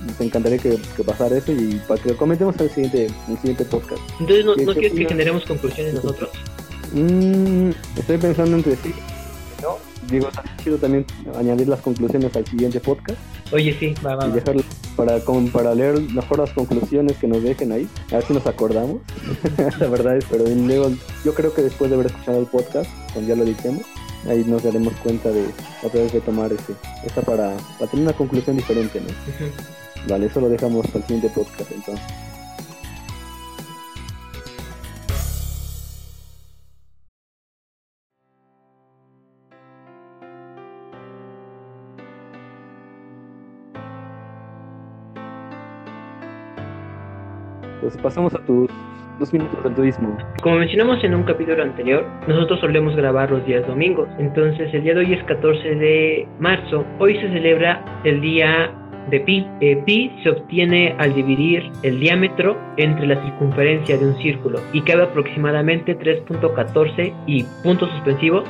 nos 0.06 0.20
encantaría 0.22 0.58
que, 0.58 0.78
que, 0.96 1.04
pasara 1.04 1.38
eso 1.38 1.52
y 1.52 1.80
para 1.88 2.02
que 2.02 2.10
lo 2.10 2.18
comentemos 2.18 2.58
al 2.60 2.70
siguiente, 2.70 3.08
el 3.30 3.38
siguiente 3.38 3.66
podcast. 3.66 4.02
Entonces, 4.20 4.46
¿no, 4.46 4.56
¿no 4.56 4.74
quieres 4.74 4.94
que 4.94 5.06
generemos 5.06 5.46
conclusiones 5.46 5.94
nosotros? 5.94 6.30
Mm, 6.94 7.70
estoy 7.98 8.18
pensando 8.18 8.58
entre 8.58 8.76
sí. 8.78 8.94
No, 9.62 9.78
digo, 10.10 10.30
quiero 10.64 10.78
también 10.78 11.06
añadir 11.38 11.68
las 11.68 11.82
conclusiones 11.82 12.36
al 12.36 12.46
siguiente 12.46 12.80
podcast. 12.80 13.20
Oye, 13.52 13.76
sí, 13.80 13.94
va, 14.06 14.16
va. 14.16 14.28
Y 14.28 14.32
dejarlo 14.32 14.64
para, 14.96 15.20
para 15.54 15.76
leer 15.76 16.00
mejor 16.00 16.40
las 16.40 16.52
conclusiones 16.52 17.18
que 17.18 17.28
nos 17.28 17.44
dejen 17.44 17.72
ahí. 17.72 17.88
A 18.12 18.16
ver 18.16 18.26
si 18.26 18.34
nos 18.34 18.46
acordamos. 18.48 19.02
la 19.80 19.88
verdad 19.88 20.18
es, 20.18 20.26
pero 20.30 20.46
luego, 20.46 20.92
yo 21.24 21.34
creo 21.34 21.54
que 21.54 21.62
después 21.62 21.90
de 21.90 21.96
haber 21.96 22.08
escuchado 22.08 22.40
el 22.40 22.48
podcast, 22.48 22.90
cuando 23.14 23.30
ya 23.30 23.36
lo 23.36 23.44
editemos, 23.44 23.84
ahí 24.28 24.44
nos 24.46 24.64
daremos 24.64 24.94
cuenta 25.04 25.30
de 25.30 25.46
otra 25.84 26.02
vez 26.02 26.14
de 26.14 26.22
tomar 26.22 26.52
ese, 26.52 26.74
esta 27.06 27.22
para, 27.22 27.56
para 27.80 27.92
tener 27.92 28.06
una 28.06 28.14
conclusión 28.14 28.56
diferente, 28.56 29.00
¿no? 29.00 29.08
Vale, 30.08 30.26
eso 30.26 30.42
lo 30.42 30.50
dejamos 30.50 30.86
el 30.94 31.02
siguiente 31.04 31.30
podcast 31.30 31.72
entonces. 31.72 32.06
Pues 47.82 47.98
pasamos 47.98 48.34
a 48.36 48.38
tus 48.46 48.70
dos 49.20 49.34
minutos 49.34 49.64
del 49.64 49.76
turismo. 49.76 50.18
Como 50.42 50.58
mencionamos 50.58 51.04
en 51.04 51.16
un 51.16 51.24
capítulo 51.24 51.64
anterior, 51.64 52.06
nosotros 52.28 52.60
solemos 52.60 52.96
grabar 52.96 53.32
los 53.32 53.46
días 53.46 53.66
domingos. 53.68 54.08
Entonces 54.20 54.74
el 54.74 54.84
día 54.84 54.94
de 54.94 55.00
hoy 55.02 55.14
es 55.14 55.24
14 55.24 55.76
de 55.76 56.28
marzo. 56.40 56.86
Hoy 57.00 57.16
se 57.16 57.28
celebra 57.30 57.84
el 58.04 58.22
día 58.22 58.72
de 59.10 59.20
pi. 59.20 59.48
Eh, 59.62 59.82
pi 59.86 60.12
se 60.24 60.30
obtiene 60.30 60.96
al 61.00 61.14
dividir 61.14 61.72
el 61.84 62.00
diámetro 62.00 62.58
entre 62.78 63.08
la 63.08 63.22
circunferencia 63.24 63.98
de 63.98 64.06
un 64.06 64.18
círculo 64.18 64.60
y 64.74 64.82
cabe 64.82 65.04
aproximadamente 65.04 65.98
3.14 65.98 67.14
y 67.26 67.44
puntos 67.64 67.90
suspensivos 67.92 68.44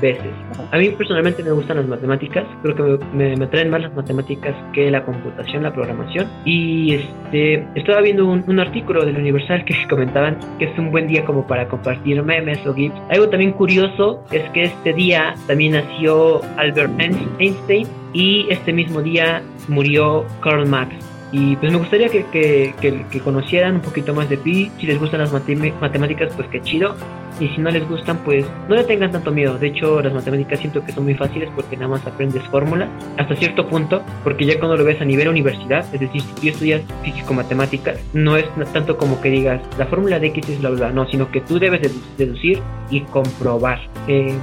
veces. 0.00 0.32
A 0.70 0.78
mí 0.78 0.88
personalmente 0.90 1.42
me 1.42 1.52
gustan 1.52 1.78
las 1.78 1.86
matemáticas, 1.86 2.44
creo 2.62 2.74
que 2.74 3.04
me, 3.14 3.36
me, 3.36 3.46
traen 3.46 3.70
más 3.70 3.82
las 3.82 3.94
matemáticas 3.94 4.54
que 4.72 4.90
la 4.90 5.04
computación, 5.04 5.62
la 5.62 5.72
programación. 5.72 6.28
Y 6.44 6.94
este 6.94 7.66
estaba 7.74 8.00
viendo 8.00 8.26
un, 8.26 8.60
artículo 8.60 9.04
del 9.04 9.16
Universal 9.16 9.64
que 9.64 9.74
comentaban 9.90 10.38
que 10.58 10.66
es 10.66 10.78
un 10.78 10.90
buen 10.90 11.08
día 11.08 11.24
como 11.24 11.46
para 11.46 11.68
compartir 11.68 12.22
memes 12.22 12.64
o 12.66 12.74
GIFs. 12.74 12.94
Algo 13.10 13.28
también 13.28 13.52
curioso 13.52 14.24
es 14.30 14.48
que 14.50 14.64
este 14.64 14.92
día 14.92 15.34
también 15.46 15.72
nació 15.72 16.40
Albert 16.56 16.92
Einstein 17.38 17.86
y 18.12 18.46
este 18.50 18.72
mismo 18.72 19.02
día 19.02 19.42
murió 19.68 20.24
Karl 20.40 20.66
Marx. 20.66 21.13
Y 21.36 21.56
pues 21.56 21.72
me 21.72 21.78
gustaría 21.78 22.08
que, 22.08 22.24
que, 22.30 22.72
que, 23.10 23.20
conocieran 23.20 23.74
un 23.74 23.80
poquito 23.80 24.14
más 24.14 24.28
de 24.28 24.36
Pi. 24.36 24.70
Si 24.78 24.86
les 24.86 25.00
gustan 25.00 25.18
las 25.18 25.32
matemáticas, 25.32 26.32
pues 26.36 26.46
qué 26.46 26.62
chido 26.62 26.94
y 27.40 27.48
si 27.48 27.60
no 27.60 27.70
les 27.70 27.88
gustan, 27.88 28.18
pues 28.18 28.46
no 28.68 28.76
le 28.76 28.84
tengan 28.84 29.10
tanto 29.10 29.32
miedo. 29.32 29.58
De 29.58 29.68
hecho, 29.68 30.00
las 30.00 30.12
matemáticas 30.12 30.60
siento 30.60 30.84
que 30.84 30.92
son 30.92 31.04
muy 31.04 31.14
fáciles 31.14 31.48
porque 31.54 31.76
nada 31.76 31.88
más 31.88 32.06
aprendes 32.06 32.42
fórmulas 32.44 32.88
hasta 33.16 33.34
cierto 33.36 33.66
punto, 33.66 34.02
porque 34.22 34.44
ya 34.44 34.58
cuando 34.58 34.76
lo 34.76 34.84
ves 34.84 35.00
a 35.00 35.04
nivel 35.04 35.28
universidad, 35.28 35.84
es 35.92 36.00
decir, 36.00 36.20
si 36.20 36.32
tú 36.34 36.48
estudias 36.48 36.82
físico-matemáticas, 37.02 37.98
no 38.12 38.36
es 38.36 38.46
tanto 38.72 38.96
como 38.96 39.20
que 39.20 39.30
digas 39.30 39.60
la 39.78 39.86
fórmula 39.86 40.18
de 40.18 40.28
X 40.28 40.48
es 40.48 40.62
la 40.62 40.70
verdad, 40.70 40.92
no, 40.92 41.08
sino 41.08 41.30
que 41.30 41.40
tú 41.40 41.58
debes 41.58 41.90
deducir 42.16 42.60
y 42.90 43.00
comprobar. 43.00 43.80
Eh, 44.06 44.34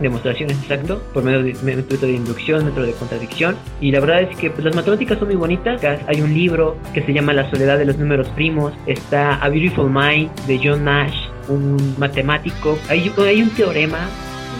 demostraciones, 0.00 0.56
exacto, 0.62 1.02
por 1.12 1.24
medio 1.24 1.42
de 1.42 1.54
método 1.62 2.06
de 2.06 2.12
inducción, 2.12 2.64
método 2.64 2.86
de 2.86 2.92
contradicción. 2.92 3.56
Y 3.80 3.90
la 3.90 4.00
verdad 4.00 4.22
es 4.22 4.36
que 4.36 4.50
pues, 4.50 4.64
las 4.64 4.74
matemáticas 4.74 5.18
son 5.18 5.28
muy 5.28 5.36
bonitas. 5.36 5.65
Hay 6.06 6.20
un 6.20 6.32
libro 6.32 6.76
que 6.94 7.02
se 7.02 7.12
llama 7.12 7.32
La 7.32 7.50
soledad 7.50 7.78
de 7.78 7.84
los 7.84 7.98
números 7.98 8.28
primos, 8.30 8.72
está 8.86 9.34
A 9.34 9.48
Beautiful 9.48 9.90
Mind 9.90 10.30
de 10.46 10.60
John 10.62 10.84
Nash 10.84 11.16
un 11.48 11.94
matemático, 11.98 12.78
hay, 12.88 13.12
hay 13.18 13.42
un 13.42 13.50
teorema 13.50 14.08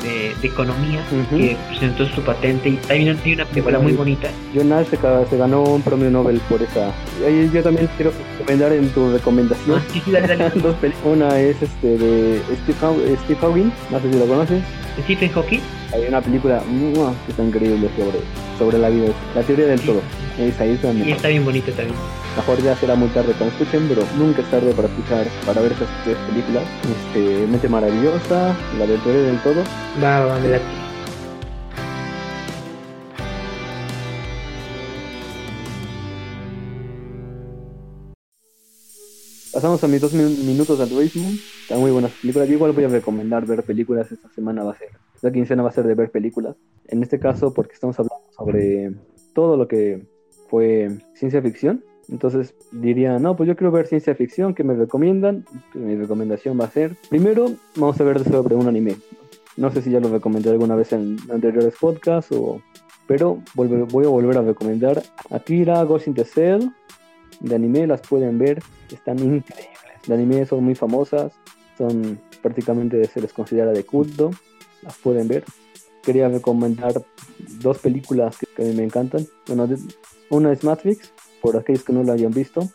de, 0.03 0.47
economía 0.47 1.01
que 1.31 1.57
presentó 1.69 2.07
su 2.07 2.21
patente 2.23 2.69
y 2.69 2.79
hay 2.89 3.09
una, 3.09 3.21
hay 3.25 3.33
una 3.33 3.45
película 3.45 3.79
muy 3.81 3.93
bonita. 3.93 4.29
Jonas 4.55 4.87
se, 4.89 4.97
se, 4.97 5.37
ganó 5.37 5.63
un 5.65 5.83
premio 5.83 6.11
Nobel 6.11 6.41
por 6.49 6.63
esa. 6.63 6.93
Yo 7.53 7.63
también 7.63 7.89
quiero 7.97 8.13
recomendar 8.39 8.73
en 8.73 8.89
tu 8.91 9.13
recomendación. 9.13 9.81
Ah, 9.81 10.51
Dos 10.55 10.77
películas. 10.77 11.05
Una 11.05 11.41
es 11.41 11.61
este 11.61 11.99
de 11.99 12.41
Steve, 12.65 13.17
Steve 13.25 13.39
Hawking, 13.41 13.71
no 13.91 14.01
sé 14.01 14.13
si 14.13 14.19
lo 14.19 14.27
conoces. 14.27 14.63
Stephen 15.03 15.31
Hawking. 15.33 15.61
Hay 15.93 16.07
una 16.09 16.21
película 16.21 16.63
que 17.25 17.31
está 17.31 17.43
increíble 17.43 17.89
sobre, 17.97 18.19
sobre 18.59 18.79
la 18.79 18.89
vida, 18.89 19.09
la 19.35 19.43
teoría 19.43 19.67
del 19.67 19.81
todo. 19.81 20.01
Es 20.39 20.61
ahí 20.61 20.79
y 21.05 21.13
está 21.13 21.29
bien 21.29 21.45
bonito 21.45 21.73
también. 21.73 21.97
Mejor 22.37 22.63
ya 22.63 22.77
será 22.77 22.95
muy 22.95 23.09
tarde 23.09 23.33
cuando 23.39 23.57
escuchen, 23.57 23.89
pero 23.89 24.03
nunca 24.19 24.43
es 24.43 24.51
tarde 24.51 24.73
para 24.75 24.89
escuchar, 24.89 25.27
para 25.47 25.63
ver 25.63 25.73
esas 25.73 25.89
tres 26.05 26.17
películas. 26.29 26.65
Este, 26.85 27.47
Mente 27.47 27.69
Maravillosa, 27.69 28.55
la 28.79 28.87
de 28.87 28.99
teoría 28.99 29.23
del 29.23 29.39
todo. 29.39 29.63
Va, 30.03 30.27
va, 30.27 30.39
me 30.39 30.86
Pasamos 39.57 39.83
a 39.83 39.89
mis 39.89 40.03
dos 40.03 40.13
minutos 40.13 40.79
de 40.79 40.87
turismo. 40.87 41.31
Están 41.63 41.81
muy 41.81 41.91
buenas 41.91 42.13
películas. 42.13 42.47
Yo 42.47 42.57
igual 42.57 42.73
voy 42.73 42.85
a 42.85 42.89
recomendar 42.89 43.47
ver 43.47 43.63
películas 43.63 44.13
esta 44.13 44.29
semana. 44.29 44.63
Va 44.63 44.73
a 44.73 44.77
ser, 44.77 44.91
la 45.23 45.33
quincena 45.33 45.63
va 45.63 45.71
a 45.71 45.73
ser 45.73 45.87
de 45.87 45.95
ver 45.95 46.11
películas. 46.11 46.57
En 46.89 47.03
este 47.03 47.19
caso, 47.19 47.55
porque 47.55 47.73
estamos 47.73 47.99
hablando 47.99 48.23
sobre 48.37 48.93
todo 49.33 49.57
lo 49.57 49.67
que 49.67 50.07
fue 50.51 50.91
ciencia 51.15 51.41
ficción. 51.41 51.83
Entonces 52.11 52.55
diría, 52.71 53.19
no, 53.19 53.35
pues 53.35 53.49
yo 53.49 53.57
quiero 53.57 53.71
ver 53.71 53.87
ciencia 53.87 54.15
ficción, 54.15 54.53
que 54.53 54.63
me 54.63 54.75
recomiendan? 54.75 55.47
Mi 55.73 55.97
recomendación 55.97 56.61
va 56.61 56.67
a 56.67 56.71
ser, 56.71 56.95
primero 57.09 57.47
vamos 57.77 57.99
a 57.99 58.05
ver 58.05 58.23
sobre 58.25 58.57
un 58.57 58.69
anime. 58.69 58.97
No 59.57 59.71
sé 59.71 59.81
si 59.81 59.91
ya 59.91 60.01
lo 60.01 60.11
recomendé 60.11 60.51
alguna 60.51 60.77
vez 60.77 60.93
en 60.93 61.17
anteriores 61.33 61.77
podcasts, 61.81 62.31
o... 62.31 62.61
pero 63.07 63.41
voy 63.55 64.05
a 64.05 64.09
volver 64.09 64.37
a 64.37 64.43
recomendar 64.43 65.03
Akira 65.31 65.83
Ghost 65.85 66.09
in 66.09 66.15
the 66.15 66.27
Cell, 66.27 66.61
de 67.41 67.55
anime, 67.55 67.87
las 67.87 68.01
pueden 68.01 68.39
ver, 68.39 68.63
están 68.91 69.19
increíbles. 69.19 69.79
De 70.07 70.15
anime 70.15 70.47
son 70.47 70.65
muy 70.65 70.75
famosas, 70.75 71.33
son 71.77 72.21
prácticamente 72.43 73.05
se 73.07 73.21
les 73.21 73.33
considera 73.33 73.73
de 73.73 73.85
culto, 73.85 74.31
las 74.83 74.97
pueden 74.99 75.29
ver. 75.29 75.45
Quería 76.03 76.29
recomendar 76.29 77.03
dos 77.61 77.79
películas 77.79 78.37
que, 78.57 78.65
me 78.73 78.85
encantan. 78.85 79.27
Bueno, 79.47 79.69
una 80.31 80.53
es 80.53 80.63
Matrix, 80.63 81.13
por 81.43 81.57
aquellos 81.57 81.83
que 81.83 81.93
no 81.93 82.05
la 82.05 82.13
hayan 82.13 82.33
visto, 82.33 82.69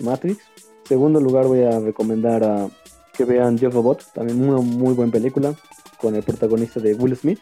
Matrix. 0.00 0.42
Segundo 0.84 1.20
lugar 1.20 1.46
voy 1.46 1.62
a 1.64 1.78
recomendar 1.78 2.70
que 3.12 3.24
vean 3.24 3.58
Yo 3.58 3.68
Robot, 3.68 4.12
también 4.14 4.48
una 4.48 4.60
muy 4.60 4.94
buena 4.94 5.12
película 5.12 5.54
con 6.00 6.14
el 6.14 6.22
protagonista 6.22 6.80
de 6.80 6.94
Will 6.94 7.16
Smith. 7.16 7.40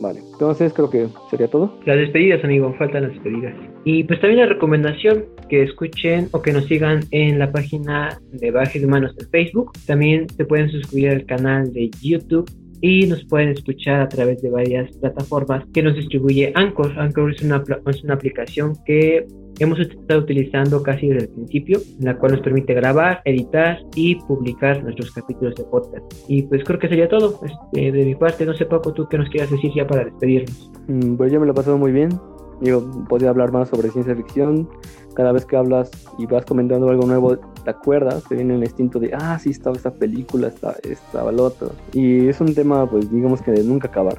Vale, 0.00 0.20
entonces 0.32 0.72
creo 0.72 0.90
que 0.90 1.08
sería 1.30 1.48
todo. 1.48 1.78
Las 1.84 1.96
despedidas, 1.96 2.44
amigo, 2.44 2.74
faltan 2.78 3.02
las 3.02 3.12
despedidas. 3.12 3.54
Y 3.84 4.04
pues 4.04 4.20
también 4.20 4.40
la 4.40 4.46
recomendación 4.46 5.24
que 5.48 5.62
escuchen 5.62 6.28
o 6.32 6.42
que 6.42 6.52
nos 6.52 6.66
sigan 6.66 7.00
en 7.10 7.38
la 7.38 7.50
página 7.50 8.20
de 8.32 8.50
Bajes 8.50 8.84
Humanos 8.84 9.14
en 9.18 9.28
Facebook. 9.30 9.72
También 9.86 10.28
se 10.28 10.44
pueden 10.44 10.70
suscribir 10.70 11.10
al 11.10 11.26
canal 11.26 11.72
de 11.72 11.90
YouTube 12.00 12.48
y 12.80 13.06
nos 13.06 13.24
pueden 13.24 13.50
escuchar 13.50 14.00
a 14.00 14.08
través 14.08 14.40
de 14.42 14.50
varias 14.50 14.90
plataformas 14.98 15.64
que 15.72 15.82
nos 15.82 15.94
distribuye 15.94 16.52
Anchor. 16.54 16.98
Anchor 16.98 17.32
es 17.32 17.42
una, 17.42 17.62
es 17.86 18.04
una 18.04 18.14
aplicación 18.14 18.74
que 18.84 19.26
hemos 19.58 19.78
estado 19.80 20.20
utilizando 20.20 20.82
casi 20.82 21.08
desde 21.08 21.24
el 21.26 21.30
principio, 21.30 21.80
en 21.98 22.04
la 22.04 22.16
cual 22.16 22.32
nos 22.32 22.40
permite 22.42 22.74
grabar, 22.74 23.20
editar 23.24 23.78
y 23.94 24.16
publicar 24.16 24.82
nuestros 24.82 25.10
capítulos 25.12 25.54
de 25.56 25.64
podcast. 25.64 26.12
Y 26.28 26.42
pues 26.42 26.62
creo 26.64 26.78
que 26.78 26.88
sería 26.88 27.08
todo. 27.08 27.40
Este, 27.44 27.92
de 27.92 28.04
mi 28.04 28.14
parte, 28.14 28.46
no 28.46 28.54
sé 28.54 28.66
Paco, 28.66 28.92
tú 28.92 29.08
qué 29.08 29.18
nos 29.18 29.28
quieras 29.28 29.50
decir 29.50 29.72
ya 29.74 29.86
para 29.86 30.04
despedirnos. 30.04 30.70
Mm, 30.86 31.16
pues 31.16 31.32
yo 31.32 31.40
me 31.40 31.46
lo 31.46 31.52
he 31.52 31.56
pasado 31.56 31.78
muy 31.78 31.92
bien. 31.92 32.10
Digo, 32.60 33.04
podría 33.08 33.30
hablar 33.30 33.52
más 33.52 33.68
sobre 33.68 33.90
ciencia 33.90 34.14
ficción. 34.14 34.68
Cada 35.14 35.32
vez 35.32 35.44
que 35.44 35.56
hablas 35.56 35.90
y 36.18 36.26
vas 36.26 36.44
comentando 36.44 36.88
algo 36.88 37.06
nuevo, 37.06 37.36
te 37.36 37.70
acuerdas, 37.70 38.24
te 38.28 38.36
viene 38.36 38.54
el 38.54 38.62
instinto 38.62 38.98
de, 38.98 39.12
ah, 39.14 39.38
sí, 39.38 39.50
estaba 39.50 39.76
esta 39.76 39.92
película, 39.92 40.48
estaba, 40.48 40.74
estaba 40.82 41.30
el 41.30 41.40
otro. 41.40 41.72
Y 41.92 42.28
es 42.28 42.40
un 42.40 42.54
tema, 42.54 42.88
pues 42.88 43.10
digamos 43.10 43.42
que 43.42 43.52
de 43.52 43.64
nunca 43.64 43.88
acabar. 43.88 44.18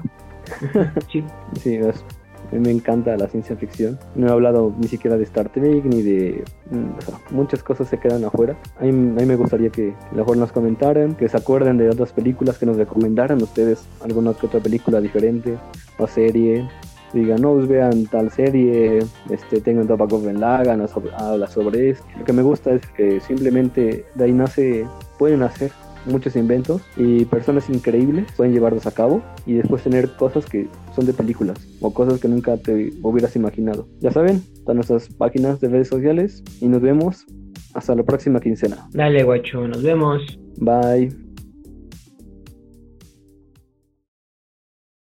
sí. 1.11 1.23
sí, 1.61 1.75
es 1.75 2.03
me 2.51 2.71
encanta 2.71 3.15
la 3.17 3.27
ciencia 3.27 3.55
ficción. 3.55 3.99
No 4.15 4.27
he 4.27 4.31
hablado 4.31 4.73
ni 4.77 4.87
siquiera 4.87 5.17
de 5.17 5.23
Star 5.23 5.49
Trek 5.49 5.85
ni 5.85 6.01
de... 6.01 6.43
Mm, 6.71 7.35
muchas 7.35 7.61
cosas 7.63 7.87
se 7.89 7.99
quedan 7.99 8.23
afuera. 8.23 8.57
A 8.79 8.83
mí, 8.83 8.89
a 8.89 8.91
mí 8.91 9.25
me 9.25 9.35
gustaría 9.35 9.69
que 9.69 9.93
mejor 10.11 10.37
nos 10.37 10.51
comentaran, 10.51 11.15
que 11.15 11.29
se 11.29 11.37
acuerden 11.37 11.77
de 11.77 11.89
otras 11.89 12.11
películas 12.11 12.57
que 12.57 12.65
nos 12.65 12.77
recomendaran 12.77 13.41
ustedes 13.41 13.87
alguna 14.01 14.33
que 14.33 14.47
otra 14.47 14.59
película 14.59 14.99
diferente 14.99 15.57
o 15.97 16.07
serie 16.07 16.67
digan, 17.13 17.41
no, 17.41 17.53
pues 17.53 17.67
vean 17.67 18.05
tal 18.05 18.31
serie, 18.31 18.99
este, 19.29 19.61
tengan 19.61 19.87
Tobacco 19.87 20.21
Ben 20.21 20.39
Lagan, 20.39 20.85
habla 21.17 21.47
sobre 21.47 21.91
eso. 21.91 22.03
Lo 22.17 22.25
que 22.25 22.33
me 22.33 22.41
gusta 22.41 22.73
es 22.73 22.85
que 22.87 23.19
simplemente 23.19 24.05
de 24.15 24.23
ahí 24.23 24.33
nace, 24.33 24.85
pueden 25.17 25.43
hacer 25.43 25.71
muchos 26.05 26.35
inventos 26.35 26.81
y 26.97 27.25
personas 27.25 27.69
increíbles 27.69 28.31
pueden 28.35 28.53
llevarlos 28.53 28.87
a 28.87 28.91
cabo 28.91 29.21
y 29.45 29.53
después 29.53 29.83
tener 29.83 30.09
cosas 30.15 30.45
que 30.45 30.67
son 30.95 31.05
de 31.05 31.13
películas 31.13 31.57
o 31.81 31.93
cosas 31.93 32.19
que 32.19 32.27
nunca 32.27 32.57
te 32.57 32.91
hubieras 33.01 33.35
imaginado. 33.35 33.87
Ya 33.99 34.11
saben, 34.11 34.41
están 34.53 34.75
nuestras 34.75 35.09
páginas 35.09 35.59
de 35.59 35.69
redes 35.69 35.87
sociales 35.89 36.43
y 36.61 36.67
nos 36.67 36.81
vemos 36.81 37.25
hasta 37.73 37.95
la 37.95 38.03
próxima 38.03 38.39
quincena. 38.39 38.87
Dale, 38.91 39.23
guacho, 39.23 39.67
nos 39.67 39.83
vemos. 39.83 40.39
Bye. 40.57 41.28